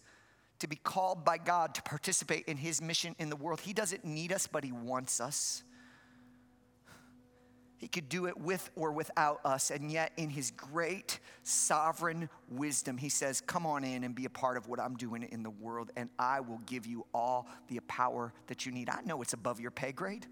to 0.61 0.69
be 0.69 0.77
called 0.77 1.25
by 1.25 1.39
God 1.39 1.75
to 1.75 1.83
participate 1.83 2.47
in 2.47 2.57
His 2.57 2.81
mission 2.81 3.17
in 3.19 3.29
the 3.29 3.37
world. 3.37 3.61
He 3.61 3.73
doesn't 3.73 4.05
need 4.05 4.33
us, 4.33 4.47
but 4.47 4.63
He 4.63 4.73
wants 4.73 5.21
us. 5.21 5.65
He 7.83 7.89
could 7.89 8.09
do 8.09 8.29
it 8.29 8.39
with 8.39 8.71
or 8.77 8.93
without 8.93 9.41
us. 9.45 9.73
And 9.73 9.91
yet, 9.91 10.13
in 10.17 10.31
his 10.31 10.53
great 10.53 11.19
sovereign 11.43 12.31
wisdom, 12.49 12.97
he 12.97 13.09
says, 13.09 13.41
Come 13.41 13.67
on 13.67 13.83
in 13.83 14.05
and 14.05 14.15
be 14.15 14.25
a 14.25 14.31
part 14.31 14.57
of 14.57 14.69
what 14.69 14.79
I'm 14.79 14.95
doing 14.95 15.25
in 15.25 15.43
the 15.43 15.51
world, 15.51 15.91
and 15.97 16.09
I 16.17 16.39
will 16.43 16.61
give 16.65 16.87
you 16.87 17.05
all 17.13 17.49
the 17.67 17.81
power 17.89 18.33
that 18.47 18.65
you 18.65 18.71
need. 18.71 18.89
I 18.89 19.01
know 19.05 19.21
it's 19.21 19.33
above 19.33 19.59
your 19.59 19.73
pay 19.73 19.91
grade, 19.91 20.29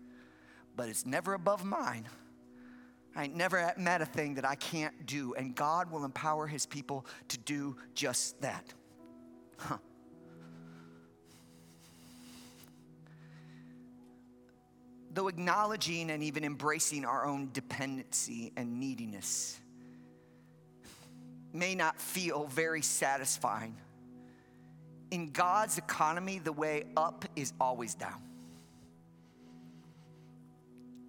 but 0.77 0.89
it's 0.89 1.05
never 1.05 1.35
above 1.35 1.65
mine. 1.65 2.09
I 3.17 3.25
ain't 3.25 3.35
never 3.35 3.75
met 3.77 4.01
a 4.01 4.07
thing 4.07 4.37
that 4.37 4.45
I 4.45 4.55
can't 4.55 5.05
do, 5.05 5.35
and 5.35 5.53
God 5.53 5.91
will 5.91 6.05
empower 6.05 6.47
his 6.47 6.67
people 6.67 7.05
to 7.31 7.39
do 7.39 7.75
just 7.97 8.41
that. 8.43 8.73
Huh. 9.59 9.79
Though 15.21 15.29
acknowledging 15.29 16.11
and 16.11 16.23
even 16.23 16.45
embracing 16.45 17.05
our 17.05 17.27
own 17.27 17.51
dependency 17.53 18.53
and 18.57 18.81
neediness 18.81 19.61
may 21.53 21.75
not 21.75 22.01
feel 22.01 22.47
very 22.47 22.81
satisfying, 22.81 23.77
in 25.11 25.29
God's 25.31 25.77
economy, 25.77 26.39
the 26.39 26.53
way 26.53 26.85
up 26.97 27.27
is 27.37 27.53
always 27.61 27.95
down. 27.95 28.23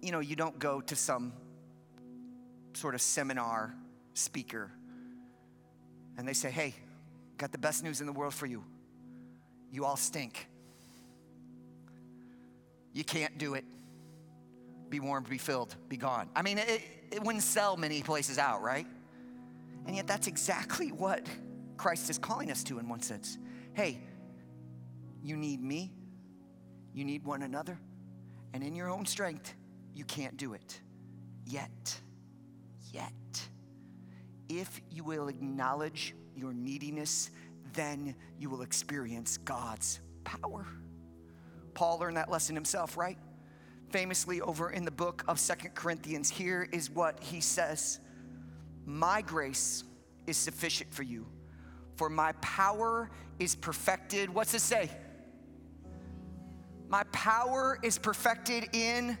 You 0.02 0.12
know, 0.12 0.20
you 0.20 0.36
don't 0.36 0.58
go 0.58 0.82
to 0.82 0.94
some 0.94 1.32
sort 2.74 2.94
of 2.94 3.00
seminar 3.00 3.74
speaker 4.12 4.70
and 6.18 6.28
they 6.28 6.34
say, 6.34 6.50
hey, 6.50 6.74
got 7.38 7.50
the 7.50 7.56
best 7.56 7.82
news 7.82 8.02
in 8.02 8.06
the 8.06 8.12
world 8.12 8.34
for 8.34 8.44
you. 8.44 8.62
You 9.70 9.86
all 9.86 9.96
stink. 9.96 10.48
You 12.92 13.04
can't 13.04 13.38
do 13.38 13.54
it 13.54 13.64
be 14.92 15.00
warmed, 15.00 15.26
be 15.28 15.38
filled, 15.38 15.74
be 15.88 15.96
gone. 15.96 16.28
I 16.36 16.42
mean, 16.42 16.58
it, 16.58 16.82
it 17.10 17.24
wouldn't 17.24 17.42
sell 17.42 17.78
many 17.78 18.02
places 18.02 18.36
out, 18.36 18.60
right? 18.62 18.86
And 19.86 19.96
yet, 19.96 20.06
that's 20.06 20.26
exactly 20.26 20.92
what 20.92 21.26
Christ 21.78 22.10
is 22.10 22.18
calling 22.18 22.50
us 22.50 22.62
to 22.64 22.78
in 22.78 22.86
one 22.88 23.00
sense. 23.00 23.38
Hey, 23.72 24.02
you 25.24 25.34
need 25.34 25.62
me, 25.62 25.90
you 26.92 27.04
need 27.04 27.24
one 27.24 27.42
another, 27.42 27.78
and 28.52 28.62
in 28.62 28.76
your 28.76 28.90
own 28.90 29.06
strength, 29.06 29.54
you 29.94 30.04
can't 30.04 30.36
do 30.36 30.52
it. 30.52 30.78
Yet, 31.46 31.98
yet, 32.92 33.12
if 34.50 34.78
you 34.90 35.04
will 35.04 35.28
acknowledge 35.28 36.14
your 36.36 36.52
neediness, 36.52 37.30
then 37.72 38.14
you 38.38 38.50
will 38.50 38.60
experience 38.60 39.38
God's 39.38 40.00
power. 40.24 40.66
Paul 41.72 41.98
learned 41.98 42.18
that 42.18 42.30
lesson 42.30 42.54
himself, 42.54 42.98
right? 42.98 43.16
Famously 43.92 44.40
over 44.40 44.70
in 44.70 44.84
the 44.86 44.90
book 44.90 45.22
of 45.28 45.38
Second 45.38 45.74
Corinthians. 45.74 46.30
Here 46.30 46.66
is 46.72 46.90
what 46.90 47.22
he 47.22 47.40
says 47.40 48.00
My 48.86 49.20
grace 49.20 49.84
is 50.26 50.36
sufficient 50.36 50.92
for 50.92 51.02
you, 51.02 51.26
for 51.96 52.08
my 52.08 52.32
power 52.40 53.10
is 53.38 53.54
perfected. 53.54 54.30
What's 54.30 54.54
it 54.54 54.60
say? 54.60 54.90
My 56.88 57.04
power 57.12 57.78
is 57.82 57.98
perfected 57.98 58.74
in. 58.74 59.16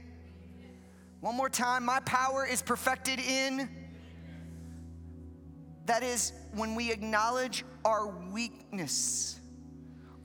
One 1.20 1.36
more 1.36 1.48
time, 1.48 1.84
my 1.84 2.00
power 2.00 2.46
is 2.46 2.62
perfected 2.62 3.20
in. 3.20 3.68
That 5.86 6.02
is 6.02 6.32
when 6.54 6.74
we 6.74 6.90
acknowledge 6.90 7.64
our 7.84 8.08
weakness, 8.08 9.38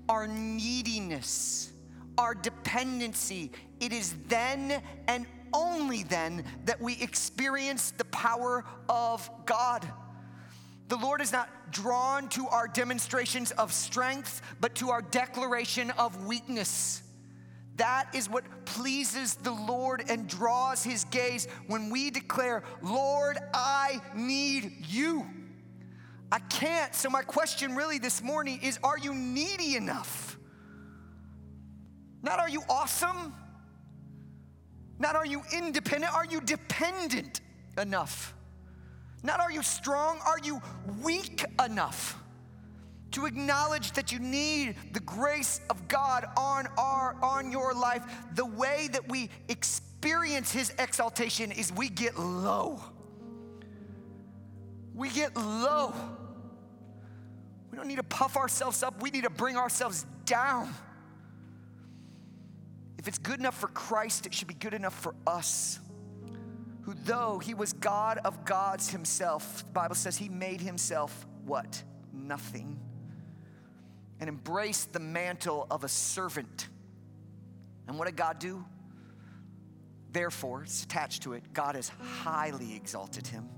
our 0.07 0.27
neediness, 0.27 1.71
our 2.18 2.34
dependency 2.34 3.51
it 3.80 3.93
is 3.93 4.15
then 4.28 4.82
and 5.07 5.26
only 5.53 6.03
then 6.03 6.43
that 6.65 6.82
we 6.82 6.99
experience 7.01 7.91
the 7.91 8.05
power 8.05 8.65
of 8.89 9.30
God. 9.45 9.88
The 10.89 10.97
Lord 10.97 11.22
is 11.22 11.32
not 11.32 11.49
drawn 11.72 12.30
to 12.30 12.47
our 12.47 12.68
demonstrations 12.68 13.51
of 13.51 13.74
strength, 13.74 14.41
but 14.59 14.76
to 14.76 14.89
our 14.89 15.01
declaration 15.01 15.91
of 15.91 16.26
weakness. 16.26 17.03
That 17.76 18.09
is 18.15 18.30
what 18.30 18.65
pleases 18.65 19.36
the 19.36 19.51
Lord 19.51 20.03
and 20.09 20.28
draws 20.28 20.84
his 20.84 21.03
gaze 21.05 21.47
when 21.68 21.89
we 21.89 22.09
declare, 22.09 22.63
Lord, 22.82 23.38
I 23.53 24.01
need 24.15 24.86
you. 24.88 25.26
I 26.32 26.39
can't. 26.39 26.93
So, 26.95 27.09
my 27.09 27.22
question 27.22 27.76
really 27.76 27.99
this 27.99 28.22
morning 28.22 28.59
is 28.63 28.80
Are 28.84 28.97
you 28.97 29.13
needy 29.13 29.76
enough? 29.76 30.26
Not 32.28 32.41
are 32.41 32.49
you 32.49 32.61
awesome? 32.69 33.34
Not 34.99 35.15
are 35.15 35.25
you 35.25 35.43
independent, 35.53 36.13
are 36.13 36.25
you 36.25 36.41
dependent 36.41 37.39
enough? 37.78 38.34
Not 39.23 39.39
are 39.39 39.49
you 39.49 39.63
strong, 39.63 40.19
are 40.25 40.39
you 40.43 40.61
weak 41.01 41.45
enough 41.63 42.21
to 43.11 43.28
acknowledge 43.28 43.93
that 43.93 44.11
you 44.11 44.19
need 44.19 44.75
the 44.91 44.99
grace 44.99 45.61
of 45.69 45.88
God 45.88 46.25
on 46.36 46.67
our 46.78 47.15
on 47.23 47.49
your 47.49 47.73
life? 47.73 48.03
The 48.36 48.45
way 48.45 48.89
that 48.91 49.07
we 49.07 49.30
experience 49.47 50.51
his 50.51 50.73
exaltation 50.80 51.53
is 51.53 51.71
we 51.71 51.88
get 51.88 52.19
low. 52.19 52.82
We 54.93 55.11
get 55.11 55.34
low. 55.38 55.93
We 57.71 57.78
don't 57.78 57.88
need 57.88 57.99
to 57.99 58.03
puff 58.03 58.36
ourselves 58.36 58.84
up, 58.84 59.01
we 59.01 59.11
need 59.11 59.23
to 59.23 59.30
bring 59.30 59.55
ourselves 59.55 60.05
down. 60.25 60.75
If 62.97 63.07
it's 63.07 63.17
good 63.17 63.39
enough 63.39 63.57
for 63.57 63.67
Christ, 63.67 64.25
it 64.25 64.33
should 64.33 64.47
be 64.47 64.53
good 64.53 64.73
enough 64.73 64.93
for 64.93 65.13
us. 65.25 65.79
Who, 66.81 66.93
though 66.93 67.39
he 67.39 67.53
was 67.53 67.73
God 67.73 68.19
of 68.23 68.45
gods 68.45 68.89
himself, 68.89 69.65
the 69.65 69.71
Bible 69.71 69.95
says 69.95 70.17
he 70.17 70.29
made 70.29 70.61
himself 70.61 71.27
what? 71.45 71.83
Nothing. 72.13 72.79
And 74.19 74.29
embraced 74.29 74.93
the 74.93 74.99
mantle 74.99 75.67
of 75.69 75.83
a 75.83 75.89
servant. 75.89 76.69
And 77.87 77.99
what 77.99 78.05
did 78.05 78.15
God 78.15 78.39
do? 78.39 78.65
Therefore, 80.11 80.63
it's 80.63 80.83
attached 80.83 81.23
to 81.23 81.33
it, 81.33 81.53
God 81.53 81.75
has 81.75 81.89
highly 81.89 82.75
exalted 82.75 83.27
him. 83.27 83.49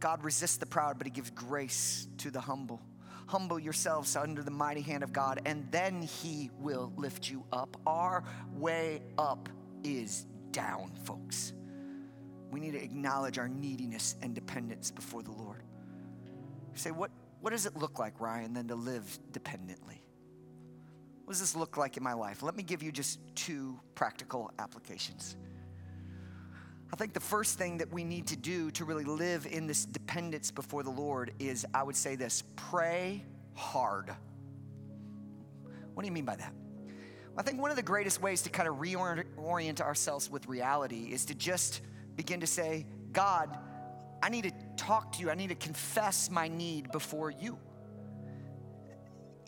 God 0.00 0.24
resists 0.24 0.56
the 0.56 0.66
proud, 0.66 0.98
but 0.98 1.06
he 1.06 1.10
gives 1.10 1.30
grace 1.30 2.08
to 2.18 2.30
the 2.30 2.40
humble. 2.40 2.80
Humble 3.26 3.58
yourselves 3.58 4.16
under 4.16 4.42
the 4.42 4.50
mighty 4.50 4.80
hand 4.80 5.02
of 5.02 5.12
God, 5.12 5.40
and 5.46 5.66
then 5.70 6.02
He 6.02 6.50
will 6.58 6.92
lift 6.96 7.30
you 7.30 7.44
up. 7.52 7.76
Our 7.86 8.24
way 8.52 9.02
up 9.18 9.48
is 9.82 10.26
down, 10.50 10.92
folks. 11.04 11.52
We 12.50 12.60
need 12.60 12.72
to 12.72 12.82
acknowledge 12.82 13.38
our 13.38 13.48
neediness 13.48 14.16
and 14.22 14.34
dependence 14.34 14.90
before 14.90 15.22
the 15.22 15.32
Lord. 15.32 15.62
You 16.72 16.78
say, 16.78 16.90
what, 16.90 17.10
what 17.40 17.50
does 17.50 17.66
it 17.66 17.76
look 17.76 17.98
like, 17.98 18.20
Ryan, 18.20 18.52
then 18.52 18.68
to 18.68 18.74
live 18.74 19.18
dependently? 19.32 20.02
What 21.24 21.32
does 21.32 21.40
this 21.40 21.56
look 21.56 21.76
like 21.76 21.96
in 21.96 22.02
my 22.02 22.12
life? 22.12 22.42
Let 22.42 22.54
me 22.54 22.62
give 22.62 22.82
you 22.82 22.92
just 22.92 23.18
two 23.34 23.80
practical 23.94 24.52
applications. 24.58 25.36
I 26.94 26.96
think 26.96 27.12
the 27.12 27.18
first 27.18 27.58
thing 27.58 27.78
that 27.78 27.92
we 27.92 28.04
need 28.04 28.28
to 28.28 28.36
do 28.36 28.70
to 28.70 28.84
really 28.84 29.02
live 29.02 29.48
in 29.50 29.66
this 29.66 29.84
dependence 29.84 30.52
before 30.52 30.84
the 30.84 30.92
Lord 30.92 31.32
is, 31.40 31.66
I 31.74 31.82
would 31.82 31.96
say 31.96 32.14
this 32.14 32.44
pray 32.54 33.24
hard. 33.54 34.14
What 35.94 36.04
do 36.04 36.06
you 36.06 36.12
mean 36.12 36.24
by 36.24 36.36
that? 36.36 36.52
I 37.36 37.42
think 37.42 37.60
one 37.60 37.72
of 37.72 37.76
the 37.76 37.82
greatest 37.82 38.22
ways 38.22 38.42
to 38.42 38.50
kind 38.50 38.68
of 38.68 38.76
reorient 38.76 39.80
ourselves 39.80 40.30
with 40.30 40.46
reality 40.46 41.08
is 41.10 41.24
to 41.24 41.34
just 41.34 41.80
begin 42.14 42.38
to 42.38 42.46
say, 42.46 42.86
God, 43.10 43.58
I 44.22 44.28
need 44.28 44.44
to 44.44 44.52
talk 44.76 45.14
to 45.14 45.20
you. 45.20 45.30
I 45.30 45.34
need 45.34 45.48
to 45.48 45.56
confess 45.56 46.30
my 46.30 46.46
need 46.46 46.92
before 46.92 47.32
you. 47.32 47.58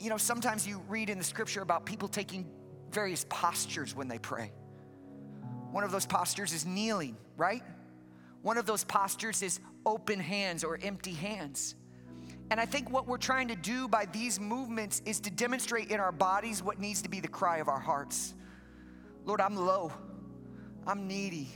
You 0.00 0.10
know, 0.10 0.16
sometimes 0.16 0.66
you 0.66 0.82
read 0.88 1.10
in 1.10 1.18
the 1.18 1.22
scripture 1.22 1.62
about 1.62 1.86
people 1.86 2.08
taking 2.08 2.44
various 2.90 3.24
postures 3.28 3.94
when 3.94 4.08
they 4.08 4.18
pray. 4.18 4.50
One 5.76 5.84
of 5.84 5.92
those 5.92 6.06
postures 6.06 6.54
is 6.54 6.64
kneeling, 6.64 7.18
right? 7.36 7.62
One 8.40 8.56
of 8.56 8.64
those 8.64 8.82
postures 8.82 9.42
is 9.42 9.60
open 9.84 10.18
hands 10.18 10.64
or 10.64 10.78
empty 10.82 11.12
hands. 11.12 11.74
And 12.50 12.58
I 12.58 12.64
think 12.64 12.90
what 12.90 13.06
we're 13.06 13.18
trying 13.18 13.48
to 13.48 13.56
do 13.56 13.86
by 13.86 14.06
these 14.06 14.40
movements 14.40 15.02
is 15.04 15.20
to 15.20 15.30
demonstrate 15.30 15.90
in 15.90 16.00
our 16.00 16.12
bodies 16.12 16.62
what 16.62 16.78
needs 16.78 17.02
to 17.02 17.10
be 17.10 17.20
the 17.20 17.28
cry 17.28 17.58
of 17.58 17.68
our 17.68 17.78
hearts. 17.78 18.32
Lord, 19.26 19.38
I'm 19.38 19.54
low, 19.54 19.92
I'm 20.86 21.06
needy, 21.06 21.50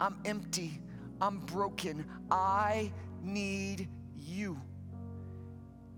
I'm 0.00 0.18
empty, 0.24 0.80
I'm 1.20 1.38
broken. 1.38 2.04
I 2.32 2.90
need 3.22 3.88
you. 4.16 4.60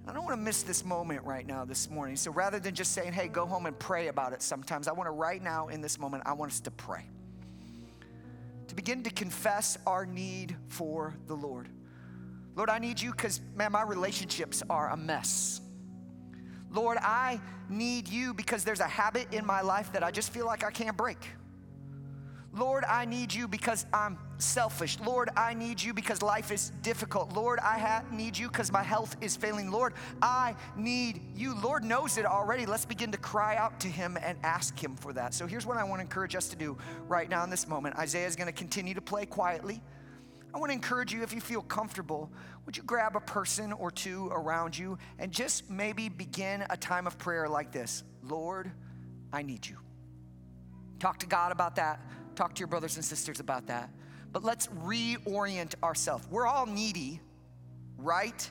I 0.06 0.12
don't 0.12 0.24
want 0.24 0.36
to 0.36 0.42
miss 0.42 0.64
this 0.64 0.84
moment 0.84 1.24
right 1.24 1.46
now, 1.46 1.64
this 1.64 1.88
morning. 1.88 2.16
So 2.16 2.30
rather 2.30 2.60
than 2.60 2.74
just 2.74 2.92
saying, 2.92 3.14
hey, 3.14 3.26
go 3.26 3.46
home 3.46 3.64
and 3.64 3.78
pray 3.78 4.08
about 4.08 4.34
it 4.34 4.42
sometimes, 4.42 4.86
I 4.86 4.92
want 4.92 5.06
to 5.06 5.12
right 5.12 5.42
now 5.42 5.68
in 5.68 5.80
this 5.80 5.98
moment, 5.98 6.24
I 6.26 6.34
want 6.34 6.52
us 6.52 6.60
to 6.60 6.70
pray. 6.70 7.08
To 8.74 8.82
begin 8.82 9.04
to 9.04 9.10
confess 9.10 9.78
our 9.86 10.04
need 10.04 10.56
for 10.66 11.14
the 11.28 11.34
Lord. 11.34 11.68
Lord, 12.56 12.68
I 12.68 12.80
need 12.80 13.00
you 13.00 13.12
because, 13.12 13.40
man, 13.54 13.70
my 13.70 13.82
relationships 13.82 14.64
are 14.68 14.90
a 14.90 14.96
mess. 14.96 15.60
Lord, 16.72 16.98
I 17.00 17.40
need 17.68 18.08
you 18.08 18.34
because 18.34 18.64
there's 18.64 18.80
a 18.80 18.88
habit 18.88 19.28
in 19.32 19.46
my 19.46 19.60
life 19.60 19.92
that 19.92 20.02
I 20.02 20.10
just 20.10 20.32
feel 20.32 20.44
like 20.44 20.64
I 20.64 20.72
can't 20.72 20.96
break. 20.96 21.18
Lord, 22.52 22.82
I 22.82 23.04
need 23.04 23.32
you 23.32 23.46
because 23.46 23.86
I'm 23.92 24.18
selfish. 24.38 24.98
Lord, 25.00 25.30
I 25.36 25.54
need 25.54 25.82
you 25.82 25.94
because 25.94 26.22
life 26.22 26.50
is 26.50 26.70
difficult. 26.82 27.32
Lord, 27.32 27.58
I 27.60 27.78
ha- 27.78 28.04
need 28.10 28.36
you 28.36 28.48
because 28.48 28.72
my 28.72 28.82
health 28.82 29.16
is 29.20 29.36
failing. 29.36 29.70
Lord, 29.70 29.94
I 30.22 30.54
need 30.76 31.22
you. 31.36 31.54
Lord 31.54 31.84
knows 31.84 32.18
it 32.18 32.26
already. 32.26 32.66
Let's 32.66 32.84
begin 32.84 33.12
to 33.12 33.18
cry 33.18 33.56
out 33.56 33.80
to 33.80 33.88
him 33.88 34.18
and 34.20 34.38
ask 34.42 34.78
him 34.82 34.96
for 34.96 35.12
that. 35.12 35.34
So 35.34 35.46
here's 35.46 35.66
what 35.66 35.76
I 35.76 35.84
want 35.84 35.98
to 35.98 36.02
encourage 36.02 36.34
us 36.34 36.48
to 36.48 36.56
do 36.56 36.76
right 37.08 37.28
now 37.28 37.44
in 37.44 37.50
this 37.50 37.68
moment. 37.68 37.96
Isaiah 37.96 38.26
is 38.26 38.36
going 38.36 38.46
to 38.46 38.52
continue 38.52 38.94
to 38.94 39.02
play 39.02 39.26
quietly. 39.26 39.80
I 40.54 40.58
want 40.58 40.70
to 40.70 40.74
encourage 40.74 41.12
you, 41.12 41.22
if 41.22 41.32
you 41.32 41.40
feel 41.40 41.62
comfortable, 41.62 42.30
would 42.64 42.76
you 42.76 42.84
grab 42.84 43.16
a 43.16 43.20
person 43.20 43.72
or 43.72 43.90
two 43.90 44.28
around 44.28 44.78
you 44.78 44.98
and 45.18 45.32
just 45.32 45.68
maybe 45.68 46.08
begin 46.08 46.64
a 46.70 46.76
time 46.76 47.06
of 47.06 47.18
prayer 47.18 47.48
like 47.48 47.72
this 47.72 48.04
Lord, 48.22 48.70
I 49.32 49.42
need 49.42 49.66
you. 49.66 49.76
Talk 51.00 51.18
to 51.18 51.26
God 51.26 51.52
about 51.52 51.76
that. 51.76 52.00
Talk 52.36 52.54
to 52.54 52.60
your 52.60 52.68
brothers 52.68 52.96
and 52.96 53.04
sisters 53.04 53.40
about 53.40 53.66
that. 53.66 53.90
But 54.34 54.42
let's 54.42 54.66
reorient 54.66 55.76
ourselves. 55.84 56.26
We're 56.28 56.48
all 56.48 56.66
needy, 56.66 57.20
right? 57.96 58.50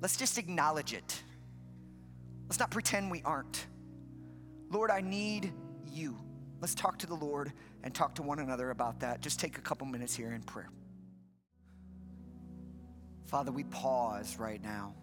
Let's 0.00 0.16
just 0.16 0.38
acknowledge 0.38 0.94
it. 0.94 1.22
Let's 2.48 2.58
not 2.58 2.70
pretend 2.70 3.10
we 3.10 3.20
aren't. 3.22 3.66
Lord, 4.70 4.90
I 4.90 5.02
need 5.02 5.52
you. 5.92 6.16
Let's 6.62 6.74
talk 6.74 6.98
to 7.00 7.06
the 7.06 7.14
Lord 7.14 7.52
and 7.82 7.94
talk 7.94 8.14
to 8.14 8.22
one 8.22 8.38
another 8.38 8.70
about 8.70 9.00
that. 9.00 9.20
Just 9.20 9.38
take 9.38 9.58
a 9.58 9.60
couple 9.60 9.86
minutes 9.86 10.16
here 10.16 10.32
in 10.32 10.42
prayer. 10.42 10.70
Father, 13.26 13.52
we 13.52 13.64
pause 13.64 14.38
right 14.38 14.62
now 14.62 14.94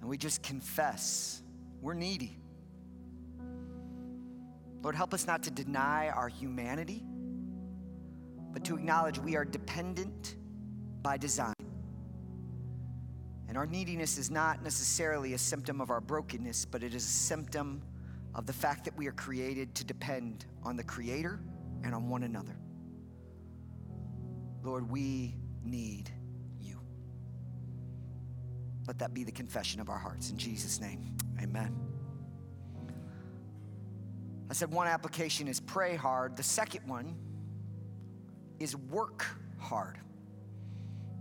and 0.00 0.10
we 0.10 0.18
just 0.18 0.42
confess 0.42 1.40
we're 1.80 1.94
needy. 1.94 2.36
Lord, 4.82 4.96
help 4.96 5.14
us 5.14 5.24
not 5.24 5.44
to 5.44 5.52
deny 5.52 6.08
our 6.08 6.28
humanity, 6.28 7.04
but 8.54 8.64
to 8.64 8.76
acknowledge 8.76 9.18
we 9.18 9.36
are 9.36 9.44
dependent 9.44 10.36
by 11.02 11.16
design. 11.18 11.52
And 13.48 13.58
our 13.58 13.66
neediness 13.66 14.16
is 14.16 14.30
not 14.30 14.62
necessarily 14.62 15.34
a 15.34 15.38
symptom 15.38 15.80
of 15.80 15.90
our 15.90 16.00
brokenness, 16.00 16.64
but 16.64 16.84
it 16.84 16.94
is 16.94 17.04
a 17.04 17.08
symptom 17.08 17.82
of 18.32 18.46
the 18.46 18.52
fact 18.52 18.84
that 18.84 18.96
we 18.96 19.08
are 19.08 19.12
created 19.12 19.74
to 19.74 19.84
depend 19.84 20.46
on 20.62 20.76
the 20.76 20.84
Creator 20.84 21.40
and 21.82 21.94
on 21.94 22.08
one 22.08 22.22
another. 22.22 22.56
Lord, 24.62 24.88
we 24.88 25.34
need 25.64 26.10
you. 26.60 26.80
let 28.86 28.98
that 29.00 29.14
be 29.14 29.24
the 29.24 29.32
confession 29.32 29.80
of 29.80 29.88
our 29.88 29.98
hearts. 29.98 30.30
In 30.30 30.38
Jesus' 30.38 30.80
name, 30.80 31.16
amen. 31.42 31.76
I 34.48 34.52
said 34.52 34.70
one 34.70 34.86
application 34.86 35.48
is 35.48 35.58
pray 35.58 35.96
hard, 35.96 36.36
the 36.36 36.42
second 36.42 36.86
one 36.86 37.16
is 38.58 38.76
work 38.76 39.26
hard. 39.58 39.98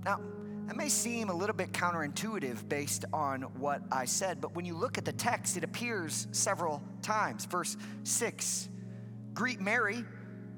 Now, 0.05 0.19
that 0.67 0.77
may 0.77 0.89
seem 0.89 1.29
a 1.29 1.33
little 1.33 1.55
bit 1.55 1.71
counterintuitive 1.71 2.67
based 2.69 3.05
on 3.11 3.41
what 3.59 3.81
I 3.91 4.05
said, 4.05 4.39
but 4.39 4.55
when 4.55 4.65
you 4.65 4.75
look 4.75 4.97
at 4.97 5.05
the 5.05 5.11
text, 5.11 5.57
it 5.57 5.63
appears 5.63 6.27
several 6.31 6.81
times. 7.01 7.45
Verse 7.45 7.75
6 8.03 8.69
Greet 9.33 9.59
Mary, 9.59 10.05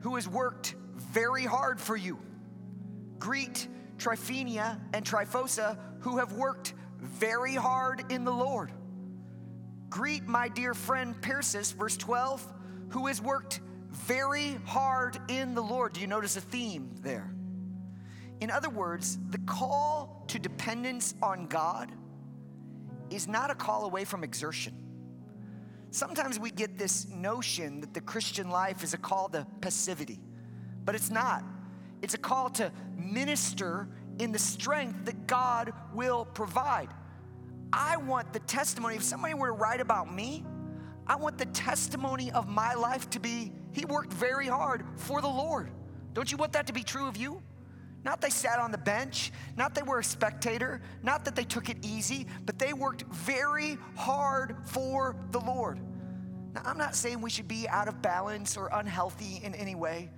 who 0.02 0.16
has 0.16 0.28
worked 0.28 0.76
very 0.96 1.46
hard 1.46 1.80
for 1.80 1.96
you. 1.96 2.20
Greet 3.20 3.68
Tryphena 3.98 4.80
and 4.94 5.06
Tryphosa, 5.06 5.78
who 6.02 6.18
have 6.18 6.34
worked 6.34 6.74
very 7.00 7.56
hard 7.56 8.12
in 8.12 8.26
the 8.26 8.32
Lord. 8.32 8.72
Greet 9.90 10.28
my 10.28 10.50
dear 10.50 10.74
friend 10.74 11.20
Persis, 11.22 11.72
verse 11.72 11.98
12, 11.98 12.54
who 12.90 13.08
has 13.08 13.22
worked 13.22 13.62
very 13.96 14.60
hard 14.66 15.18
in 15.30 15.56
the 15.56 15.62
Lord. 15.62 15.94
Do 15.94 16.02
you 16.02 16.08
notice 16.08 16.38
a 16.38 16.42
theme 16.42 16.92
there? 17.02 17.34
In 18.42 18.52
other 18.52 18.70
words, 18.70 19.18
the 19.30 19.38
call 19.40 20.24
to 20.28 20.40
dependence 20.40 21.16
on 21.22 21.48
God 21.48 21.92
is 23.10 23.28
not 23.28 23.50
a 23.50 23.56
call 23.56 23.86
away 23.86 24.06
from 24.06 24.24
exertion. 24.24 24.74
Sometimes 25.92 26.38
we 26.38 26.52
get 26.52 26.78
this 26.78 27.08
notion 27.08 27.80
that 27.80 27.94
the 27.94 28.02
Christian 28.02 28.50
life 28.50 28.84
is 28.84 28.94
a 28.94 28.98
call 28.98 29.30
to 29.30 29.48
passivity, 29.62 30.20
but 30.84 30.94
it's 30.94 31.10
not. 31.10 31.44
It's 32.02 32.14
a 32.14 32.18
call 32.18 32.50
to 32.52 32.72
minister 32.98 33.88
in 34.20 34.32
the 34.32 34.40
strength 34.40 35.06
that 35.06 35.28
God 35.28 35.72
will 35.94 36.26
provide. 36.26 36.90
I 37.72 37.98
want 37.98 38.34
the 38.34 38.40
testimony, 38.40 38.96
if 38.96 39.04
somebody 39.04 39.34
were 39.34 39.48
to 39.48 39.54
write 39.54 39.80
about 39.80 40.14
me, 40.14 40.46
I 41.08 41.16
want 41.16 41.38
the 41.38 41.46
testimony 41.46 42.32
of 42.32 42.50
my 42.50 42.74
life 42.74 43.10
to 43.12 43.20
be, 43.20 43.52
he 43.76 43.86
worked 43.86 44.14
very 44.14 44.48
hard 44.48 44.86
for 44.96 45.22
the 45.22 45.28
Lord. 45.28 45.70
Don't 46.14 46.32
you 46.32 46.38
want 46.38 46.54
that 46.54 46.68
to 46.68 46.74
be 46.74 46.82
true 46.82 47.08
of 47.08 47.18
you? 47.18 47.42
Not 48.06 48.22
they 48.22 48.30
sat 48.30 48.58
on 48.58 48.72
the 48.72 48.78
bench, 48.78 49.34
not 49.58 49.76
they 49.76 49.82
were 49.82 50.00
a 50.00 50.04
spectator, 50.04 50.82
not 51.04 51.26
that 51.26 51.36
they 51.36 51.44
took 51.44 51.70
it 51.70 51.78
easy, 51.84 52.26
but 52.46 52.58
they 52.58 52.72
worked 52.72 53.04
very 53.12 53.78
hard 53.98 54.56
for 54.64 55.18
the 55.32 55.40
Lord. 55.40 55.80
Now, 56.54 56.62
I'm 56.64 56.78
not 56.78 56.96
saying 56.96 57.20
we 57.20 57.30
should 57.30 57.50
be 57.50 57.68
out 57.68 57.90
of 57.90 58.02
balance 58.02 58.56
or 58.56 58.70
unhealthy 58.72 59.42
in 59.44 59.54
any 59.56 59.76
way. 59.76 60.10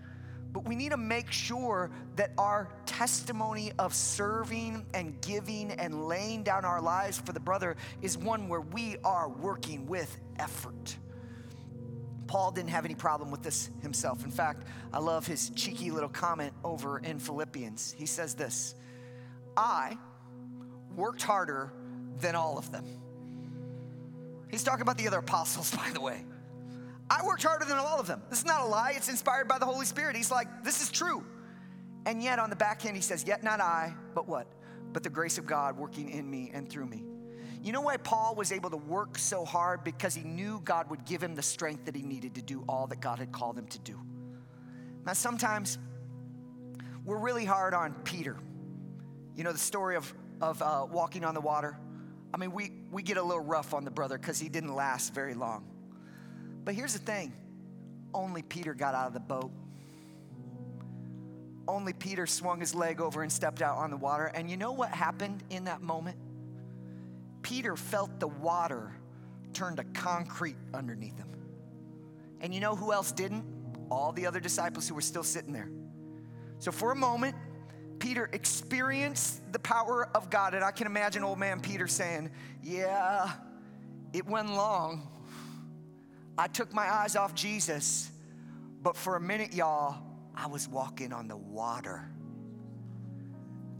But 0.52 0.68
we 0.68 0.76
need 0.76 0.92
to 0.92 0.98
make 0.98 1.32
sure 1.32 1.90
that 2.16 2.32
our 2.38 2.70
testimony 2.86 3.72
of 3.80 3.94
serving 3.94 4.86
and 4.94 5.20
giving 5.22 5.72
and 5.72 6.08
laying 6.08 6.44
down 6.44 6.64
our 6.64 6.82
lives 6.82 7.18
for 7.18 7.34
the 7.34 7.40
brother 7.40 7.76
is 8.02 8.18
one 8.18 8.48
where 8.50 8.62
we 8.62 8.98
are 9.04 9.30
working 9.30 9.88
with 9.88 10.16
effort. 10.38 10.98
Paul 12.28 12.52
didn't 12.52 12.70
have 12.70 12.86
any 12.86 12.96
problem 12.96 13.32
with 13.32 13.42
this 13.42 13.70
himself. 13.82 14.24
In 14.26 14.32
fact, 14.32 14.68
I 14.94 15.00
love 15.00 15.26
his 15.26 15.50
cheeky 15.52 15.92
little 15.92 16.10
comment 16.10 16.54
over 16.64 17.00
in 17.00 17.20
Philippians. 17.20 17.96
He 17.98 18.06
says 18.06 18.36
this 18.36 18.76
I 19.56 19.98
worked 20.96 21.22
harder 21.22 21.72
than 22.20 22.36
all 22.36 22.58
of 22.58 22.72
them. 22.72 22.86
He's 24.50 24.64
talking 24.64 24.82
about 24.82 24.98
the 24.98 25.08
other 25.08 25.20
apostles, 25.20 25.72
by 25.76 25.90
the 25.94 26.02
way. 26.02 26.26
I 27.10 27.26
worked 27.26 27.44
harder 27.44 27.66
than 27.66 27.78
all 27.78 28.00
of 28.00 28.08
them. 28.08 28.22
This 28.30 28.40
is 28.40 28.46
not 28.46 28.62
a 28.62 28.66
lie, 28.66 28.94
it's 28.96 29.08
inspired 29.08 29.48
by 29.48 29.60
the 29.60 29.66
Holy 29.66 29.86
Spirit. 29.86 30.18
He's 30.18 30.32
like, 30.32 30.64
this 30.64 30.82
is 30.82 30.92
true. 30.92 31.24
And 32.06 32.24
yet 32.24 32.40
on 32.40 32.50
the 32.50 32.56
back 32.56 32.86
end, 32.86 32.96
he 32.96 33.02
says, 33.02 33.26
Yet 33.28 33.44
not 33.44 33.60
I, 33.60 33.94
but 34.16 34.30
what? 34.30 34.48
But 34.94 35.04
the 35.04 35.10
grace 35.10 35.38
of 35.38 35.46
God 35.46 35.78
working 35.78 36.10
in 36.10 36.30
me 36.30 36.52
and 36.54 36.70
through 36.70 36.86
me. 36.86 37.04
You 37.68 37.74
know 37.74 37.82
why 37.82 37.98
Paul 37.98 38.34
was 38.36 38.54
able 38.54 38.70
to 38.70 38.78
work 38.78 39.18
so 39.18 39.44
hard? 39.44 39.84
Because 39.84 40.16
he 40.16 40.24
knew 40.24 40.62
God 40.64 40.90
would 40.90 41.04
give 41.04 41.22
him 41.22 41.36
the 41.36 41.42
strength 41.42 41.84
that 41.84 41.98
he 41.98 42.02
needed 42.02 42.36
to 42.36 42.42
do 42.42 42.64
all 42.70 42.88
that 42.88 43.02
God 43.02 43.20
had 43.20 43.34
called 43.34 43.60
him 43.60 43.68
to 43.68 43.80
do. 43.80 44.00
Now, 45.06 45.12
sometimes 45.12 45.78
we're 47.04 47.18
really 47.18 47.44
hard 47.44 47.74
on 47.74 47.94
Peter. 48.06 48.38
You 49.36 49.44
know, 49.44 49.52
the 49.52 49.58
story 49.58 49.98
of, 49.98 50.14
of 50.40 50.62
uh, 50.62 50.88
walking 50.90 51.26
on 51.26 51.34
the 51.34 51.42
water. 51.42 51.78
I 52.34 52.38
mean, 52.38 52.54
we, 52.54 52.72
we 52.90 53.04
get 53.04 53.18
a 53.18 53.22
little 53.22 53.44
rough 53.44 53.74
on 53.74 53.84
the 53.84 53.92
brother 53.92 54.18
because 54.18 54.40
he 54.40 54.48
didn't 54.48 54.74
last 54.74 55.14
very 55.14 55.34
long. 55.34 55.66
But 56.64 56.74
here's 56.74 56.94
the 56.94 57.00
thing 57.00 57.34
only 58.14 58.44
Peter 58.44 58.76
got 58.76 58.96
out 58.96 59.08
of 59.08 59.14
the 59.14 59.20
boat. 59.20 59.52
Only 61.68 61.92
Peter 61.92 62.26
swung 62.26 62.62
his 62.62 62.74
leg 62.74 63.02
over 63.02 63.24
and 63.24 63.30
stepped 63.30 63.62
out 63.62 63.76
on 63.76 63.90
the 63.90 63.98
water. 63.98 64.32
And 64.34 64.50
you 64.50 64.56
know 64.56 64.72
what 64.72 64.90
happened 64.92 65.44
in 65.50 65.66
that 65.66 65.82
moment? 65.82 66.18
Peter 67.42 67.76
felt 67.76 68.20
the 68.20 68.28
water 68.28 68.94
turned 69.54 69.78
to 69.78 69.84
concrete 69.84 70.58
underneath 70.74 71.18
him. 71.18 71.30
And 72.42 72.54
you 72.54 72.60
know 72.60 72.76
who 72.76 72.92
else 72.94 73.12
didn't? 73.12 73.46
All 73.90 74.12
the 74.12 74.26
other 74.26 74.40
disciples 74.40 74.88
who 74.88 74.96
were 74.96 75.02
still 75.02 75.24
sitting 75.24 75.54
there. 75.54 75.70
So 76.60 76.72
for 76.72 76.92
a 76.92 76.96
moment, 76.96 77.36
Peter 78.00 78.30
experienced 78.34 79.42
the 79.52 79.60
power 79.60 80.10
of 80.14 80.30
God. 80.30 80.54
And 80.54 80.64
I 80.64 80.72
can 80.72 80.88
imagine 80.88 81.24
old 81.24 81.40
man 81.40 81.60
Peter 81.62 81.88
saying, 81.88 82.30
Yeah, 82.62 83.32
it 84.14 84.26
went 84.26 84.50
long. 84.50 85.08
I 86.38 86.48
took 86.48 86.74
my 86.74 86.92
eyes 86.92 87.16
off 87.16 87.34
Jesus, 87.34 88.12
but 88.84 88.96
for 88.96 89.16
a 89.16 89.22
minute, 89.22 89.54
y'all, 89.54 89.98
I 90.36 90.46
was 90.46 90.68
walking 90.68 91.12
on 91.12 91.28
the 91.28 91.38
water. 91.38 92.08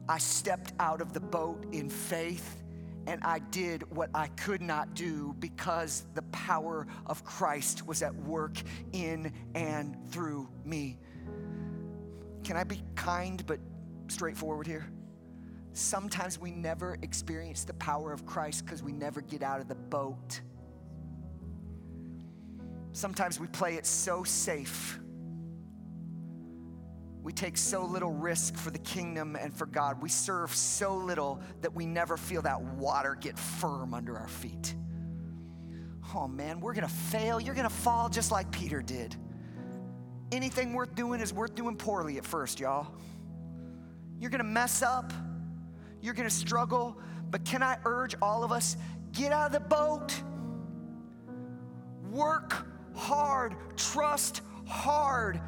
I 0.10 0.18
stepped 0.18 0.74
out 0.80 1.02
of 1.02 1.14
the 1.14 1.20
boat 1.20 1.66
in 1.72 1.90
faith 1.90 2.64
and 3.08 3.24
I 3.24 3.40
did 3.40 3.90
what 3.90 4.10
I 4.14 4.28
could 4.28 4.62
not 4.62 4.94
do 4.94 5.34
because 5.40 6.06
the 6.14 6.24
power 6.24 6.86
of 7.06 7.24
Christ 7.24 7.88
was 7.88 8.04
at 8.04 8.14
work 8.14 8.62
in 8.92 9.32
and 9.56 9.96
through 10.10 10.50
me. 10.66 11.00
Can 12.44 12.58
I 12.58 12.66
be 12.66 12.84
kind 12.96 13.44
but 13.48 13.60
straightforward 14.10 14.68
here? 14.68 14.86
Sometimes 15.72 16.38
we 16.38 16.52
never 16.52 16.98
experience 17.02 17.64
the 17.64 17.76
power 17.76 18.12
of 18.12 18.26
Christ 18.26 18.66
because 18.66 18.84
we 18.84 18.92
never 18.92 19.22
get 19.22 19.42
out 19.42 19.62
of 19.62 19.70
the 19.70 19.76
boat. 19.76 20.42
Sometimes 22.92 23.40
we 23.40 23.48
play 23.48 23.76
it 23.76 23.86
so 23.86 24.24
safe. 24.26 25.00
We 27.28 27.34
take 27.34 27.58
so 27.58 27.84
little 27.84 28.14
risk 28.14 28.56
for 28.56 28.72
the 28.72 28.80
kingdom 28.80 29.36
and 29.36 29.54
for 29.54 29.66
God. 29.66 30.02
We 30.02 30.08
serve 30.08 30.56
so 30.56 30.96
little 30.96 31.42
that 31.60 31.76
we 31.76 31.86
never 31.86 32.16
feel 32.16 32.42
that 32.44 32.62
water 32.62 33.18
get 33.20 33.38
firm 33.38 33.94
under 33.94 34.18
our 34.18 34.30
feet. 34.30 34.74
Oh 36.16 36.26
man, 36.26 36.62
we're 36.62 36.74
gonna 36.74 36.88
fail. 36.88 37.42
You're 37.42 37.54
gonna 37.54 37.70
fall 37.70 38.08
just 38.08 38.32
like 38.32 38.50
Peter 38.50 38.82
did. 38.82 39.14
Anything 40.32 40.72
worth 40.72 40.96
doing 40.96 41.20
is 41.20 41.34
worth 41.34 41.54
doing 41.54 41.76
poorly 41.76 42.18
at 42.18 42.26
first, 42.26 42.62
y'all. 42.62 42.96
You're 44.22 44.32
gonna 44.32 44.46
mess 44.46 44.82
up, 44.82 45.12
you're 46.00 46.14
gonna 46.14 46.30
struggle, 46.30 46.98
but 47.30 47.44
can 47.44 47.62
I 47.62 47.78
urge 47.84 48.16
all 48.22 48.46
of 48.46 48.54
us 48.54 48.78
get 49.12 49.34
out 49.34 49.48
of 49.48 49.52
the 49.52 49.68
boat, 49.68 50.14
work 52.10 52.66
hard, 52.96 53.54
trust 53.76 54.44
hard, 54.66 55.42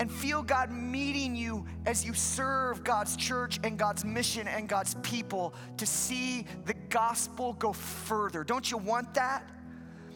and 0.00 0.10
feel 0.10 0.42
God 0.42 0.70
meeting 0.70 1.34
you 1.34 1.66
as 1.86 2.04
you 2.04 2.14
serve 2.14 2.84
God's 2.84 3.16
church 3.16 3.58
and 3.64 3.78
God's 3.78 4.04
mission 4.04 4.46
and 4.46 4.68
God's 4.68 4.94
people 5.02 5.54
to 5.76 5.86
see 5.86 6.46
the 6.64 6.74
gospel 6.88 7.54
go 7.54 7.72
further. 7.72 8.44
Don't 8.44 8.70
you 8.70 8.78
want 8.78 9.14
that? 9.14 9.48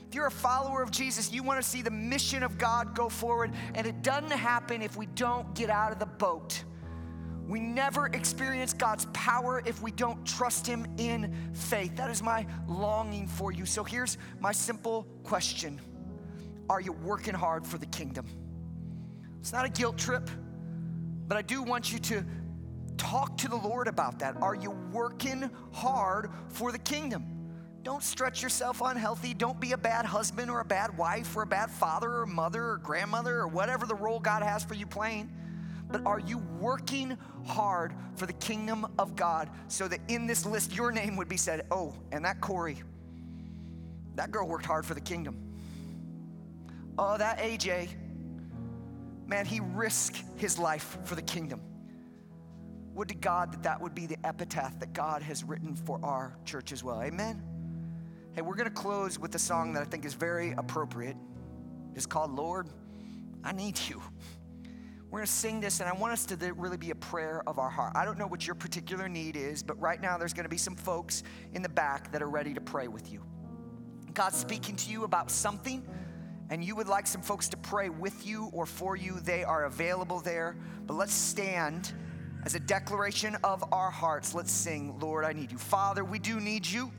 If 0.09 0.15
you're 0.15 0.27
a 0.27 0.31
follower 0.31 0.83
of 0.83 0.91
Jesus, 0.91 1.33
you 1.33 1.43
want 1.43 1.63
to 1.63 1.67
see 1.67 1.81
the 1.81 1.91
mission 1.91 2.43
of 2.43 2.59
God 2.59 2.95
go 2.95 3.09
forward, 3.09 3.53
and 3.75 3.87
it 3.87 4.03
doesn't 4.03 4.31
happen 4.31 4.83
if 4.83 4.95
we 4.95 5.07
don't 5.07 5.55
get 5.55 5.71
out 5.71 5.91
of 5.91 5.99
the 5.99 6.07
boat. 6.07 6.65
We 7.49 7.61
never 7.61 8.07
experience 8.07 8.73
God's 8.73 9.07
power 9.13 9.63
if 9.65 9.83
we 9.83 9.91
don't 9.91 10.25
trust 10.27 10.67
Him 10.67 10.87
in 10.99 11.35
faith. 11.55 11.97
That 11.97 12.11
is 12.11 12.23
my 12.23 12.47
longing 12.69 13.27
for 13.27 13.53
you. 13.53 13.67
So 13.67 13.83
here's 13.83 14.19
my 14.39 14.53
simple 14.53 15.07
question 15.25 15.81
Are 16.69 16.81
you 16.81 16.93
working 16.93 17.35
hard 17.35 17.67
for 17.67 17.79
the 17.79 17.87
kingdom? 17.87 18.27
It's 19.43 19.53
not 19.53 19.65
a 19.65 19.69
guilt 19.69 19.99
trip, 19.99 20.31
but 21.27 21.37
I 21.37 21.43
do 21.43 21.65
want 21.65 21.93
you 21.93 21.99
to 21.99 22.25
talk 22.97 23.37
to 23.39 23.49
the 23.49 23.57
Lord 23.57 23.89
about 23.89 24.21
that. 24.21 24.41
Are 24.41 24.55
you 24.55 24.71
working 24.93 25.51
hard 25.73 26.31
for 26.47 26.71
the 26.71 26.79
kingdom? 26.79 27.25
Don't 27.83 28.05
stretch 28.05 28.41
yourself 28.41 28.81
unhealthy. 28.81 29.35
Don't 29.35 29.59
be 29.59 29.73
a 29.73 29.77
bad 29.77 30.07
husband 30.07 30.49
or 30.49 30.61
a 30.61 30.65
bad 30.65 30.97
wife 30.97 31.37
or 31.37 31.43
a 31.43 31.47
bad 31.47 31.73
father 31.73 32.19
or 32.19 32.27
mother 32.27 32.63
or 32.63 32.77
grandmother 32.77 33.41
or 33.41 33.49
whatever 33.49 33.85
the 33.85 33.97
role 33.97 34.21
God 34.21 34.45
has 34.45 34.63
for 34.63 34.75
you 34.75 34.87
playing. 34.87 35.29
But 35.91 36.07
are 36.07 36.21
you 36.21 36.39
working 36.61 37.19
hard 37.45 37.95
for 38.15 38.27
the 38.27 38.35
kingdom 38.35 38.87
of 38.97 39.17
God 39.17 39.51
so 39.67 39.89
that 39.89 39.99
in 40.07 40.29
this 40.29 40.47
list 40.47 40.77
your 40.77 40.93
name 40.93 41.17
would 41.17 41.29
be 41.29 41.37
said, 41.37 41.67
oh, 41.73 41.97
and 42.13 42.25
that 42.25 42.41
Corey, 42.41 42.81
that 44.15 44.31
girl 44.31 44.47
worked 44.47 44.67
hard 44.67 44.87
for 44.87 44.95
the 44.95 45.01
kingdom. 45.01 45.37
Oh, 46.97 47.19
that 47.19 47.39
AJ, 47.39 47.89
man, 49.33 49.47
he 49.47 49.61
risked 49.61 50.23
his 50.37 50.59
life 50.59 50.99
for 51.05 51.15
the 51.15 51.23
kingdom. 51.23 51.59
Would 52.93 53.09
to 53.09 53.15
God 53.15 53.51
that 53.55 53.63
that 53.63 53.81
would 53.81 53.95
be 53.95 54.05
the 54.05 54.19
epitaph 54.27 54.79
that 54.81 54.93
God 54.93 55.23
has 55.23 55.43
written 55.43 55.75
for 55.75 55.99
our 56.03 56.37
church 56.45 56.71
as 56.71 56.85
well. 56.85 57.01
Amen. 57.01 57.43
Hey, 58.35 58.43
we're 58.43 58.57
going 58.57 58.69
to 58.69 58.75
close 58.75 59.19
with 59.19 59.35
a 59.35 59.39
song 59.39 59.73
that 59.73 59.81
I 59.81 59.87
think 59.87 60.05
is 60.05 60.13
very 60.13 60.53
appropriate. 60.59 61.17
It's 61.95 62.05
called 62.05 62.31
Lord, 62.37 62.69
I 63.43 63.53
Need 63.53 63.79
You. 63.89 64.03
We're 65.11 65.21
going 65.21 65.27
to 65.27 65.33
sing 65.33 65.61
this, 65.61 65.81
and 65.81 65.89
I 65.89 65.95
want 65.95 66.13
us 66.13 66.27
to 66.27 66.53
really 66.53 66.77
be 66.77 66.91
a 66.91 66.95
prayer 66.95 67.43
of 67.47 67.59
our 67.59 67.71
heart. 67.71 67.93
I 67.97 68.05
don't 68.05 68.19
know 68.19 68.27
what 68.27 68.47
your 68.47 68.55
particular 68.55 69.09
need 69.09 69.37
is, 69.37 69.63
but 69.63 69.81
right 69.81 70.01
now 70.01 70.19
there's 70.19 70.35
going 70.35 70.45
to 70.45 70.51
be 70.51 70.59
some 70.59 70.77
folks 70.77 71.23
in 71.55 71.63
the 71.63 71.71
back 71.71 72.13
that 72.13 72.21
are 72.23 72.29
ready 72.29 72.53
to 72.53 72.61
pray 72.61 72.87
with 72.87 73.11
you. 73.11 73.23
God's 74.13 74.37
speaking 74.37 74.77
to 74.77 74.91
you 74.91 75.05
about 75.05 75.31
something 75.31 75.87
and 76.53 76.63
you 76.63 76.77
would 76.77 76.87
like 76.87 77.07
some 77.07 77.23
folks 77.23 77.49
to 77.49 77.57
pray 77.57 77.89
with 77.89 78.27
you 78.27 78.51
or 78.53 78.67
for 78.67 78.95
you, 78.95 79.19
they 79.21 79.43
are 79.43 79.65
available 79.65 80.21
there. 80.21 80.55
But 80.87 80.99
let's 80.99 81.15
stand 81.15 81.95
as 82.45 82.55
a 82.55 82.61
declaration 82.61 83.39
of 83.43 83.65
our 83.73 83.91
hearts. 83.91 84.35
Let's 84.35 84.53
sing, 84.53 84.99
Lord, 85.01 85.25
I 85.25 85.33
need 85.33 85.51
you. 85.51 85.57
Father, 85.57 86.05
we 86.05 86.19
do 86.19 86.41
need 86.41 86.67
you. 86.67 86.93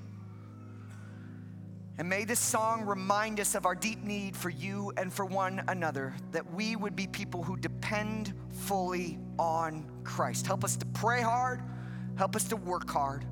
And 1.99 2.09
may 2.09 2.25
this 2.25 2.39
song 2.39 2.83
remind 2.83 3.39
us 3.39 3.53
of 3.53 3.67
our 3.67 3.75
deep 3.75 4.03
need 4.03 4.35
for 4.35 4.49
you 4.49 4.91
and 4.97 5.13
for 5.13 5.23
one 5.23 5.63
another, 5.67 6.15
that 6.31 6.51
we 6.51 6.75
would 6.75 6.95
be 6.95 7.05
people 7.05 7.43
who 7.43 7.55
depend 7.55 8.33
fully 8.49 9.19
on 9.37 9.87
Christ. 10.03 10.47
Help 10.47 10.63
us 10.63 10.75
to 10.77 10.85
pray 10.87 11.21
hard, 11.21 11.61
help 12.15 12.35
us 12.35 12.45
to 12.45 12.55
work 12.55 12.89
hard. 12.89 13.23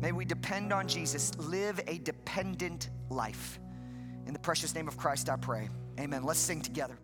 May 0.00 0.12
we 0.12 0.24
depend 0.24 0.72
on 0.72 0.88
Jesus, 0.88 1.36
live 1.36 1.78
a 1.86 1.98
dependent 1.98 2.88
life. 3.10 3.60
In 4.26 4.32
the 4.32 4.38
precious 4.38 4.74
name 4.74 4.88
of 4.88 4.96
Christ, 4.96 5.28
I 5.28 5.36
pray. 5.36 5.68
Amen. 5.98 6.22
Let's 6.22 6.40
sing 6.40 6.60
together. 6.60 6.98